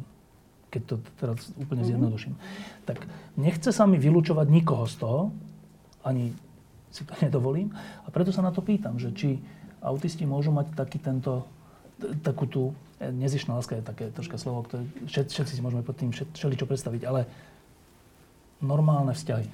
[0.69, 1.89] Keď to teraz úplne mm.
[1.89, 2.35] zjednoduším.
[2.85, 3.05] Tak
[3.39, 5.19] nechce sa mi vylúčovať nikoho z toho,
[6.05, 6.31] ani
[6.91, 7.71] si to nedovolím.
[8.05, 9.39] A preto sa na to pýtam, že či
[9.83, 11.45] autisti môžu mať taký tento,
[12.23, 12.63] takú tú
[12.97, 17.01] Nezišná láska je také troška slovo, ktoré všet, všetci si môžeme pod tým všeličo predstaviť,
[17.05, 17.29] ale
[18.57, 19.45] normálne vzťahy.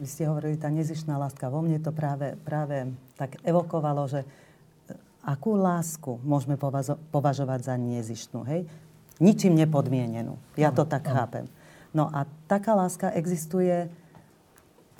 [0.00, 1.48] Vy ste hovorili, tá nezišná láska.
[1.48, 4.26] Vo mne to práve, práve tak evokovalo, že e,
[5.24, 6.60] akú lásku môžeme
[7.08, 8.68] považovať za nezištnú, hej?
[9.16, 10.36] Ničím nepodmienenú.
[10.60, 11.48] Ja to tak chápem.
[11.96, 13.88] No a taká láska existuje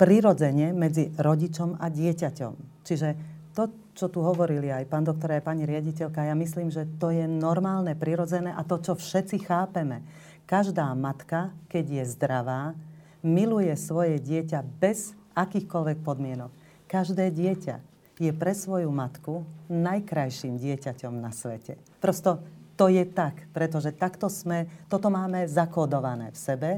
[0.01, 2.81] prirodzene medzi rodičom a dieťaťom.
[2.81, 3.09] Čiže
[3.53, 7.29] to, čo tu hovorili aj pán doktor, aj pani riaditeľka, ja myslím, že to je
[7.29, 10.01] normálne, prirodzené a to, čo všetci chápeme.
[10.49, 12.73] Každá matka, keď je zdravá,
[13.21, 16.49] miluje svoje dieťa bez akýchkoľvek podmienok.
[16.89, 17.77] Každé dieťa
[18.17, 21.77] je pre svoju matku najkrajším dieťaťom na svete.
[22.01, 22.41] Prosto
[22.73, 26.69] to je tak, pretože takto sme, toto máme zakódované v sebe.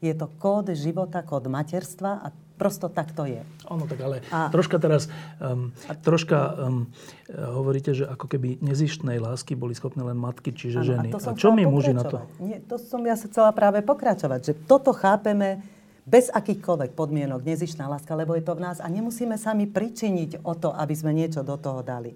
[0.00, 3.40] Je to kód života, kód materstva a Prosto tak to je.
[3.72, 4.52] Ono tak, ale a...
[4.52, 5.08] troška teraz,
[5.40, 5.72] um,
[6.04, 6.92] troška um,
[7.32, 11.08] hovoríte, že ako keby nezištnej lásky boli schopné len matky, čiže ano, ženy.
[11.16, 12.20] A, a čo my muži na to?
[12.36, 15.64] Nie, to som ja sa chcela práve pokračovať, že toto chápeme
[16.04, 20.52] bez akýchkoľvek podmienok, nezištná láska, lebo je to v nás a nemusíme sami pričiniť o
[20.52, 22.12] to, aby sme niečo do toho dali.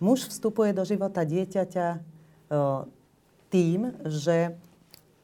[0.00, 2.00] Muž vstupuje do života dieťaťa
[3.52, 4.56] tým, že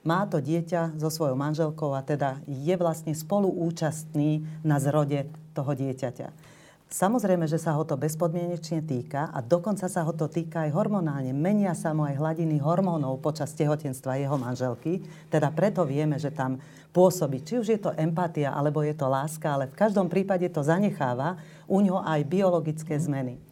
[0.06, 6.30] má to dieťa so svojou manželkou a teda je vlastne spoluúčastný na zrode toho dieťaťa.
[6.86, 11.34] Samozrejme, že sa ho to bezpodmienečne týka a dokonca sa ho to týka aj hormonálne.
[11.34, 15.02] Menia sa mu aj hladiny hormónov počas tehotenstva jeho manželky.
[15.26, 16.62] Teda preto vieme, že tam
[16.94, 20.62] pôsobí, či už je to empatia, alebo je to láska, ale v každom prípade to
[20.62, 23.42] zanecháva u ňoho aj biologické zmeny.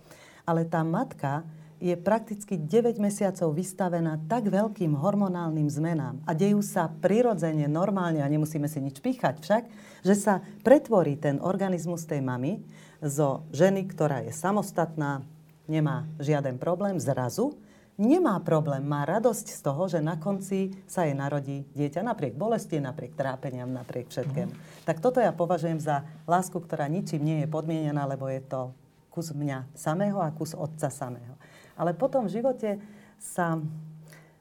[0.47, 1.43] Ale tá matka
[1.85, 8.32] je prakticky 9 mesiacov vystavená tak veľkým hormonálnym zmenám a dejú sa prirodzene, normálne a
[8.32, 9.62] nemusíme si nič pýchať však,
[10.01, 12.65] že sa pretvorí ten organizmus tej mamy
[13.05, 15.28] zo ženy, ktorá je samostatná,
[15.69, 17.52] nemá žiaden problém, zrazu
[18.01, 22.81] nemá problém, má radosť z toho, že na konci sa jej narodí dieťa napriek bolesti,
[22.81, 24.51] napriek trápeniam, napriek všetkému.
[24.51, 24.61] Mm.
[24.89, 28.74] Tak toto ja považujem za lásku, ktorá ničím nie je podmienená, lebo je to
[29.15, 31.39] kus mňa samého a kus otca samého.
[31.74, 32.70] Ale potom v živote
[33.18, 33.59] sa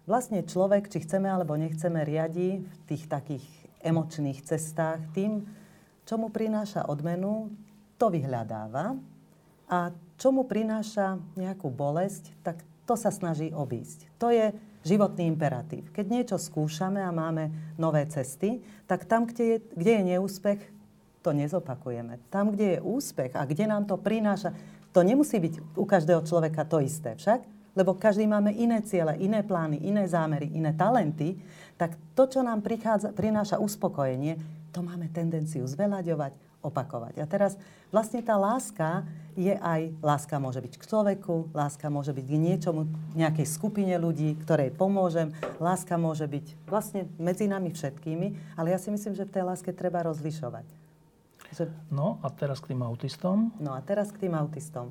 [0.05, 3.45] vlastne človek, či chceme alebo nechceme, riadi v tých takých
[3.83, 5.43] emočných cestách, tým,
[6.03, 7.51] čo mu prináša odmenu,
[7.99, 8.99] to vyhľadáva
[9.71, 14.11] a čo mu prináša nejakú bolesť, tak to sa snaží obísť.
[14.19, 14.51] To je
[14.83, 15.87] životný imperatív.
[15.95, 20.59] Keď niečo skúšame a máme nové cesty, tak tam, kde je, kde je neúspech,
[21.23, 22.19] to nezopakujeme.
[22.27, 24.51] Tam, kde je úspech a kde nám to prináša,
[24.93, 27.43] to nemusí byť u každého človeka to isté však,
[27.73, 31.41] lebo každý máme iné ciele, iné plány, iné zámery, iné talenty,
[31.73, 34.37] tak to, čo nám prichádza, prináša uspokojenie,
[34.69, 36.33] to máme tendenciu zveľaďovať,
[36.63, 37.19] opakovať.
[37.19, 37.59] A teraz
[37.91, 39.03] vlastne tá láska
[39.35, 42.87] je aj, láska môže byť k človeku, láska môže byť k niečomu,
[43.17, 48.93] nejakej skupine ľudí, ktorej pomôžem, láska môže byť vlastne medzi nami všetkými, ale ja si
[48.93, 50.82] myslím, že v tej láske treba rozlišovať.
[51.93, 53.53] No a teraz k tým autistom.
[53.61, 54.89] No a teraz k tým autistom.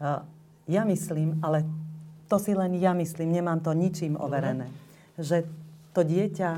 [0.00, 0.22] Uh,
[0.70, 1.66] ja myslím, ale
[2.30, 5.18] to si len ja myslím, nemám to ničím overené, Dobre.
[5.18, 5.36] že
[5.90, 6.50] to dieťa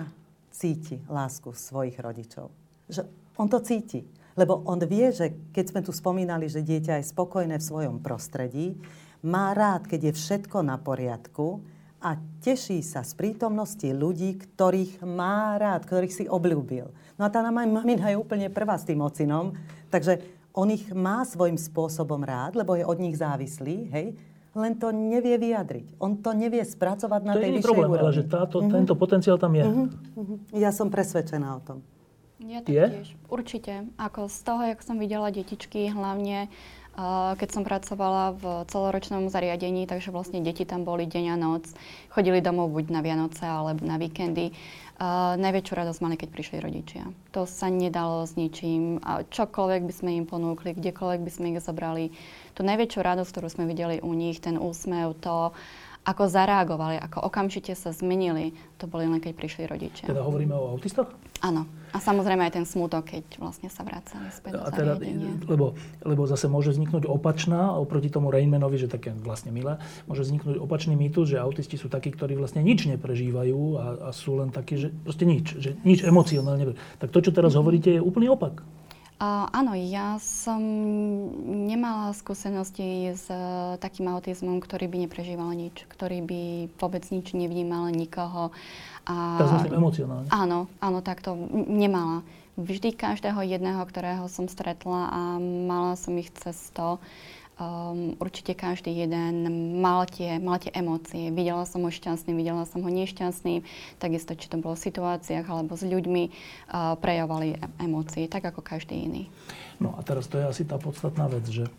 [0.53, 2.53] cíti lásku svojich rodičov.
[2.93, 3.09] Že
[3.41, 4.05] on to cíti.
[4.37, 8.77] Lebo on vie, že keď sme tu spomínali, že dieťa je spokojné v svojom prostredí,
[9.25, 11.61] má rád, keď je všetko na poriadku
[12.03, 16.91] a teší sa z prítomnosti ľudí, ktorých má rád, ktorých si obľúbil.
[17.17, 19.55] No a tá mamina je úplne prvá s tým ocinom,
[19.89, 20.19] takže
[20.53, 24.07] on ich má svojím spôsobom rád, lebo je od nich závislý, hej,
[24.53, 25.97] len to nevie vyjadriť.
[25.97, 28.05] On to nevie spracovať na to tej vyššej problém, úrovni.
[28.05, 28.75] ale že táto, mm-hmm.
[28.77, 29.65] tento potenciál tam je.
[29.65, 30.61] Mm-hmm.
[30.61, 31.79] Ja som presvedčená o tom.
[32.43, 33.15] Ja taktiež.
[33.31, 33.87] Určite.
[33.97, 36.51] Ako z toho, jak som videla detičky, hlavne
[37.41, 41.65] keď som pracovala v celoročnom zariadení, takže vlastne deti tam boli deň a noc.
[42.13, 44.53] Chodili domov buď na Vianoce alebo na víkendy.
[45.03, 47.11] Uh, najväčšiu radosť mali, keď prišli rodičia.
[47.35, 49.03] To sa nedalo s ničím.
[49.03, 52.15] A čokoľvek by sme im ponúkli, kdekoľvek by sme ich zobrali.
[52.55, 55.57] Tu najväčšiu radosť, ktorú sme videli u nich, ten úsmev, to,
[56.03, 60.11] ako zareagovali, ako okamžite sa zmenili, to boli len keď prišli rodičia.
[60.11, 61.07] Teda hovoríme o autistoch?
[61.43, 61.67] Áno.
[61.93, 64.97] A samozrejme aj ten smutok, keď vlastne sa vracali späť a teda,
[65.45, 69.77] lebo, lebo zase môže vzniknúť opačná, oproti tomu Rainmanovi, že také vlastne milé,
[70.09, 74.41] môže vzniknúť opačný mýtus, že autisti sú takí, ktorí vlastne nič neprežívajú a, a sú
[74.41, 76.73] len takí, že proste nič, že nič emocionálne.
[76.97, 77.61] Tak to, čo teraz mm-hmm.
[77.61, 78.65] hovoríte, je úplný opak.
[79.23, 80.59] Uh, áno, ja som
[81.47, 86.43] nemala skúsenosti s uh, takým autizmom, ktorý by neprežíval nič, ktorý by
[86.75, 88.51] vôbec nič nevnímal nikoho.
[89.07, 90.27] A, Teraz myslím emocionálne.
[90.27, 91.39] Áno, áno, tak to
[91.71, 92.27] nemala.
[92.59, 96.99] Vždy každého jedného, ktorého som stretla a mala som ich cez to,
[97.63, 99.47] um, určite každý jeden
[99.79, 101.31] mal tie, mal tie emócie.
[101.31, 103.63] Videla som ho šťastný, videla som ho nešťastný.
[104.03, 109.07] Takisto, či to bolo v situáciách alebo s ľuďmi, uh, prejavovali emócie, tak ako každý
[109.07, 109.23] iný.
[109.79, 111.71] No a teraz to je asi tá podstatná vec, že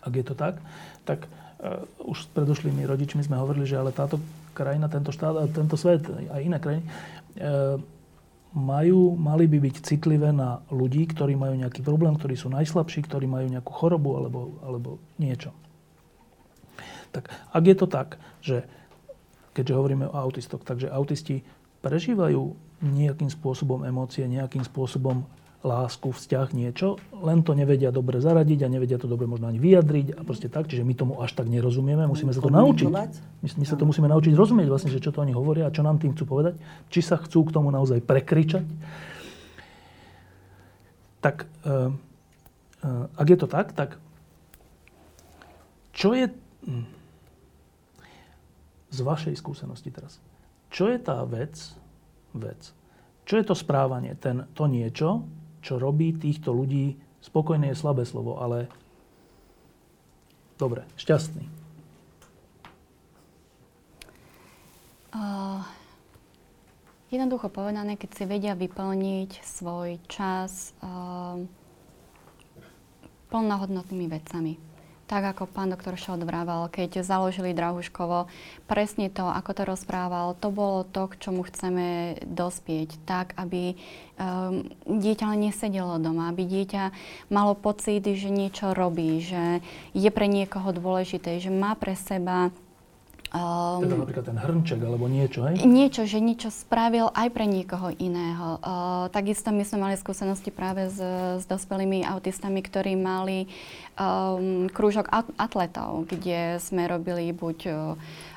[0.00, 0.56] ak je to tak,
[1.04, 1.28] tak
[1.60, 4.16] uh, už s predošlými rodičmi sme hovorili, že ale táto
[4.56, 6.84] krajina, tento štát, tento svet, aj iné krajiny,
[7.36, 7.76] uh,
[8.50, 13.30] majú, mali by byť citlivé na ľudí, ktorí majú nejaký problém, ktorí sú najslabší, ktorí
[13.30, 14.88] majú nejakú chorobu alebo, alebo
[15.22, 15.54] niečo.
[17.14, 18.08] Tak ak je to tak,
[18.42, 18.66] že
[19.54, 21.42] keďže hovoríme o autistoch, takže autisti
[21.82, 25.26] prežívajú nejakým spôsobom emócie, nejakým spôsobom
[25.60, 30.16] lásku, vzťah, niečo, len to nevedia dobre zaradiť a nevedia to dobre možno ani vyjadriť
[30.16, 32.88] a proste tak, čiže my tomu až tak nerozumieme, musíme sa to naučiť.
[32.88, 35.84] My, my sa to musíme naučiť rozumieť vlastne, že čo to oni hovoria a čo
[35.84, 36.56] nám tým chcú povedať,
[36.88, 38.64] či sa chcú k tomu naozaj prekričať.
[41.20, 44.00] Tak, uh, uh, ak je to tak, tak
[45.92, 46.32] čo je
[46.64, 46.88] hm,
[48.88, 50.16] z vašej skúsenosti teraz,
[50.72, 51.52] čo je tá vec,
[52.32, 52.72] vec,
[53.28, 55.28] čo je to správanie, ten, to niečo,
[55.60, 58.68] čo robí týchto ľudí, spokojné je slabé slovo, ale
[60.56, 61.44] dobre, šťastný.
[65.10, 65.60] Uh,
[67.10, 71.40] jednoducho povedané, keď si vedia vyplniť svoj čas uh,
[73.30, 74.69] plnohodnotnými vecami
[75.10, 78.30] tak ako pán doktor Šot vravel, keď založili Drahuškovo,
[78.70, 84.70] presne to, ako to rozprával, to bolo to, k čomu chceme dospieť, tak, aby um,
[84.86, 86.94] dieťa len nesedelo doma, aby dieťa
[87.26, 89.58] malo pocit, že niečo robí, že
[89.98, 92.54] je pre niekoho dôležité, že má pre seba
[93.30, 95.62] Um, teda napríklad ten hrnček alebo niečo, hej?
[95.62, 98.58] Niečo, že niečo spravil aj pre niekoho iného.
[98.58, 100.98] Uh, takisto my sme mali skúsenosti práve s,
[101.38, 103.46] s dospelými autistami, ktorí mali
[103.94, 105.06] um, krúžok
[105.38, 107.58] atletov, kde sme robili buď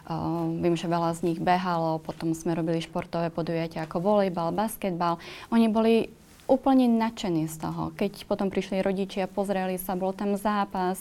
[0.03, 5.15] Uh, viem, že veľa z nich behalo, potom sme robili športové podujatia ako volejbal, basketbal.
[5.47, 6.11] Oni boli
[6.43, 7.95] úplne nadšení z toho.
[7.95, 10.99] Keď potom prišli rodičia, pozreli sa, bol tam zápas,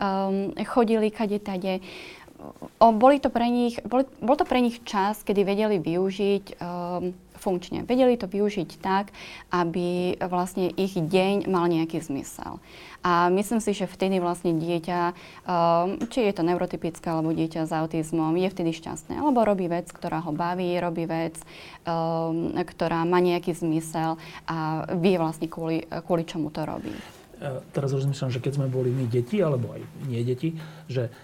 [0.00, 1.84] um, chodili kade tade
[2.78, 7.82] boli to pre nich, boli, bol to pre nich čas, kedy vedeli využiť um, funkčne.
[7.86, 9.10] Vedeli to využiť tak,
[9.50, 12.62] aby vlastne ich deň mal nejaký zmysel.
[13.02, 15.00] A myslím si, že vtedy vlastne dieťa,
[15.46, 19.18] um, či je to neurotypické alebo dieťa s autizmom, je vtedy šťastné.
[19.18, 21.38] Lebo robí vec, ktorá ho baví, robí vec,
[21.86, 26.94] um, ktorá má nejaký zmysel a vie vlastne kvôli, kvôli čomu to robí.
[27.38, 30.58] E, teraz rozmýšľam, že keď sme boli my deti, alebo aj nie deti,
[30.90, 31.14] že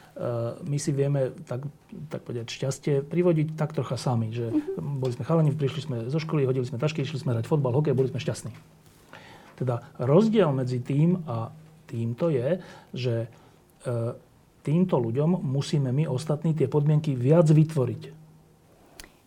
[0.62, 1.66] my si vieme, tak,
[2.06, 4.30] tak povedať, šťastie privodiť tak trocha sami.
[4.30, 4.98] Že mm-hmm.
[5.02, 7.98] boli sme chalani, prišli sme zo školy, hodili sme tašky, išli sme hrať fotbal, hokej,
[7.98, 8.54] boli sme šťastní.
[9.58, 11.50] Teda rozdiel medzi tým a
[11.86, 12.58] týmto je,
[12.94, 14.14] že uh,
[14.62, 18.23] týmto ľuďom musíme my ostatní tie podmienky viac vytvoriť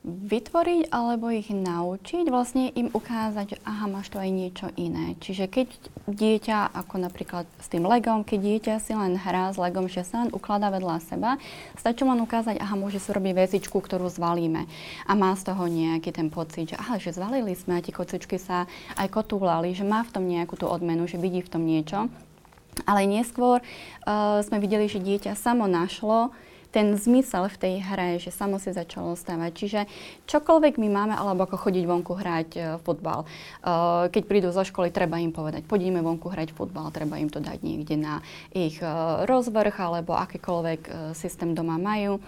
[0.07, 5.19] vytvoriť alebo ich naučiť, vlastne im ukázať, že aha, máš to aj niečo iné.
[5.19, 5.67] Čiže keď
[6.07, 10.23] dieťa, ako napríklad s tým legom, keď dieťa si len hrá s legom, že sa
[10.23, 11.35] len ukladá vedľa seba,
[11.75, 14.63] stačí len ukázať, aha, môže si robiť vecičku, ktorú zvalíme.
[15.03, 18.39] A má z toho nejaký ten pocit, že aha, že zvalili sme a tie kocičky
[18.39, 18.63] sa
[18.95, 22.07] aj kotúlali, že má v tom nejakú tú odmenu, že vidí v tom niečo.
[22.85, 26.31] Ale neskôr uh, sme videli, že dieťa samo našlo
[26.71, 29.51] ten zmysel v tej hre, že samo si začalo stávať.
[29.55, 29.81] Čiže
[30.27, 33.23] čokoľvek my máme, alebo ako chodiť vonku hrať uh, futbal.
[33.63, 37.39] Uh, keď prídu zo školy, treba im povedať, poďme vonku hrať futbal, treba im to
[37.39, 38.19] dať niekde na
[38.51, 42.19] ich uh, rozvrh, alebo akýkoľvek uh, systém doma majú.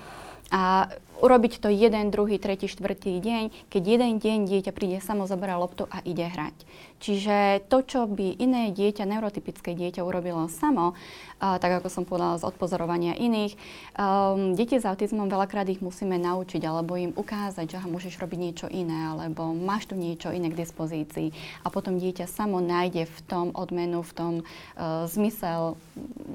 [0.50, 0.90] A
[1.22, 5.86] urobiť to jeden, druhý, tretí, štvrtý deň, keď jeden deň dieťa príde samo, zoberá loptu
[5.94, 6.56] a ide hrať.
[7.00, 12.36] Čiže to, čo by iné dieťa, neurotypické dieťa urobilo samo, uh, tak ako som povedala
[12.36, 13.56] z odpozorovania iných,
[13.96, 18.68] um, deti s autizmom veľakrát ich musíme naučiť alebo im ukázať, že môžeš robiť niečo
[18.68, 21.32] iné alebo máš tu niečo iné k dispozícii
[21.64, 25.80] a potom dieťa samo nájde v tom odmenu, v tom uh, zmysel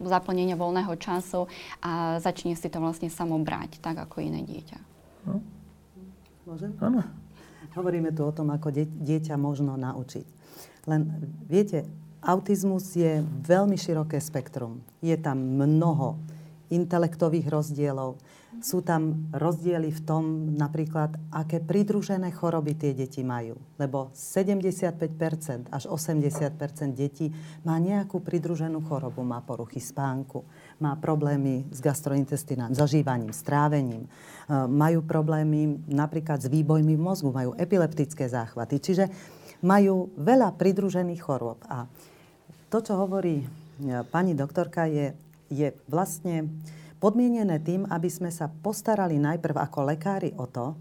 [0.08, 1.44] zaplnenia voľného času
[1.84, 4.78] a začne si to vlastne samo brať, tak ako iné dieťa.
[5.28, 5.44] No.
[6.48, 6.72] Môžem?
[6.80, 7.04] Áno.
[7.74, 10.43] Hovoríme tu o tom, ako dieťa možno naučiť.
[10.84, 11.08] Len
[11.48, 11.88] viete,
[12.24, 14.80] autizmus je veľmi široké spektrum.
[15.04, 16.16] Je tam mnoho
[16.72, 18.16] intelektových rozdielov.
[18.62, 20.24] Sú tam rozdiely v tom
[20.54, 23.58] napríklad, aké pridružené choroby tie deti majú.
[23.76, 27.34] Lebo 75% až 80% detí
[27.66, 29.26] má nejakú pridruženú chorobu.
[29.26, 30.46] Má poruchy spánku,
[30.78, 34.06] má problémy s gastrointestinálnym zažívaním, strávením.
[34.06, 34.08] E,
[34.70, 38.78] majú problémy napríklad s výbojmi v mozgu, majú epileptické záchvaty.
[38.78, 39.04] Čiže
[39.64, 41.56] majú veľa pridružených chorôb.
[41.72, 41.88] A
[42.68, 43.46] to, čo hovorí e,
[44.12, 45.16] pani doktorka, je,
[45.48, 46.52] je vlastne
[47.00, 50.76] podmienené tým, aby sme sa postarali najprv ako lekári o to,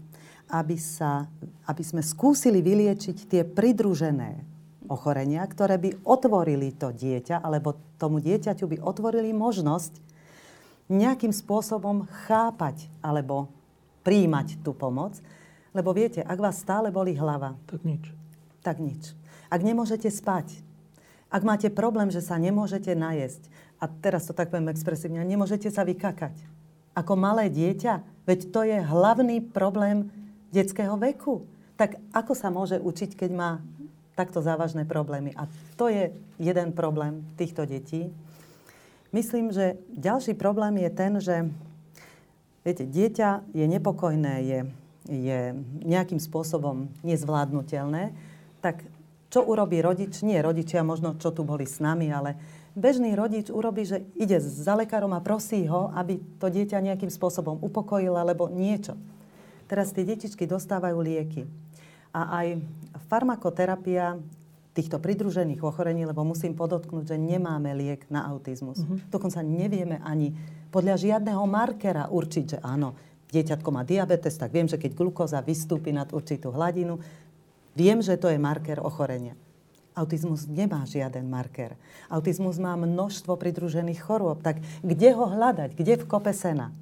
[0.52, 1.24] aby, sa,
[1.64, 4.44] aby sme skúsili vyliečiť tie pridružené
[4.92, 9.96] ochorenia, ktoré by otvorili to dieťa, alebo tomu dieťaťu by otvorili možnosť
[10.92, 13.48] nejakým spôsobom chápať alebo
[14.04, 15.16] príjmať tú pomoc.
[15.72, 18.23] Lebo viete, ak vás stále boli hlava, tak nič.
[18.64, 19.12] Tak nič.
[19.52, 20.64] Ak nemôžete spať,
[21.28, 23.46] ak máte problém, že sa nemôžete najesť,
[23.78, 26.32] a teraz to tak poviem expresívne, nemôžete sa vykakať.
[26.96, 30.08] Ako malé dieťa, veď to je hlavný problém
[30.54, 31.44] detského veku.
[31.74, 33.50] Tak ako sa môže učiť, keď má
[34.14, 35.34] takto závažné problémy?
[35.34, 38.14] A to je jeden problém týchto detí.
[39.10, 41.36] Myslím, že ďalší problém je ten, že
[42.62, 44.60] viete, dieťa je nepokojné, je,
[45.10, 45.40] je
[45.82, 48.14] nejakým spôsobom nezvládnutelné,
[48.64, 48.80] tak
[49.28, 50.24] čo urobí rodič?
[50.24, 52.40] Nie rodičia možno, čo tu boli s nami, ale
[52.72, 57.60] bežný rodič urobí, že ide za lekárom a prosí ho, aby to dieťa nejakým spôsobom
[57.60, 58.96] upokojil alebo niečo.
[59.68, 61.44] Teraz tie detičky dostávajú lieky.
[62.14, 62.62] A aj
[63.10, 64.16] farmakoterapia
[64.74, 68.82] týchto pridružených ochorení, lebo musím podotknúť, že nemáme liek na autizmus.
[68.82, 69.10] Mm-hmm.
[69.10, 70.34] Dokonca nevieme ani
[70.74, 72.98] podľa žiadneho markera určiť, že áno,
[73.34, 76.98] dieťatko má diabetes, tak viem, že keď glukóza vystúpi nad určitú hladinu,
[77.74, 79.38] viem, že to je marker ochorenia.
[79.94, 81.78] Autizmus nemá žiaden marker.
[82.10, 84.42] Autizmus má množstvo pridružených chorôb.
[84.42, 85.70] Tak kde ho hľadať?
[85.78, 86.74] Kde v kope sena?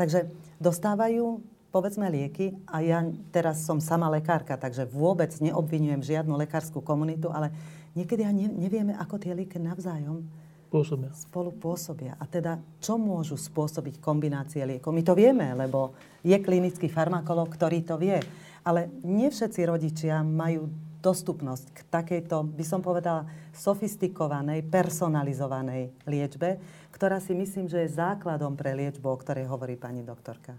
[0.00, 6.80] Takže dostávajú povedzme lieky a ja teraz som sama lekárka, takže vôbec neobvinujem žiadnu lekárskú
[6.80, 7.52] komunitu, ale
[7.92, 10.24] niekedy ani nevieme, ako tie lieky navzájom
[10.72, 11.12] pôsobia.
[11.12, 12.16] spolu pôsobia.
[12.16, 14.96] A teda, čo môžu spôsobiť kombinácie liekov?
[14.96, 15.92] My to vieme, lebo
[16.24, 18.18] je klinický farmakolog, ktorý to vie.
[18.66, 20.66] Ale nie všetci rodičia majú
[20.98, 26.58] dostupnosť k takejto, by som povedala, sofistikovanej, personalizovanej liečbe,
[26.90, 30.58] ktorá si myslím, že je základom pre liečbu, o ktorej hovorí pani doktorka.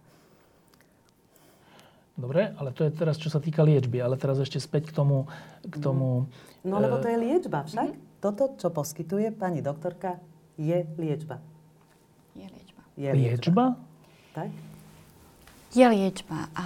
[2.17, 4.01] Dobre, ale to je teraz, čo sa týka liečby.
[4.01, 5.29] Ale teraz ešte späť k tomu...
[5.67, 6.25] K tomu
[6.65, 7.93] no lebo to je liečba však.
[7.93, 8.17] Mm-hmm.
[8.17, 10.17] Toto, čo poskytuje pani doktorka,
[10.57, 11.37] je liečba.
[12.33, 12.81] Je liečba.
[12.97, 13.65] Je liečba?
[14.33, 14.49] Tak?
[15.77, 16.49] Je liečba.
[16.57, 16.65] A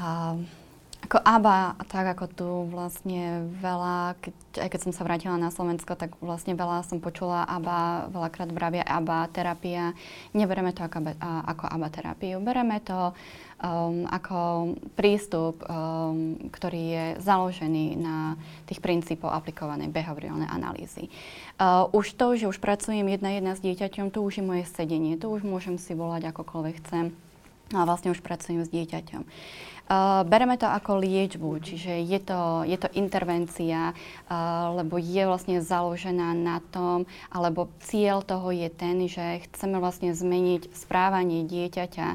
[1.02, 5.98] Ako ABA, tak ako tu vlastne veľa, keď, aj keď som sa vrátila na Slovensko,
[5.98, 9.98] tak vlastne veľa som počula ABA, veľakrát vravia ABA terapia.
[10.38, 13.18] Nebereme to ako, ako ABA terapiu, bereme to
[13.61, 18.38] um, ako prístup, um, ktorý je založený na
[18.69, 21.10] tých princípoch aplikovanej behaviorálnej analýzy.
[21.57, 25.18] Uh, už to, že už pracujem jedna jedna s dieťaťom, to už je moje sedenie,
[25.18, 27.14] to už môžem si volať akokoľvek chcem
[27.72, 29.23] a vlastne už pracujem s dieťaťom.
[29.89, 35.59] Uh, bereme to ako liečbu, čiže je to, je to intervencia, uh, lebo je vlastne
[35.59, 42.07] založená na tom, alebo cieľ toho je ten, že chceme vlastne zmeniť správanie dieťaťa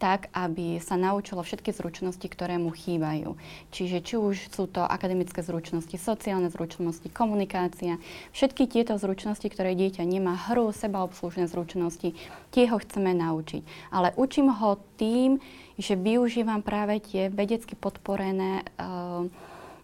[0.00, 3.36] tak, aby sa naučilo všetky zručnosti, ktoré mu chýbajú.
[3.68, 8.00] Čiže či už sú to akademické zručnosti, sociálne zručnosti, komunikácia,
[8.32, 12.16] všetky tieto zručnosti, ktoré dieťa nemá, hru, sebaobslužné zručnosti,
[12.48, 13.92] tie ho chceme naučiť.
[13.92, 15.36] Ale učím ho tým,
[15.80, 19.24] že využívam práve tie vedecky podporené uh,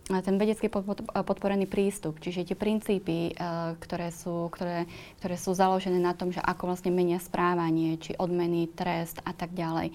[0.06, 3.34] ten vedecky podporený prístup, čiže tie princípy,
[3.82, 4.86] ktoré sú, ktoré,
[5.18, 9.50] ktoré sú založené na tom, že ako vlastne menia správanie, či odmeny, trest a tak
[9.50, 9.90] ďalej.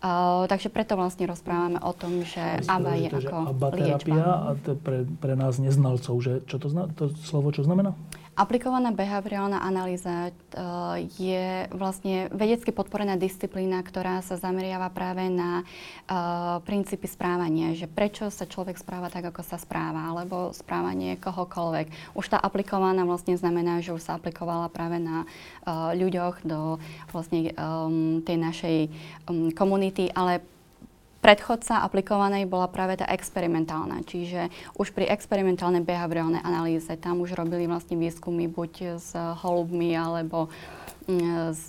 [0.00, 4.72] Uh, takže preto vlastne rozprávame o tom, že ABA je ako ABA terapia a to
[4.80, 7.92] pre, pre nás neznalcov, že čo to, zna, to slovo čo znamená?
[8.38, 16.62] Aplikovaná behaviorálna analýza uh, je vlastne vedecky podporená disciplína, ktorá sa zameriava práve na uh,
[16.62, 22.16] princípy správania, že prečo sa človek správa tak, ako sa správa, alebo správanie kohokoľvek.
[22.16, 26.78] Už tá aplikovaná vlastne znamená, že už sa aplikovala práve na uh, ľuďoch do
[27.10, 27.52] vlastne
[28.24, 28.76] tej našej
[29.58, 30.40] komunity, ale
[31.20, 34.02] predchodca aplikovanej bola práve tá experimentálna.
[34.04, 34.48] Čiže
[34.80, 40.48] už pri experimentálnej behaviorálnej analýze tam už robili vlastne výskumy buď s holubmi alebo
[41.06, 41.64] mm, s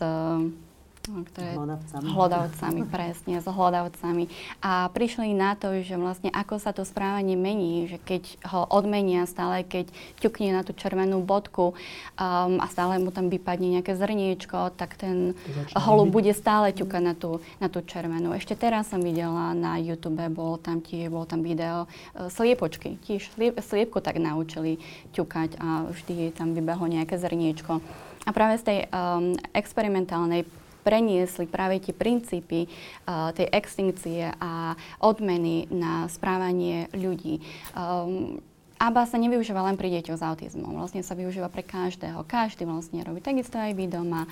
[1.01, 1.57] ktoré...
[1.57, 2.05] Hlodavcami.
[2.13, 4.29] Hlodavcami, presne, s hlodavcami.
[4.61, 8.23] A prišli na to, že vlastne ako sa to správanie mení, že keď
[8.53, 9.89] ho odmenia stále, keď
[10.21, 15.33] ťukne na tú červenú bodku um, a stále mu tam vypadne nejaké zrniečko, tak ten
[15.73, 18.37] holub bude stále ťukať na tú, na tú červenú.
[18.37, 23.01] Ešte teraz som videla na YouTube, bol tam tiež, bol tam video uh, sliepočky.
[23.01, 24.77] Tiež sliep, sliepku tak naučili
[25.17, 27.81] ťukať a vždy tam vybehlo nejaké zrniečko.
[28.21, 30.45] A práve z tej um, experimentálnej
[30.81, 37.39] preniesli práve tie princípy uh, tej extinkcie a odmeny na správanie ľudí.
[37.73, 38.41] Um,
[38.81, 40.73] ABA sa nevyužíva len pri deťoch s autizmom.
[40.73, 42.25] Vlastne sa využíva pre každého.
[42.25, 43.21] Každý vlastne robí.
[43.21, 44.25] Takisto aj vy doma.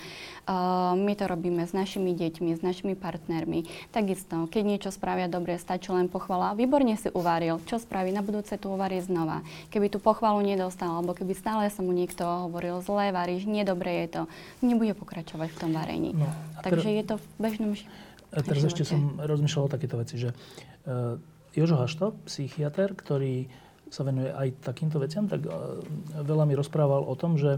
[0.49, 3.69] Uh, my to robíme s našimi deťmi, s našimi partnermi.
[3.93, 6.57] Takisto, keď niečo spravia dobre, stačí len pochvala.
[6.57, 7.61] Výborne si uvaril.
[7.69, 8.09] Čo spraví?
[8.09, 9.45] Na budúce tu uvarí znova.
[9.69, 14.17] Keby tú pochvalu nedostal, alebo keby stále sa mu niekto hovoril, zlé varíš, nedobre je
[14.17, 14.21] to,
[14.65, 16.17] nebude pokračovať v tom varení.
[16.17, 16.25] No,
[16.65, 17.93] Takže je to v bežnom živote.
[18.33, 21.21] A teraz ešte som rozmýšľal o takéto veci, že uh,
[21.53, 23.49] Jožo Hašto, psychiatr, ktorý
[23.89, 25.49] sa venuje aj takýmto veciam, tak e,
[26.21, 27.57] veľa mi rozprával o tom, že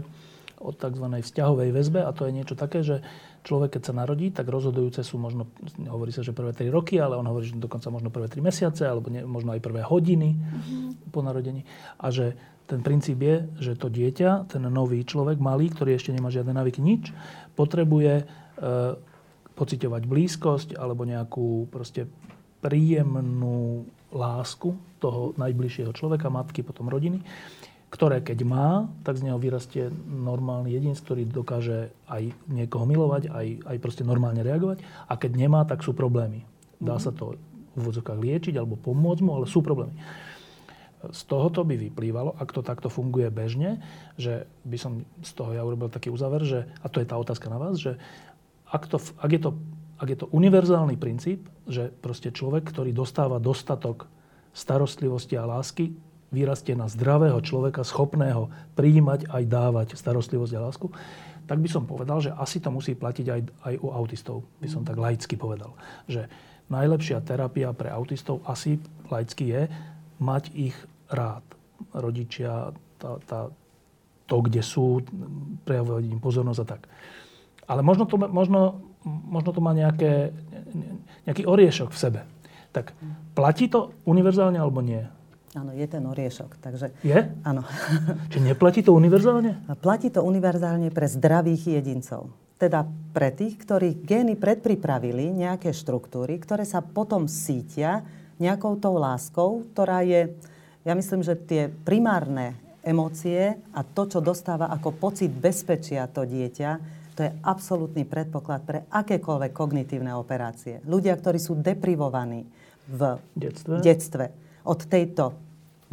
[0.62, 1.02] o tzv.
[1.02, 3.02] vzťahovej väzbe a to je niečo také, že
[3.42, 5.50] človek, keď sa narodí, tak rozhodujúce sú možno,
[5.90, 8.86] hovorí sa, že prvé 3 roky, ale on hovorí, že dokonca možno prvé 3 mesiace,
[8.86, 11.10] alebo nie, možno aj prvé hodiny mm-hmm.
[11.10, 11.66] po narodení.
[11.98, 12.38] A že
[12.70, 16.78] ten princíp je, že to dieťa, ten nový človek, malý, ktorý ešte nemá žiadne návyky,
[16.78, 17.10] nič,
[17.58, 18.24] potrebuje e,
[19.58, 22.06] pociťovať blízkosť alebo nejakú proste
[22.62, 27.24] príjemnú lásku toho najbližšieho človeka, matky, potom rodiny,
[27.92, 33.46] ktoré keď má, tak z neho vyrastie normálny jedinec, ktorý dokáže aj niekoho milovať, aj,
[33.68, 34.80] aj proste normálne reagovať.
[35.08, 36.48] A keď nemá, tak sú problémy.
[36.80, 39.92] Dá sa to v úvodzokách liečiť alebo pomôcť mu, ale sú problémy.
[41.02, 43.82] Z tohoto by vyplývalo, ak to takto funguje bežne,
[44.16, 47.50] že by som z toho ja urobil taký uzáver, že, a to je tá otázka
[47.52, 48.00] na vás, že
[48.72, 49.50] ak, to, ak je to
[50.02, 54.10] ak je to univerzálny princíp, že proste človek, ktorý dostáva dostatok
[54.50, 55.94] starostlivosti a lásky,
[56.34, 60.90] vyrastie na zdravého človeka, schopného prijímať aj dávať starostlivosť a lásku,
[61.46, 64.82] tak by som povedal, že asi to musí platiť aj, aj u autistov, by som
[64.82, 65.76] tak laicky povedal.
[66.10, 66.26] Že
[66.66, 69.62] najlepšia terapia pre autistov asi laicky je
[70.18, 70.74] mať ich
[71.12, 71.46] rád.
[71.94, 73.40] Rodičia, tá, tá,
[74.26, 75.04] to, kde sú,
[75.62, 76.82] prejavovať im pozornosť a tak.
[77.68, 80.30] Ale možno to, možno možno to má nejaké,
[81.26, 82.20] nejaký oriešok v sebe.
[82.72, 82.96] Tak
[83.36, 85.04] platí to univerzálne alebo nie?
[85.52, 86.56] Áno, je ten oriešok.
[86.64, 87.28] Takže, je?
[87.44, 87.60] Áno.
[88.32, 89.68] Či neplatí to univerzálne?
[89.84, 92.32] Platí to univerzálne pre zdravých jedincov.
[92.56, 98.00] Teda pre tých, ktorí gény predpripravili nejaké štruktúry, ktoré sa potom sítia
[98.40, 100.32] nejakou tou láskou, ktorá je,
[100.88, 107.01] ja myslím, že tie primárne emócie a to, čo dostáva ako pocit bezpečia to dieťa,
[107.12, 110.80] to je absolútny predpoklad pre akékoľvek kognitívne operácie.
[110.88, 112.48] Ľudia, ktorí sú deprivovaní,
[112.88, 113.78] v Detstve.
[113.78, 114.24] detstve
[114.66, 115.38] od tejto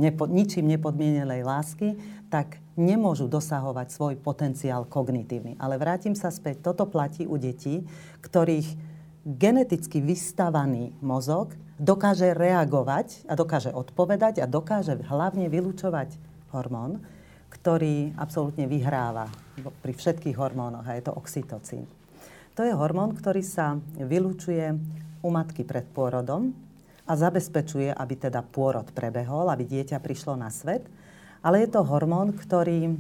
[0.02, 1.98] nepo, ničím nepodmienenej lásky,
[2.30, 5.58] tak nemôžu dosahovať svoj potenciál kognitívny.
[5.58, 6.62] Ale vrátim sa späť.
[6.62, 7.84] Toto platí u detí,
[8.22, 8.68] ktorých
[9.26, 16.16] geneticky vystavaný mozog dokáže reagovať a dokáže odpovedať a dokáže hlavne vylúčovať
[16.54, 17.02] hormón,
[17.50, 19.28] ktorý absolútne vyhráva
[19.62, 21.86] pri všetkých hormónoch a je to oxytocín.
[22.60, 24.76] To je hormón, ktorý sa vylúčuje
[25.24, 26.52] u matky pred pôrodom
[27.08, 30.84] a zabezpečuje, aby teda pôrod prebehol, aby dieťa prišlo na svet.
[31.40, 32.94] Ale je to hormón, ktorý e,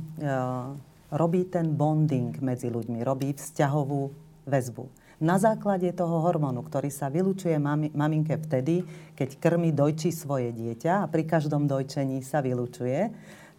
[1.11, 4.01] robí ten bonding medzi ľuďmi, robí vzťahovú
[4.47, 4.85] väzbu.
[5.19, 8.87] Na základe toho hormónu, ktorý sa vylúčuje mami, maminke vtedy,
[9.19, 13.11] keď krmi, dojčí svoje dieťa a pri každom dojčení sa vylúčuje,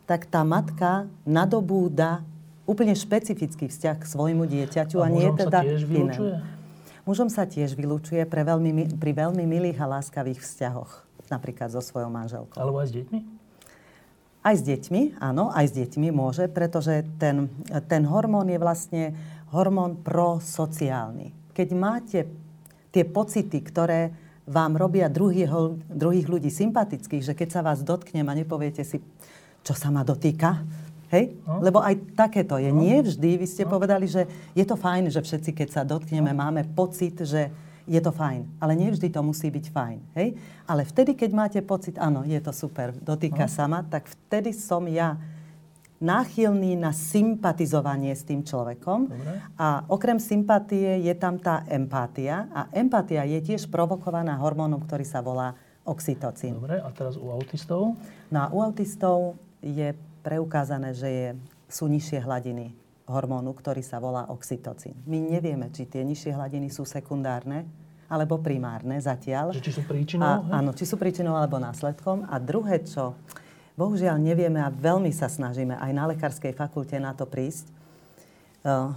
[0.09, 2.25] tak tá matka nadobúda
[2.71, 6.39] úplne špecifický vzťah k svojmu dieťaťu a, a nie teda vylúčuje?
[7.03, 11.03] Mužom sa tiež vylúčuje pre veľmi, pri veľmi milých a láskavých vzťahoch.
[11.27, 12.63] Napríklad so svojou manželkou.
[12.63, 13.19] Alebo aj s deťmi?
[14.41, 17.51] Aj s deťmi, áno, aj s deťmi môže, pretože ten,
[17.91, 19.03] ten hormón je vlastne
[19.51, 22.19] hormón prosociálny keď máte
[22.89, 24.17] tie pocity, ktoré
[24.49, 25.53] vám robia druhých,
[25.87, 28.99] druhých ľudí sympatických, že keď sa vás dotknem a nepoviete si,
[29.63, 30.65] čo sa ma dotýka,
[31.11, 31.35] Hej?
[31.43, 31.59] No.
[31.59, 32.71] Lebo aj takéto je.
[32.71, 32.81] No.
[32.81, 33.75] Nie vždy, vy ste no.
[33.75, 36.39] povedali, že je to fajn, že všetci, keď sa dotkneme, no.
[36.39, 37.51] máme pocit, že
[37.91, 38.47] je to fajn.
[38.63, 39.99] Ale nie vždy to musí byť fajn.
[40.15, 40.29] Hej?
[40.71, 43.53] Ale vtedy, keď máte pocit, áno, je to super, dotýka no.
[43.53, 45.19] sama, tak vtedy som ja
[46.01, 49.13] náchylný na sympatizovanie s tým človekom.
[49.13, 49.33] Dobre.
[49.61, 52.49] A okrem sympatie je tam tá empatia.
[52.57, 55.53] A empatia je tiež provokovaná hormónom, ktorý sa volá
[55.85, 56.57] oxytocín.
[56.57, 58.01] Dobre, a teraz u autistov?
[58.33, 61.29] No a u autistov je preukázané, že je,
[61.69, 62.73] sú nižšie hladiny
[63.11, 64.95] hormónu, ktorý sa volá oxytocín.
[65.09, 67.67] My nevieme, či tie nižšie hladiny sú sekundárne
[68.11, 69.55] alebo primárne zatiaľ.
[69.55, 70.27] Že či sú príčinou?
[70.27, 72.27] A, áno, či sú príčinou alebo následkom.
[72.27, 73.15] A druhé, čo
[73.81, 77.65] Bohužiaľ nevieme a veľmi sa snažíme aj na lekárskej fakulte na to prísť.
[78.61, 78.93] Uh,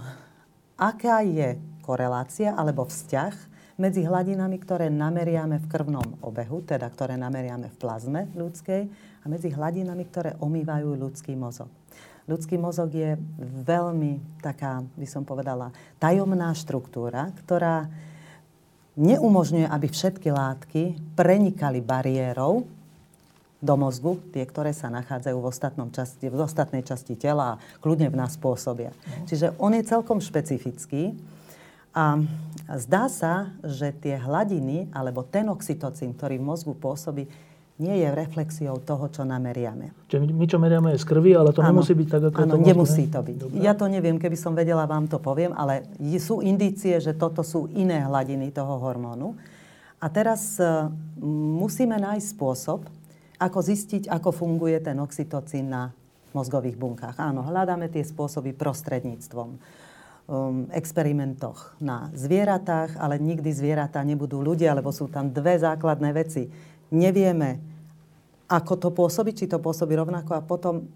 [0.76, 3.32] aká je korelácia alebo vzťah
[3.74, 8.82] medzi hladinami, ktoré nameriame v krvnom obehu, teda ktoré nameriame v plazme ľudskej,
[9.24, 11.72] a medzi hladinami, ktoré omývajú ľudský mozog.
[12.24, 13.16] Ľudský mozog je
[13.64, 17.88] veľmi taká, by som povedala, tajomná štruktúra, ktorá
[18.96, 20.82] neumožňuje, aby všetky látky
[21.18, 22.64] prenikali bariérou
[23.64, 28.12] do mozgu, tie, ktoré sa nachádzajú v, ostatnom časti, v ostatnej časti tela a kľudne
[28.12, 28.92] v nás pôsobia.
[28.92, 29.24] No.
[29.24, 31.16] Čiže on je celkom špecifický
[31.94, 32.18] a
[32.74, 37.30] zdá sa, že tie hladiny alebo ten oxytocín, ktorý v mozgu pôsobí,
[37.74, 39.90] nie je reflexiou toho, čo nameriame.
[40.06, 42.54] Čiže my, čo meriame je z krvi, ale to ano, nemusí byť tak, ako ano,
[42.54, 43.36] je to nemusí to byť.
[43.38, 43.58] Dobre.
[43.58, 45.82] Ja to neviem, keby som vedela, vám to poviem, ale
[46.22, 49.34] sú indície, že toto sú iné hladiny toho hormónu.
[49.98, 50.86] A teraz uh,
[51.58, 52.86] musíme nájsť spôsob,
[53.42, 55.90] ako zistiť, ako funguje ten oxytocín na
[56.30, 57.18] mozgových bunkách.
[57.18, 59.58] Áno, hľadáme tie spôsoby prostredníctvom
[60.26, 66.48] um, experimentoch na zvieratách, ale nikdy zvieratá nebudú ľudia, lebo sú tam dve základné veci.
[66.92, 67.60] Nevieme,
[68.48, 70.88] ako to pôsobí, či to pôsobí rovnako a potom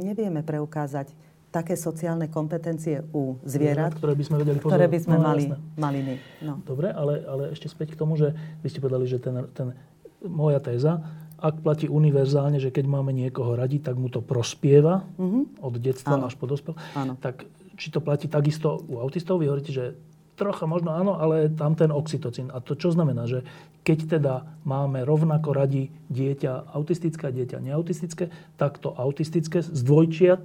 [0.00, 1.12] nevieme preukázať
[1.50, 5.44] také sociálne kompetencie u zvierat, ktoré by sme, vedeli ktoré by sme no, mali,
[5.74, 6.16] mali my.
[6.46, 6.52] No.
[6.62, 8.30] Dobre, ale, ale ešte späť k tomu, že
[8.62, 9.74] vy ste povedali, že ten, ten
[10.22, 11.02] moja téza,
[11.40, 15.64] ak platí univerzálne, že keď máme niekoho radiť, tak mu to prospieva mm-hmm.
[15.64, 16.30] od detstva áno.
[16.30, 17.18] až po dospel, áno.
[17.18, 17.48] tak
[17.80, 19.40] či to platí takisto u autistov?
[19.40, 19.96] Vy hovoríte, že
[20.36, 22.52] trocha možno áno, ale tam ten oxytocín.
[22.52, 23.44] A to čo znamená, že
[23.84, 24.34] keď teda
[24.68, 28.28] máme rovnako radi dieťa autistické a dieťa neautistické,
[28.60, 30.44] tak to autistické z dvojčiat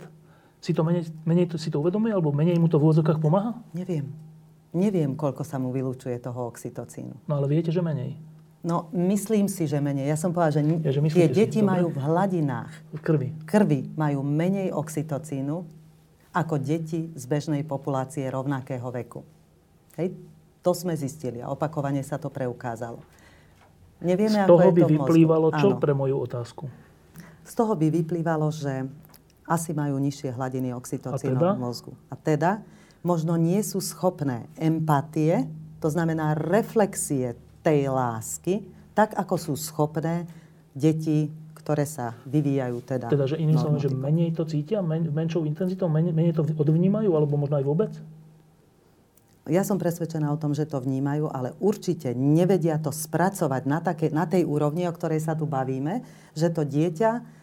[0.64, 3.54] si to menej, menej to, si to uvedomuje, alebo menej mu to v úvodzokách pomáha?
[3.76, 4.10] Neviem.
[4.76, 7.16] Neviem, koľko sa mu vylúčuje toho oxytocínu.
[7.30, 8.20] No ale viete, že menej.
[8.66, 10.10] No, myslím si, že menej.
[10.10, 13.30] Ja som povedala, že, ja, že tie deti si, majú v hladinách krvi.
[13.46, 15.85] krvi majú menej oxytocínu
[16.36, 19.24] ako deti z bežnej populácie rovnakého veku.
[19.96, 20.12] Hej?
[20.60, 23.00] To sme zistili a opakovane sa to preukázalo.
[24.04, 25.80] Nevieme, z toho ako by to vyplývalo čo Áno.
[25.80, 26.68] pre moju otázku?
[27.48, 28.84] Z toho by vyplývalo, že
[29.48, 31.56] asi majú nižšie hladiny oxytocínu teda?
[31.56, 31.94] v mozgu.
[32.12, 32.66] A teda
[33.06, 35.48] možno nie sú schopné empatie,
[35.80, 38.66] to znamená reflexie tej lásky,
[38.98, 40.26] tak ako sú schopné
[40.74, 41.30] deti,
[41.66, 43.10] ktoré sa vyvíjajú teda.
[43.10, 47.10] Teda, že iným slovom, že menej to cítia, men, menšou intenzitou, menej, menej to odvnímajú,
[47.10, 47.92] alebo možno aj vôbec?
[49.50, 54.14] Ja som presvedčená o tom, že to vnímajú, ale určite nevedia to spracovať na, také,
[54.14, 56.06] na tej úrovni, o ktorej sa tu bavíme,
[56.38, 57.34] že to dieťa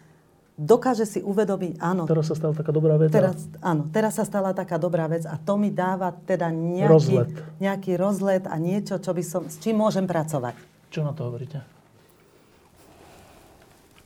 [0.53, 2.05] dokáže si uvedomiť, áno.
[2.05, 3.09] Teraz sa stala taká dobrá vec.
[3.09, 7.29] Teraz, áno, teraz sa stala taká dobrá vec a to mi dáva teda nejaký rozlet,
[7.57, 10.53] nejaký rozlet a niečo, čo by som, s čím môžem pracovať.
[10.93, 11.72] Čo na to hovoríte?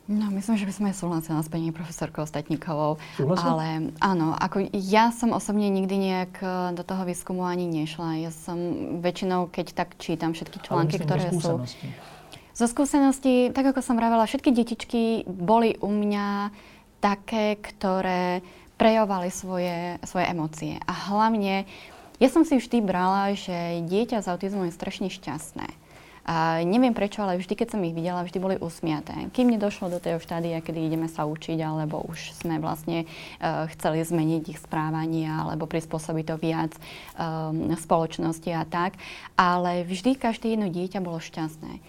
[0.07, 2.95] No, myslím, že by som aj súhlasila s pani profesorkou Statníkovou.
[3.19, 3.59] Súhlasom?
[3.59, 3.65] Ale
[3.99, 6.47] áno, ako ja som osobne nikdy nejak e,
[6.79, 8.23] do toho výskumu ani nešla.
[8.23, 8.55] Ja som
[9.03, 11.59] väčšinou, keď tak čítam všetky články, myslím, ktoré sú...
[12.57, 16.49] Zo skúseností, tak ako som vravela, všetky detičky boli u mňa
[17.03, 18.41] také, ktoré
[18.79, 20.73] prejavovali svoje, svoje emócie.
[20.87, 21.67] A hlavne,
[22.17, 25.67] ja som si vždy brala, že dieťa s autizmom je strašne šťastné.
[26.27, 29.31] A neviem prečo, ale vždy, keď som ich videla, vždy boli usmiaté.
[29.31, 34.03] Kým nedošlo do tej štádia, kedy ideme sa učiť, alebo už sme vlastne uh, chceli
[34.03, 36.75] zmeniť ich správanie, alebo prispôsobiť to viac
[37.15, 38.99] um, spoločnosti a tak.
[39.39, 41.79] Ale vždy každé jedno dieťa bolo šťastné.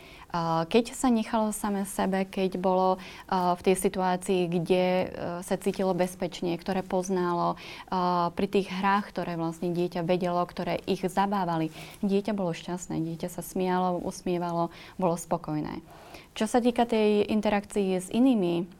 [0.69, 3.01] Keď sa nechalo same sebe, keď bolo
[3.33, 5.07] v tej situácii, kde e,
[5.41, 7.57] sa cítilo bezpečne, ktoré poznalo,
[8.37, 11.73] pri tých hrách, ktoré vlastne dieťa vedelo, ktoré ich zabávali,
[12.05, 14.69] dieťa bolo šťastné, dieťa sa smialo, usmievalo,
[15.01, 15.81] bolo spokojné.
[16.37, 18.78] Čo sa týka tej interakcii s inými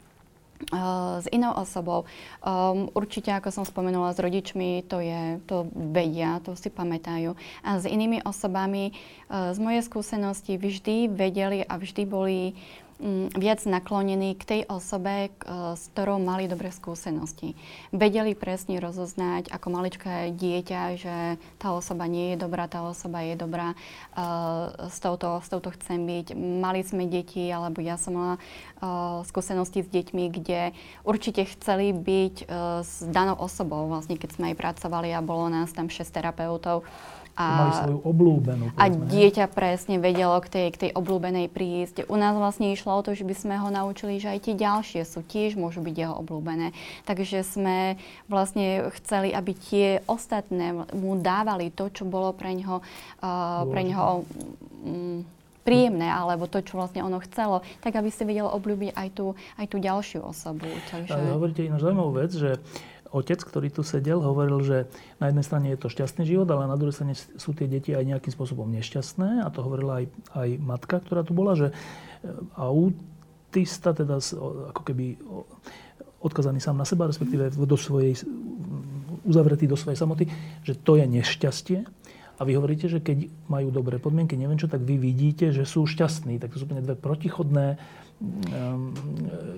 [1.23, 2.03] s inou osobou.
[2.43, 7.31] Um, určite, ako som spomenula, s rodičmi to je, to vedia, to si pamätajú.
[7.63, 12.88] A s inými osobami uh, z mojej skúsenosti vždy vedeli a vždy boli uh,
[13.31, 15.31] viac naklonení k tej osobe,
[15.75, 17.55] s ktorou mali dobré skúsenosti.
[17.95, 21.15] Vedeli presne rozoznať ako maličké dieťa, že
[21.63, 23.71] tá osoba nie je dobrá, tá osoba je dobrá,
[24.91, 26.35] s touto, s touto chcem byť.
[26.35, 28.35] Mali sme deti, alebo ja som mala
[29.23, 30.75] skúsenosti s deťmi, kde
[31.07, 32.35] určite chceli byť
[32.83, 36.83] s danou osobou, vlastne keď sme aj pracovali a bolo nás tam šesť terapeutov,
[37.39, 38.65] a, mali svoju oblúbenú.
[38.75, 42.03] A dieťa presne vedelo k tej, k tej oblúbenej prísť.
[42.11, 45.07] U nás vlastne išlo o to, že by sme ho naučili, že aj tie ďalšie
[45.07, 46.75] sú tiež môžu byť jeho oblúbené.
[47.07, 47.95] Takže sme
[48.27, 52.83] vlastne chceli, aby tie ostatné mu dávali to, čo bolo pre ňoho,
[53.23, 54.27] uh, pre ňoho
[54.83, 55.23] um,
[55.63, 59.65] príjemné, alebo to, čo vlastne ono chcelo, tak aby si vedel obľúbiť aj tú, aj
[59.69, 60.65] tú ďalšiu osobu.
[60.89, 61.13] Takže...
[61.13, 62.57] Hovoríte ináč zaujímavú vec, že
[63.09, 64.77] otec, ktorý tu sedel, hovoril, že
[65.17, 68.05] na jednej strane je to šťastný život, ale na druhej strane sú tie deti aj
[68.05, 69.43] nejakým spôsobom nešťastné.
[69.43, 70.05] A to hovorila aj,
[70.37, 71.73] aj matka, ktorá tu bola, že
[72.53, 74.21] autista, teda
[74.69, 75.17] ako keby
[76.19, 78.13] odkazaný sám na seba, respektíve do svojej,
[79.23, 80.27] uzavretý do svojej samoty,
[80.67, 81.79] že to je nešťastie.
[82.39, 85.83] A vy hovoríte, že keď majú dobré podmienky, neviem čo, tak vy vidíte, že sú
[85.83, 86.39] šťastní.
[86.39, 87.75] Tak to sú úplne dve protichodné
[88.19, 88.91] um,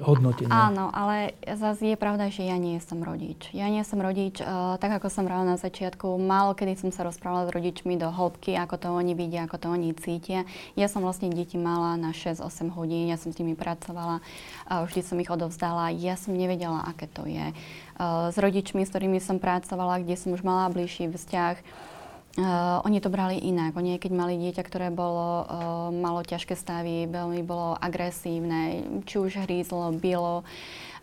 [0.05, 0.53] hodnotenia.
[0.53, 3.49] Áno, ale zase je pravda, že ja nie som rodič.
[3.51, 7.01] Ja nie som rodič, uh, tak ako som vrala na začiatku, málo kedy som sa
[7.01, 10.45] rozprávala s rodičmi do hĺbky, ako to oni vidia, ako to oni cítia.
[10.77, 14.21] Ja som vlastne deti mala na 6-8 hodín, ja som s nimi pracovala,
[14.69, 17.53] uh, vždy som ich odovzdala, ja som nevedela, aké to je.
[17.97, 21.89] Uh, s rodičmi, s ktorými som pracovala, kde som už mala bližší vzťah,
[22.39, 23.75] Uh, oni to brali inak.
[23.75, 29.43] Oni, keď mali dieťa, ktoré bolo, uh, malo ťažké stavy, veľmi bolo agresívne, či už
[29.43, 30.47] hrízlo, bilo.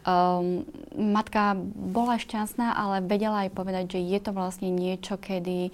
[0.09, 0.64] Um,
[0.96, 5.68] matka bola šťastná, ale vedela aj povedať, že je to vlastne niečo, kedy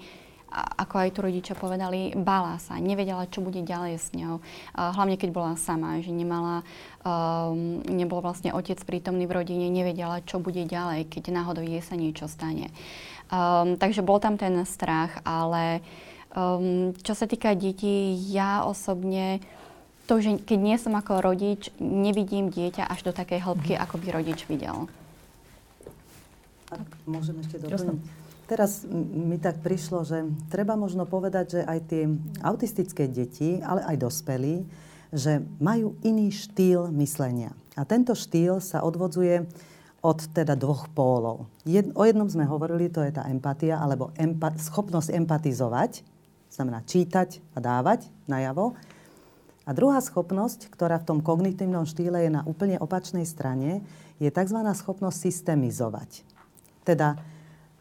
[0.55, 4.39] ako aj tu rodičia povedali, bála sa, nevedela, čo bude ďalej s ňou.
[4.71, 6.63] Hlavne keď bola sama, že nemala,
[7.03, 11.99] um, nebol vlastne otec prítomný v rodine, nevedela, čo bude ďalej, keď náhodou jej sa
[11.99, 12.71] niečo stane.
[12.71, 15.81] Uh, Um, takže bol tam ten strach, ale
[16.37, 19.41] um, čo sa týka detí, ja osobne
[20.05, 23.81] to, že keď nie som ako rodič, nevidím dieťa až do takej hĺbky, mm.
[23.81, 24.85] ako by rodič videl.
[26.69, 28.25] Ak môžem ešte doplniť.
[28.45, 30.21] Teraz mi tak prišlo, že
[30.53, 32.03] treba možno povedať, že aj tie
[32.45, 34.61] autistické deti, ale aj dospelí,
[35.09, 37.57] že majú iný štýl myslenia.
[37.73, 39.49] A tento štýl sa odvodzuje
[40.05, 41.49] od teda dvoch pólov.
[41.65, 46.05] Jed, o jednom sme hovorili, to je tá empatia, alebo empa, schopnosť empatizovať,
[46.53, 48.77] znamená čítať a dávať najavo.
[49.65, 53.81] A druhá schopnosť, ktorá v tom kognitívnom štýle je na úplne opačnej strane,
[54.21, 54.61] je tzv.
[54.61, 56.21] schopnosť systemizovať.
[56.85, 57.17] Teda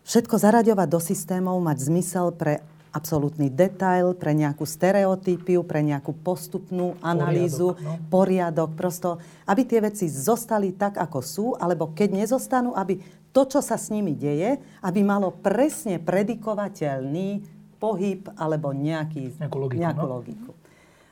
[0.08, 2.64] všetko zaraďovať do systémov, mať zmysel pre
[2.94, 7.92] absolútny detail, pre nejakú stereotypiu, pre nejakú postupnú analýzu, poriadok, no?
[8.06, 9.18] poriadok prosto,
[9.50, 13.02] aby tie veci zostali tak, ako sú, alebo keď nezostanú, aby
[13.34, 17.42] to, čo sa s nimi deje, aby malo presne predikovateľný
[17.82, 19.82] pohyb alebo nejaký, nejakú logiku.
[19.82, 20.14] Nejakú no?
[20.14, 20.52] logiku.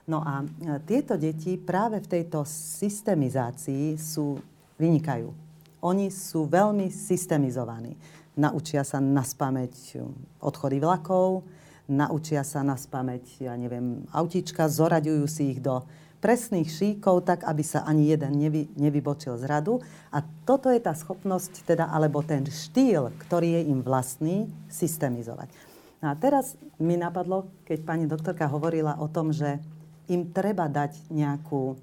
[0.06, 0.46] No a e,
[0.86, 4.38] tieto deti práve v tejto systemizácii sú,
[4.78, 5.34] vynikajú.
[5.82, 7.98] Oni sú veľmi systemizovaní.
[8.38, 9.98] Naučia sa naspameť
[10.38, 11.42] odchody vlakov,
[11.93, 15.85] naučia sa na spameť, ja neviem, autíčka, zoraďujú si ich do
[16.23, 19.82] presných šíkov, tak aby sa ani jeden nevy, nevybočil z radu.
[20.14, 25.51] A toto je tá schopnosť, teda, alebo ten štýl, ktorý je im vlastný, systemizovať.
[25.98, 29.59] No a teraz mi napadlo, keď pani doktorka hovorila o tom, že
[30.06, 31.74] im treba dať nejakú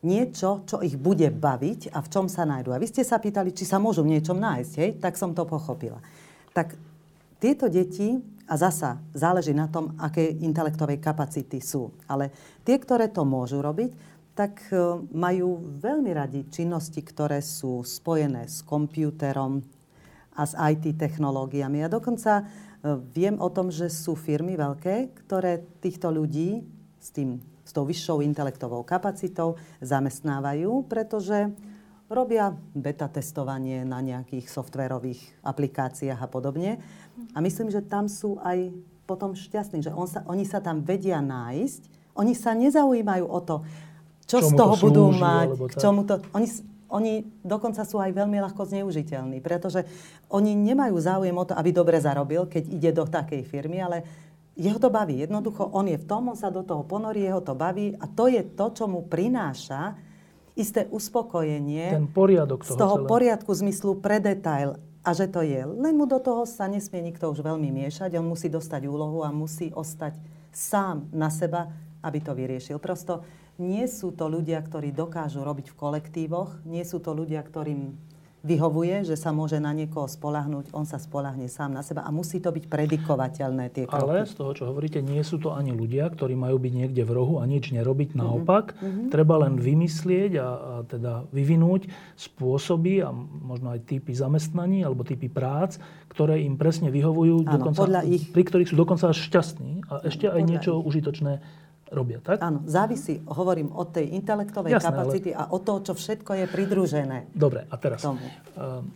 [0.00, 2.72] niečo, čo ich bude baviť a v čom sa nájdu.
[2.72, 4.90] A vy ste sa pýtali, či sa môžu v niečom nájsť, hej?
[4.96, 6.00] tak som to pochopila.
[6.56, 6.72] Tak
[7.40, 12.34] tieto deti, a zasa záleží na tom, aké intelektovej kapacity sú, ale
[12.66, 13.94] tie, ktoré to môžu robiť,
[14.34, 14.74] tak e,
[15.14, 19.62] majú veľmi radi činnosti, ktoré sú spojené s počítačom
[20.34, 21.86] a s IT technológiami.
[21.86, 22.44] A dokonca e,
[23.14, 26.66] viem o tom, že sú firmy veľké, ktoré týchto ľudí
[26.98, 31.54] s tým s tou vyššou intelektovou kapacitou zamestnávajú, pretože
[32.10, 36.82] robia beta testovanie na nejakých softverových aplikáciách a podobne.
[37.34, 38.70] A myslím, že tam sú aj
[39.08, 41.82] potom šťastní, že on sa, oni sa tam vedia nájsť.
[42.14, 43.56] Oni sa nezaujímajú o to,
[44.30, 46.22] čo z toho to budú slúži, mať, k čomu to...
[46.30, 46.46] Oni,
[46.90, 49.86] oni dokonca sú aj veľmi ľahko zneužiteľní, pretože
[50.26, 54.02] oni nemajú záujem o to, aby dobre zarobil, keď ide do takej firmy, ale
[54.58, 55.22] jeho to baví.
[55.22, 58.26] Jednoducho, on je v tom, on sa do toho ponorí, jeho to baví a to
[58.26, 59.94] je to, čo mu prináša
[60.58, 63.06] isté uspokojenie Ten poriadok toho z toho celé.
[63.06, 65.64] poriadku zmyslu pre detail a že to je.
[65.64, 69.32] Len mu do toho sa nesmie nikto už veľmi miešať, on musí dostať úlohu a
[69.32, 70.16] musí ostať
[70.52, 71.72] sám na seba,
[72.04, 72.76] aby to vyriešil.
[72.76, 73.24] Prosto
[73.60, 77.96] nie sú to ľudia, ktorí dokážu robiť v kolektívoch, nie sú to ľudia, ktorým
[78.40, 82.40] vyhovuje, že sa môže na niekoho spolahnuť, on sa spolahne sám na seba a musí
[82.40, 84.00] to byť predikovateľné tie kroky.
[84.00, 87.12] Ale z toho, čo hovoríte, nie sú to ani ľudia, ktorí majú byť niekde v
[87.12, 88.16] rohu a nič nerobiť.
[88.16, 88.18] Mhm.
[88.18, 89.06] Naopak, mm-hmm.
[89.12, 93.12] treba len vymyslieť a, a teda vyvinúť spôsoby a
[93.44, 95.76] možno aj typy zamestnaní alebo typy prác,
[96.08, 98.32] ktoré im presne vyhovujú, Áno, dokonca, ich...
[98.32, 100.86] pri ktorých sú dokonca až šťastní a ešte aj niečo ich.
[100.88, 101.32] užitočné
[101.90, 102.38] robia, tak?
[102.40, 105.38] Áno, závisí, hovorím, od tej intelektovej Jasné, kapacity ale...
[105.38, 107.18] a od toho, čo všetko je pridružené.
[107.34, 108.06] Dobre, a teraz.
[108.06, 108.22] Tomu.
[108.54, 108.86] Uh,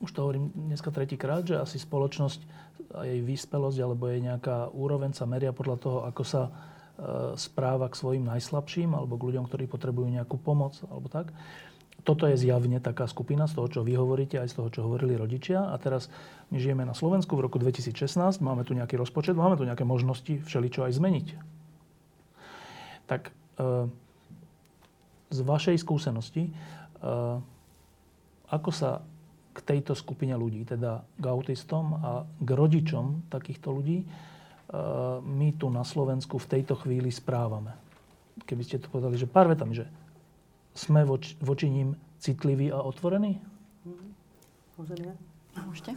[0.00, 5.12] už to hovorím dneska tretíkrát, že asi spoločnosť a jej vyspelosť alebo jej nejaká úroveň
[5.12, 6.52] sa meria podľa toho, ako sa uh,
[7.36, 11.30] správa k svojim najslabším alebo k ľuďom, ktorí potrebujú nejakú pomoc alebo tak.
[12.04, 15.16] Toto je zjavne taká skupina z toho, čo vy hovoríte, aj z toho, čo hovorili
[15.16, 15.72] rodičia.
[15.72, 16.12] A teraz
[16.52, 20.44] my žijeme na Slovensku v roku 2016, máme tu nejaký rozpočet, máme tu nejaké možnosti
[20.44, 21.53] všeličo aj zmeniť
[23.06, 23.86] tak eh,
[25.30, 27.36] z vašej skúsenosti, eh,
[28.50, 29.02] ako sa
[29.54, 34.08] k tejto skupine ľudí, teda k autistom a k rodičom takýchto ľudí, eh,
[35.22, 37.74] my tu na Slovensku v tejto chvíli správame.
[38.46, 39.86] Keby ste to povedali, že pár vetami, že
[40.74, 43.38] sme voči, voči ním citliví a otvorení?
[44.74, 45.14] Môžem ja?
[45.62, 45.94] Môžete.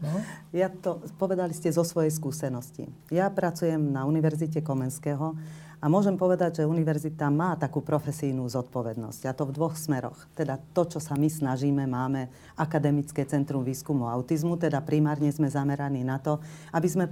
[0.00, 0.20] No?
[0.52, 2.88] Ja to, povedali ste zo svojej skúsenosti.
[3.12, 5.36] Ja pracujem na Univerzite Komenského
[5.84, 9.28] a môžem povedať, že univerzita má takú profesijnú zodpovednosť.
[9.28, 10.16] A to v dvoch smeroch.
[10.32, 16.00] Teda to, čo sa my snažíme, máme Akademické centrum výskumu autizmu, teda primárne sme zameraní
[16.00, 16.40] na to,
[16.72, 17.04] aby sme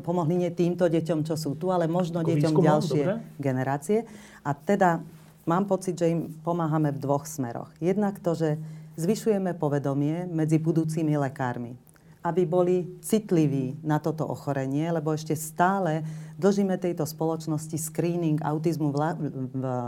[0.00, 3.36] pomohli nie týmto deťom, čo sú tu, ale možno Ako deťom ďalšie dobre?
[3.36, 3.98] generácie.
[4.40, 5.04] A teda
[5.44, 7.68] mám pocit, že im pomáhame v dvoch smeroch.
[7.76, 8.56] Jednak to, že
[8.96, 11.76] zvyšujeme povedomie medzi budúcimi lekármi
[12.22, 16.02] aby boli citliví na toto ochorenie, lebo ešte stále
[16.34, 18.90] dlžíme tejto spoločnosti screening autizmu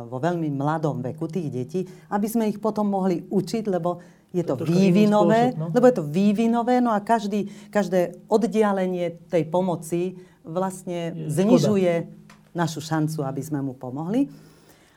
[0.07, 1.81] vo veľmi mladom veku tých detí,
[2.11, 3.99] aby sme ich potom mohli učiť, lebo
[4.31, 5.67] je to, to vývinové, spôsob, no?
[5.75, 10.15] lebo je to vývinové, no a každý, každé oddialenie tej pomoci
[10.47, 12.55] vlastne je znižuje škoda.
[12.55, 14.31] našu šancu, aby sme mu pomohli.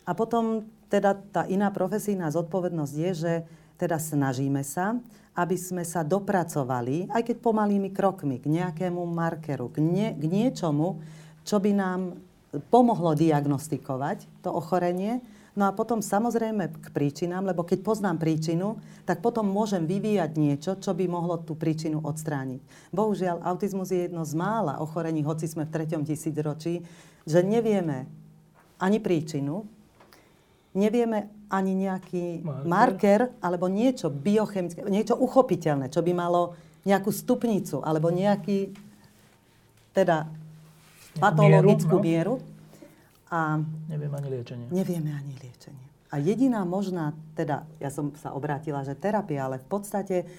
[0.06, 3.34] A potom teda tá iná profesijná zodpovednosť je, že
[3.82, 5.02] teda snažíme sa,
[5.34, 11.02] aby sme sa dopracovali, aj keď pomalými krokmi, k nejakému markeru, k, nie, k niečomu,
[11.42, 12.22] čo by nám
[12.70, 15.26] pomohlo diagnostikovať to ochorenie.
[15.54, 20.72] No a potom samozrejme k príčinám, lebo keď poznám príčinu, tak potom môžem vyvíjať niečo,
[20.82, 22.90] čo by mohlo tú príčinu odstrániť.
[22.90, 26.82] Bohužiaľ, autizmus je jedno z mála ochorení, hoci sme v treťom tisícročí,
[27.26, 28.10] že nevieme
[28.82, 29.70] ani príčinu,
[30.74, 37.80] nevieme ani nejaký marker, marker alebo niečo biochemické, niečo uchopiteľné, čo by malo nejakú stupnicu
[37.86, 38.74] alebo nejaký
[39.94, 40.28] teda
[41.22, 42.42] patologickú mieru.
[42.42, 42.52] No?
[43.34, 43.40] A
[43.90, 44.68] nevieme ani liečenie.
[44.70, 45.86] Nevieme ani liečenie.
[46.14, 50.30] A jediná možná, teda ja som sa obrátila, že terapia, ale v podstate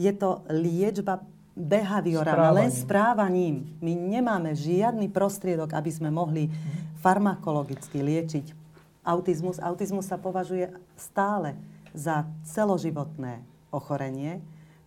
[0.00, 1.20] je to liečba
[1.52, 3.68] behaviorálna, len správaním.
[3.84, 7.00] My nemáme žiadny prostriedok, aby sme mohli mhm.
[7.04, 8.59] farmakologicky liečiť
[9.04, 9.58] autizmus.
[9.60, 11.56] Autizmus sa považuje stále
[11.96, 13.42] za celoživotné
[13.74, 14.38] ochorenie,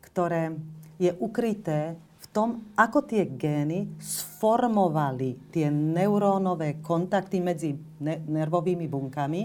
[0.04, 0.56] ktoré
[1.02, 2.50] je ukryté v tom,
[2.80, 9.42] ako tie gény sformovali tie neurónové kontakty medzi ne- nervovými bunkami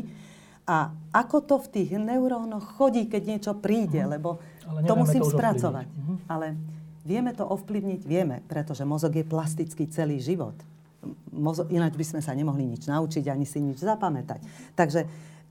[0.69, 4.11] a ako to v tých neurónoch chodí, keď niečo príde, mm.
[4.21, 4.39] lebo
[4.85, 5.89] to musím to spracovať.
[5.89, 6.17] Mm.
[6.29, 6.47] Ale
[7.09, 8.01] vieme to ovplyvniť?
[8.05, 10.55] Vieme, pretože mozog je plastický celý život
[11.71, 14.41] ináč by sme sa nemohli nič naučiť, ani si nič zapamätať.
[14.75, 15.07] Takže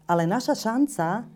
[0.08, 1.28] Ale naša šanca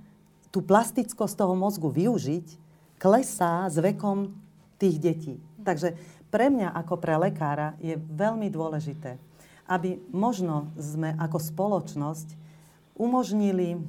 [0.52, 2.48] tú plastickosť toho mozgu využiť
[2.96, 4.32] klesá s vekom
[4.80, 5.36] tých detí.
[5.64, 5.96] Takže
[6.32, 9.20] pre mňa ako pre lekára je veľmi dôležité,
[9.68, 12.40] aby možno sme ako spoločnosť
[12.96, 13.80] umožnili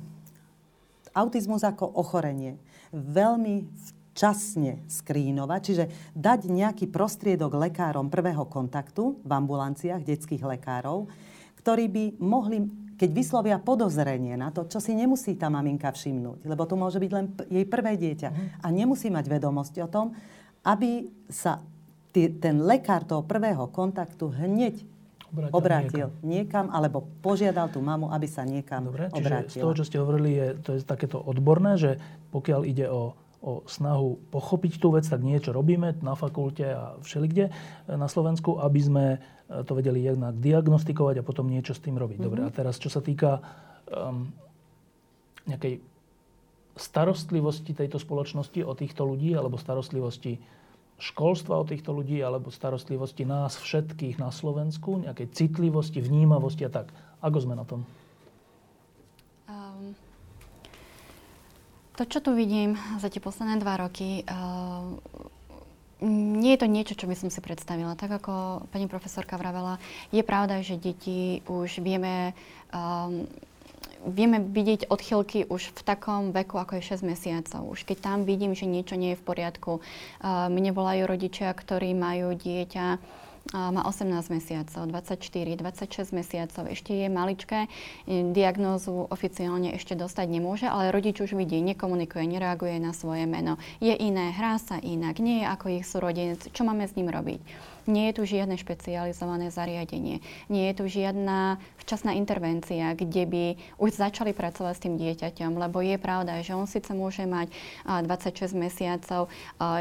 [1.14, 2.58] autizmus ako ochorenie
[2.90, 3.70] veľmi
[4.12, 11.08] včasne skrínovať, čiže dať nejaký prostriedok lekárom prvého kontaktu v ambulanciách detských lekárov,
[11.64, 12.68] ktorí by mohli,
[13.00, 17.10] keď vyslovia podozrenie na to, čo si nemusí tá maminka všimnúť, lebo to môže byť
[17.10, 18.48] len jej prvé dieťa uh-huh.
[18.62, 20.12] a nemusí mať vedomosti o tom,
[20.60, 21.64] aby sa
[22.12, 24.84] tý, ten lekár toho prvého kontaktu hneď
[25.32, 26.28] obrátil, obrátil niekam.
[26.28, 30.30] niekam, alebo požiadal tú mamu, aby sa niekam Dobre, čiže z toho, čo ste hovorili,
[30.36, 31.96] je, to je takéto odborné, že
[32.30, 37.50] pokiaľ ide o, o snahu pochopiť tú vec, tak niečo robíme na fakulte a všelikde
[37.90, 39.06] na Slovensku, aby sme
[39.66, 42.22] to vedeli jednak diagnostikovať a potom niečo s tým robiť.
[42.22, 42.30] Mm-hmm.
[42.32, 43.42] Dobre, a teraz čo sa týka
[43.90, 44.30] um,
[45.44, 45.82] nejakej
[46.78, 50.40] starostlivosti tejto spoločnosti o týchto ľudí, alebo starostlivosti
[51.02, 56.94] školstva o týchto ľudí alebo starostlivosti nás všetkých na Slovensku, nejakej citlivosti, vnímavosti a tak.
[57.18, 57.82] Ako sme na tom?
[59.50, 59.98] Um,
[61.96, 64.96] to, čo tu vidím za tie posledné dva roky, uh,
[66.02, 67.94] nie je to niečo, čo by som si predstavila.
[67.94, 69.78] Tak ako pani profesorka vravela,
[70.10, 72.34] je pravda, že deti už vieme
[72.74, 73.28] um,
[74.02, 77.62] vieme vidieť odchylky už v takom veku, ako je 6 mesiacov.
[77.70, 79.78] Už keď tam vidím, že niečo nie je v poriadku.
[80.26, 82.98] Mne volajú rodičia, ktorí majú dieťa
[83.50, 87.66] má 18 mesiacov, 24, 26 mesiacov, ešte je maličké,
[88.06, 93.58] diagnózu oficiálne ešte dostať nemôže, ale rodič už vidí, nekomunikuje, nereaguje na svoje meno.
[93.82, 97.42] Je iné, hrá sa inak, nie je ako ich súrodenec, čo máme s ním robiť?
[97.90, 100.22] Nie je tu žiadne špecializované zariadenie.
[100.46, 103.44] Nie je tu žiadna včasná intervencia, kde by
[103.82, 107.50] už začali pracovať s tým dieťaťom, lebo je pravda, že on síce môže mať
[108.06, 109.26] 26 mesiacov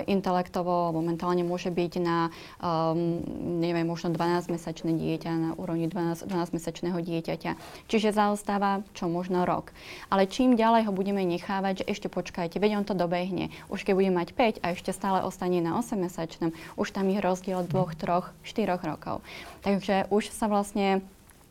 [0.09, 3.21] intelektovo, momentálne môže byť na, um,
[3.61, 7.51] neviem, možno 12-mesačné dieťa, na úrovni 12, 12-mesačného dieťaťa.
[7.85, 9.69] Čiže zaostáva čo možno rok.
[10.09, 13.53] Ale čím ďalej ho budeme nechávať, že ešte počkajte, veď on to dobehne.
[13.69, 16.49] Už keď bude mať 5 a ešte stále ostane na 8-mesačnom,
[16.79, 19.25] už tam je rozdiel dvoch dvoch, troch, štyroch rokov.
[19.65, 21.01] Takže už sa vlastne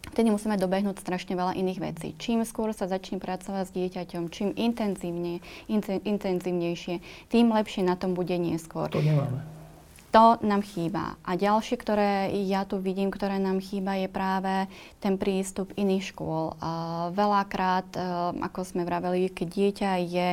[0.08, 2.08] Vtedy musíme dobehnúť strašne veľa iných vecí.
[2.16, 5.44] Čím skôr sa začne pracovať s dieťaťom, čím intenzívne,
[6.08, 8.88] intenzívnejšie, tým lepšie na tom bude neskôr.
[8.90, 9.60] To nemáme.
[10.10, 11.14] To nám chýba.
[11.22, 14.66] A ďalšie, ktoré ja tu vidím, ktoré nám chýba, je práve
[14.98, 16.58] ten prístup iných škôl.
[16.58, 20.28] Uh, veľakrát, uh, ako sme vraveli, keď dieťa je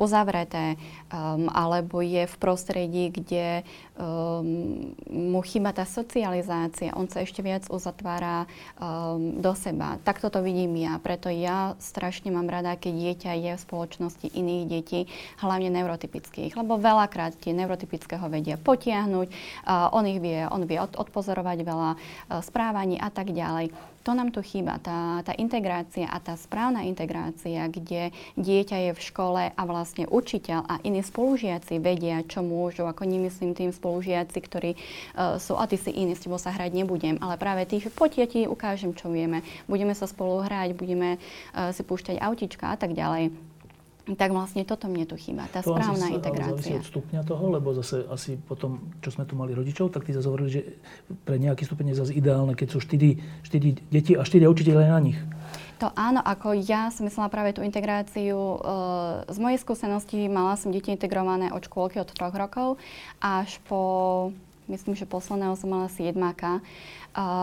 [0.00, 0.80] uzavreté
[1.12, 3.68] um, alebo je v prostredí, kde
[4.00, 8.48] um, mu chýba tá socializácia, on sa ešte viac uzatvára
[8.80, 10.00] um, do seba.
[10.08, 10.96] Takto to vidím ja.
[10.96, 15.00] Preto ja strašne mám rada, keď dieťa je v spoločnosti iných detí,
[15.44, 16.56] hlavne neurotypických.
[16.56, 19.92] Lebo veľakrát tie neurotypické ho vedia potiahnuť, zvládnuť.
[19.92, 21.98] On ich vie, on vie odpozorovať veľa e,
[22.44, 23.72] správaní a tak ďalej.
[24.08, 28.08] To nám tu chýba, tá, tá integrácia a tá správna integrácia, kde
[28.40, 33.52] dieťa je v škole a vlastne učiteľ a iní spolužiaci vedia, čo môžu, ako nemyslím
[33.52, 37.36] tým spolužiaci, ktorí uh, sú, a ty si iný, s tebou sa hrať nebudem, ale
[37.36, 41.84] práve tých, poď ja ti ukážem, čo vieme, budeme sa spolu hrať, budeme uh, si
[41.84, 43.36] púšťať autička a tak ďalej
[44.16, 46.80] tak vlastne toto mne tu chýba, tá to správna asi integrácia.
[46.80, 50.30] To stupňa toho, lebo zase asi potom, čo sme tu mali rodičov, tak tí zase
[50.30, 50.62] hovorili, že
[51.28, 55.00] pre nejaký stupeň je zase ideálne, keď sú 4, 4 deti a 4 učiteľe na
[55.02, 55.18] nich.
[55.78, 58.34] To áno, ako ja som myslela práve tú integráciu.
[58.34, 58.58] E,
[59.30, 62.82] z mojej skúsenosti mala som deti integrované od škôlky od troch rokov
[63.22, 64.34] až po,
[64.66, 66.58] myslím, že posledného som mala si jedmáka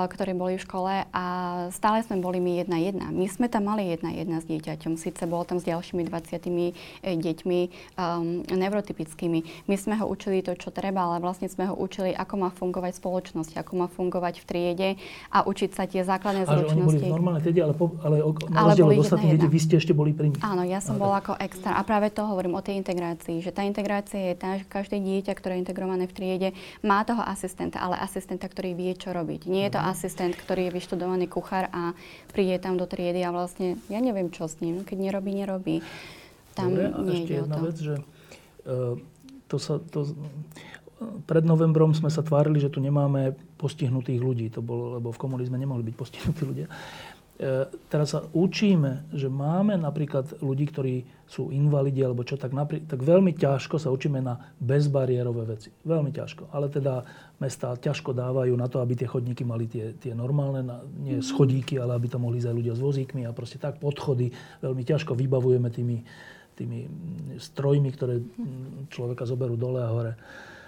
[0.07, 1.25] ktorí boli v škole a
[1.73, 3.07] stále sme boli my jedna jedna.
[3.11, 6.71] My sme tam mali jedna jedna s dieťaťom, síce bolo tam s ďalšími 20
[7.03, 7.59] e, deťmi
[7.99, 9.67] um, neurotypickými.
[9.67, 12.97] My sme ho učili to, čo treba, ale vlastne sme ho učili, ako má fungovať
[13.01, 14.89] spoločnosť, ako má fungovať v triede
[15.33, 16.79] a učiť sa tie základné a zručnosti.
[16.79, 19.91] Oni boli normálnej triede, ale, po, ale na rozdiel od ostatných detí, vy ste ešte
[19.91, 20.41] boli pri nich.
[20.45, 21.75] Áno, ja som bola ako extra.
[21.75, 25.33] A práve to hovorím o tej integrácii, že tá integrácia je tá, že každé dieťa,
[25.35, 29.41] ktoré je integrované v triede, má toho asistenta, ale asistenta, ktorý vie, čo robiť.
[29.55, 31.95] Nie je to asistent, ktorý je vyštudovaný kuchár a
[32.35, 34.83] príde tam do triedy a vlastne ja neviem, čo s ním.
[34.83, 35.75] Keď nerobí, nerobí.
[36.59, 37.95] Tam Dobre, a ešte jedna vec, že
[38.67, 38.99] uh,
[39.47, 40.11] to sa, to,
[41.27, 44.47] pred novembrom sme sa tvárili, že tu nemáme postihnutých ľudí.
[44.55, 46.67] To bolo, lebo v komunizme nemohli byť postihnutí ľudia.
[47.35, 50.95] E, teraz sa učíme, že máme napríklad ľudí, ktorí
[51.27, 55.69] sú invalidi alebo čo, tak, naprí- tak veľmi ťažko sa učíme na bezbariérové veci.
[55.83, 56.47] Veľmi ťažko.
[56.55, 57.03] Ale teda
[57.39, 60.63] mesta ťažko dávajú na to, aby tie chodníky mali tie, tie normálne,
[60.99, 64.31] nie schodíky, ale aby to mohli ísť aj ľudia s vozíkmi a proste tak podchody
[64.63, 65.97] veľmi ťažko vybavujeme tými,
[66.55, 66.79] tými
[67.35, 68.23] strojmi, ktoré
[68.87, 70.13] človeka zoberú dole a hore.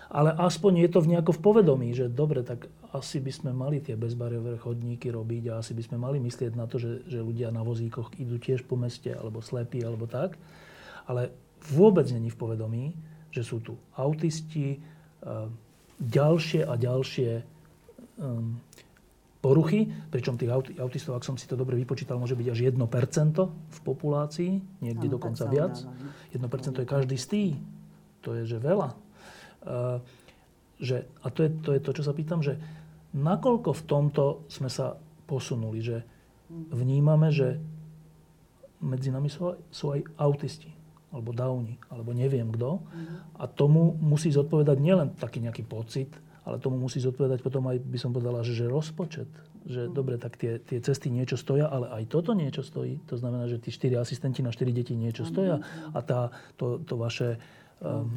[0.08, 3.84] Ale aspoň je to v nejako v povedomí, že dobre, tak asi by sme mali
[3.84, 7.52] tie bezbariérové chodníky robiť a asi by sme mali myslieť na to, že, že ľudia
[7.52, 10.40] na vozíkoch idú tiež po meste, alebo slepí, alebo tak.
[11.12, 11.36] Ale
[11.76, 12.96] vôbec není v povedomí,
[13.36, 14.80] že sú tu autisti,
[15.98, 17.30] ďalšie a ďalšie
[18.22, 18.62] um,
[19.42, 20.52] poruchy, pričom tých
[20.82, 22.78] autistov, ak som si to dobre vypočítal, môže byť až 1%
[23.46, 24.52] v populácii,
[24.82, 25.78] niekde dokonca viac.
[26.34, 26.42] 1%
[26.82, 27.56] je každý z tých.
[28.26, 28.90] To je, že veľa.
[29.68, 29.98] Eh,
[30.78, 32.54] že, a to je, to je to, čo sa pýtam, že
[33.18, 34.94] nakoľko v tomto sme sa
[35.26, 35.98] posunuli, že
[36.70, 37.58] vnímame, že
[38.86, 40.70] medzi nami sú, sú aj autisti,
[41.12, 42.84] alebo downi, alebo neviem kto.
[43.40, 46.12] A tomu musí zodpovedať nielen taký nejaký pocit,
[46.48, 49.28] ale tomu musí zodpovedať potom aj, by som povedala, že, že rozpočet.
[49.68, 53.04] Že dobre, tak tie, tie cesty niečo stoja, ale aj toto niečo stojí.
[53.12, 55.60] To znamená, že tí štyri asistenti na štyri deti niečo stoja.
[55.92, 57.36] A tá, to, to vaše
[57.84, 58.08] um,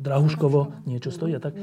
[0.00, 1.60] Drahuškovo niečo stojí a tak.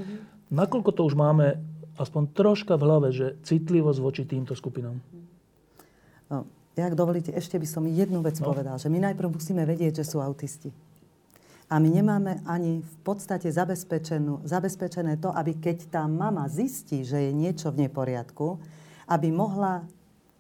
[0.53, 1.57] Nakoľko to už máme
[1.97, 5.01] aspoň troška v hlave, že citlivosť voči týmto skupinám?
[6.29, 6.45] No,
[6.84, 8.52] ak dovolíte, ešte by som jednu vec no.
[8.52, 10.73] povedal, že my najprv musíme vedieť, že sú autisti.
[11.65, 17.31] A my nemáme ani v podstate zabezpečené to, aby keď tá mama zistí, že je
[17.34, 18.61] niečo v neporiadku,
[19.10, 19.81] aby mohla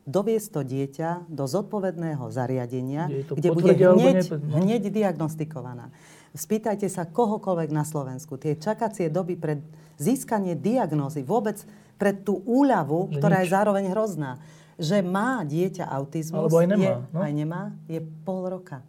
[0.05, 5.89] doviesť to dieťa do zodpovedného zariadenia, kde bude hneď, hneď diagnostikovaná.
[6.37, 8.37] Spýtajte sa kohokoľvek na Slovensku.
[8.37, 9.65] Tie čakacie doby pre
[9.97, 11.57] získanie diagnózy, vôbec
[11.97, 14.37] pre tú úľavu, ktorá je zároveň hrozná,
[14.75, 17.19] že má dieťa autizmus, Alebo aj nemá, je, no?
[17.23, 18.83] aj nemá, je pol roka.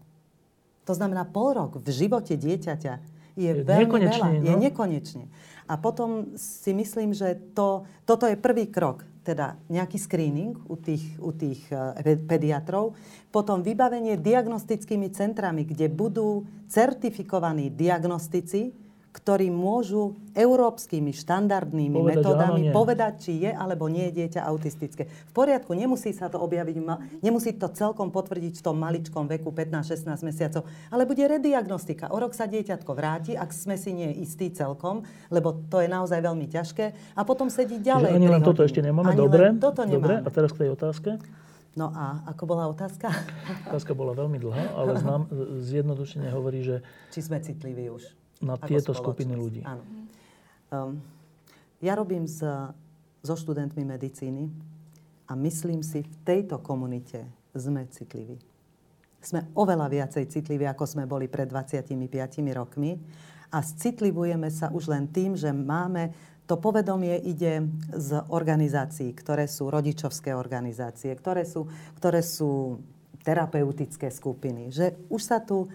[0.86, 2.94] To znamená, pol rok v živote dieťaťa
[3.34, 4.28] je, je veľmi veľa.
[4.38, 4.44] No?
[4.46, 5.26] Je nekonečne.
[5.66, 11.02] A potom si myslím, že to, toto je prvý krok teda nejaký screening u tých,
[11.18, 12.94] u tých e, pediatrov,
[13.34, 18.70] potom vybavenie diagnostickými centrami, kde budú certifikovaní diagnostici,
[19.16, 25.08] ktorí môžu európskymi štandardnými povedať, metódami áno, povedať, či je alebo nie je dieťa autistické.
[25.08, 26.76] V poriadku, nemusí sa to objaviť,
[27.24, 32.12] nemusí to celkom potvrdiť v tom maličkom veku 15-16 mesiacov, ale bude rediagnostika.
[32.12, 36.20] O rok sa dieťatko vráti, ak sme si nie istí celkom, lebo to je naozaj
[36.20, 38.12] veľmi ťažké, a potom sedí ďalej.
[38.12, 39.44] Čiže ani len toto ešte nemáme, ani dobre.
[39.56, 39.96] toto nemáme.
[39.96, 41.16] Dobre, a teraz k tej otázke.
[41.72, 43.08] No a ako bola otázka?
[43.72, 45.28] Otázka bola veľmi dlhá, ale znám,
[45.64, 46.84] zjednodušene hovorí, že...
[47.16, 49.60] Či sme citliví už na tieto skupiny ľudí.
[49.64, 49.82] Áno.
[50.72, 51.00] Um,
[51.80, 52.42] ja robím s,
[53.24, 54.48] so študentmi medicíny
[55.26, 57.26] a myslím si, v tejto komunite
[57.56, 58.38] sme citliví.
[59.20, 61.96] Sme oveľa viacej citliví, ako sme boli pred 25
[62.54, 62.94] rokmi
[63.50, 66.14] a citlivujeme sa už len tým, že máme
[66.46, 71.66] to povedomie ide z organizácií, ktoré sú rodičovské organizácie, ktoré sú,
[71.98, 72.78] ktoré sú
[73.26, 74.70] terapeutické skupiny.
[74.70, 75.66] Že už sa tu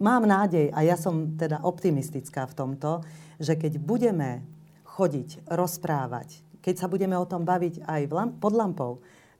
[0.00, 3.04] mám nádej, a ja som teda optimistická v tomto,
[3.36, 4.42] že keď budeme
[4.84, 8.02] chodiť, rozprávať, keď sa budeme o tom baviť aj
[8.42, 8.92] pod lampou,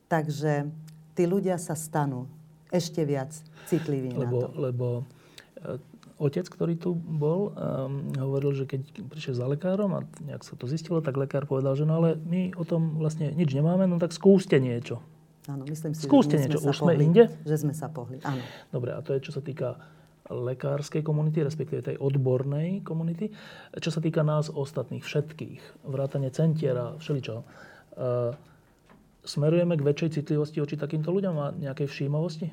[0.07, 0.69] takže
[1.17, 2.29] tí ľudia sa stanú
[2.69, 3.33] ešte viac
[3.67, 4.47] citliví lebo, na to.
[4.55, 5.77] Lebo e,
[6.21, 10.69] otec, ktorý tu bol, um, hovoril, že keď prišiel za lekárom a nejak sa to
[10.69, 14.13] zistilo, tak lekár povedal, že no ale my o tom vlastne nič nemáme, no tak
[14.13, 15.01] skúste niečo.
[15.49, 16.61] Áno, myslím si, Skúste že niečo.
[16.61, 17.23] Sme Už sme pohli, inde?
[17.41, 18.43] Že sme sa pohli, áno.
[18.69, 19.81] Dobre, a to je, čo sa týka
[20.29, 23.33] lekárskej komunity, respektíve tej odbornej komunity.
[23.73, 27.45] Čo sa týka nás ostatných, všetkých, vrátane centiera, všeličo, e,
[29.25, 32.47] smerujeme k väčšej citlivosti oči takýmto ľuďom a nejakej všímavosti?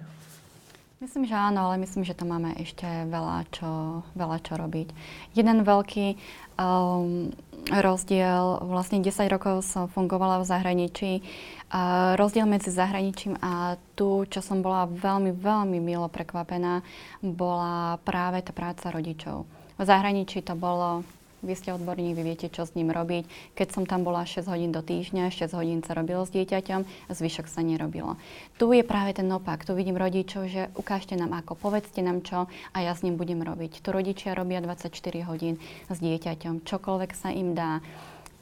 [0.97, 4.97] Myslím, že áno, ale myslím, že to máme ešte veľa čo, veľa čo robiť.
[5.37, 6.17] Jeden veľký
[6.57, 7.37] um,
[7.69, 14.41] rozdiel, vlastne 10 rokov som fungovala v zahraničí, uh, rozdiel medzi zahraničím a tu, čo
[14.41, 16.81] som bola veľmi, veľmi milo prekvapená,
[17.21, 19.45] bola práve tá práca rodičov.
[19.77, 21.05] V zahraničí to bolo
[21.47, 23.55] vy ste odborník, vy viete, čo s ním robiť.
[23.55, 27.47] Keď som tam bola 6 hodín do týždňa, 6 hodín sa robilo s dieťaťom, zvyšok
[27.47, 28.19] sa nerobilo.
[28.59, 29.63] Tu je práve ten opak.
[29.63, 33.41] Tu vidím rodičov, že ukážte nám ako, povedzte nám čo a ja s ním budem
[33.41, 33.81] robiť.
[33.81, 34.91] Tu rodičia robia 24
[35.31, 37.79] hodín s dieťaťom, čokoľvek sa im dá.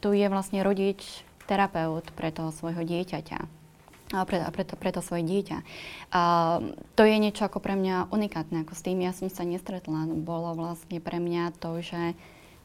[0.01, 3.65] Tu je vlastne rodič, terapeut pre toho svojho dieťaťa
[4.15, 5.59] a pre, preto, preto svoje dieťa.
[6.15, 6.23] A
[6.95, 10.07] to je niečo ako pre mňa unikátne, ako s tým ja som sa nestretla.
[10.23, 12.15] Bolo vlastne pre mňa to, že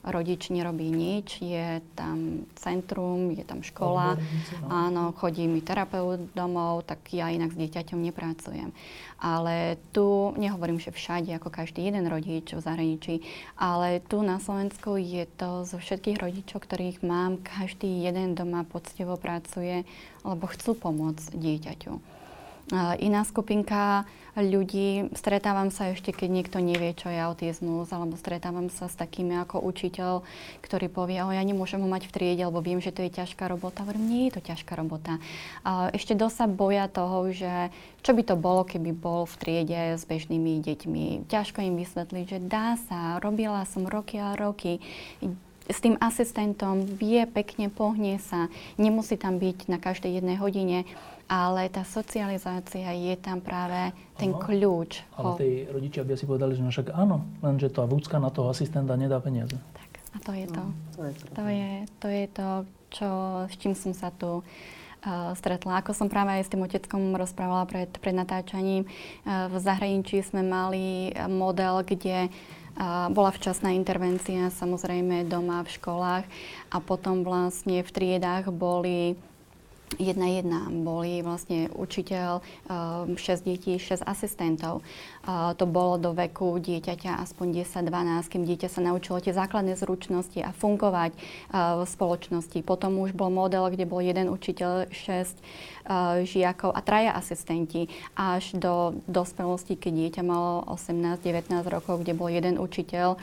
[0.04, 4.68] rodič nerobí nič, je tam centrum, je tam škola, Odborníci, no.
[4.72, 8.72] áno, chodí mi terapeut domov, tak ja inak s dieťaťom nepracujem.
[9.20, 13.16] Ale tu, nehovorím, že všade, ako každý jeden rodič v zahraničí,
[13.60, 19.20] ale tu na Slovensku je to zo všetkých rodičov, ktorých mám, každý jeden doma poctivo
[19.20, 19.84] pracuje,
[20.24, 22.19] lebo chcú pomôcť dieťaťu.
[22.76, 24.06] Iná skupinka
[24.38, 29.42] ľudí, stretávam sa ešte, keď niekto nevie, čo je autizmus, alebo stretávam sa s takými
[29.42, 30.22] ako učiteľ,
[30.62, 33.50] ktorý povie, o ja nemôžem ho mať v triede, lebo viem, že to je ťažká
[33.50, 33.82] robota.
[33.84, 35.18] Hovorím, nie je to ťažká robota.
[35.92, 37.74] Ešte dosť sa boja toho, že
[38.06, 41.26] čo by to bolo, keby bol v triede s bežnými deťmi.
[41.28, 44.78] Ťažko im vysvetliť, že dá sa, robila som roky a roky
[45.70, 48.50] s tým asistentom vie pekne, pohne sa,
[48.82, 50.90] nemusí tam byť na každej jednej hodine
[51.30, 54.42] ale tá socializácia je tam práve ten Aha.
[54.42, 55.06] kľúč.
[55.14, 58.50] Ale tí rodičia by si povedali, že no však áno, lenže tá vúcka na toho
[58.50, 59.54] asistenta nedá peniaze.
[59.54, 60.64] Tak, a to je to.
[60.66, 61.70] No, to, je to, je,
[62.02, 62.50] to je to,
[62.90, 63.10] čo,
[63.46, 65.86] s čím som sa tu uh, stretla.
[65.86, 70.42] Ako som práve aj s tým oteckom rozprávala pred, pred natáčaním, uh, v zahraničí sme
[70.42, 72.34] mali model, kde
[72.80, 76.26] a bola včasná intervencia, samozrejme doma v školách
[76.72, 79.20] a potom vlastne v triedách boli
[79.98, 80.60] jedna jedna.
[80.70, 84.86] Boli vlastne učiteľ, 6 ehm, detí, 6 asistentov.
[85.30, 90.54] To bolo do veku dieťaťa aspoň 10-12, kým dieťa sa naučilo tie základné zručnosti a
[90.54, 91.14] fungovať
[91.54, 92.60] v spoločnosti.
[92.66, 95.38] Potom už bol model, kde bol jeden učiteľ, 6
[96.26, 102.62] žiakov a traja asistenti až do dospelosti, keď dieťa malo 18-19 rokov, kde bol jeden
[102.62, 103.18] učiteľ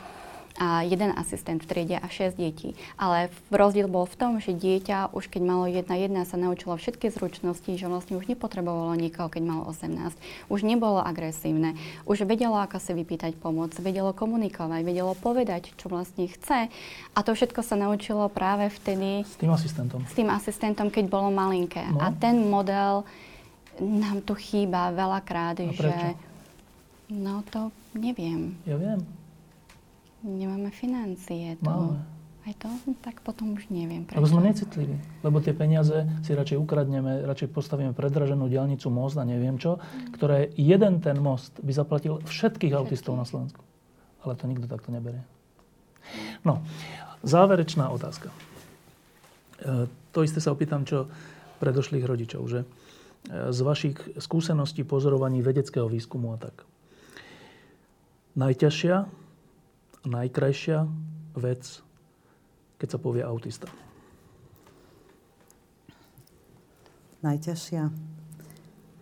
[0.57, 2.73] a jeden asistent v triede a 6 detí.
[2.97, 7.13] Ale rozdiel bol v tom, že dieťa už keď malo jedna jedna sa naučilo všetky
[7.13, 10.17] zručnosti, že vlastne už nepotrebovalo nikoho, keď malo 18.
[10.49, 11.77] Už nebolo agresívne.
[12.09, 16.73] Už vedelo, ako si vypýtať pomoc, vedelo komunikovať, vedelo povedať, čo vlastne chce.
[17.13, 19.23] A to všetko sa naučilo práve vtedy...
[19.23, 20.01] S tým asistentom.
[20.09, 21.85] S tým asistentom, keď bolo malinké.
[21.93, 22.01] No.
[22.01, 23.05] A ten model
[23.77, 25.77] nám tu chýba veľakrát, A že...
[25.77, 26.07] prečo?
[27.07, 28.59] No to neviem.
[28.67, 28.99] Ja viem.
[30.25, 31.57] Nemáme financie.
[31.61, 32.01] To, Máme.
[32.47, 32.71] Aj to?
[33.03, 34.23] Tak potom už neviem prečo.
[34.23, 34.95] Lebo sme necitliví.
[35.19, 39.83] Lebo tie peniaze si radšej ukradneme, radšej postavíme predraženú diálnicu, most a neviem čo,
[40.15, 43.59] ktoré jeden ten most by zaplatil všetkých autistov na Slovensku.
[44.23, 45.27] Ale to nikto takto neberie.
[46.47, 46.63] No,
[47.27, 48.31] záverečná otázka.
[49.59, 51.11] E, to isté sa opýtam, čo
[51.59, 52.67] predošlých rodičov, že e,
[53.51, 56.63] z vašich skúseností, pozorovaní vedeckého výskumu a tak.
[58.39, 59.26] Najťažšia,
[60.07, 60.87] najkrajšia
[61.35, 61.63] vec,
[62.79, 63.67] keď sa povie autista?
[67.21, 67.83] Najťažšia?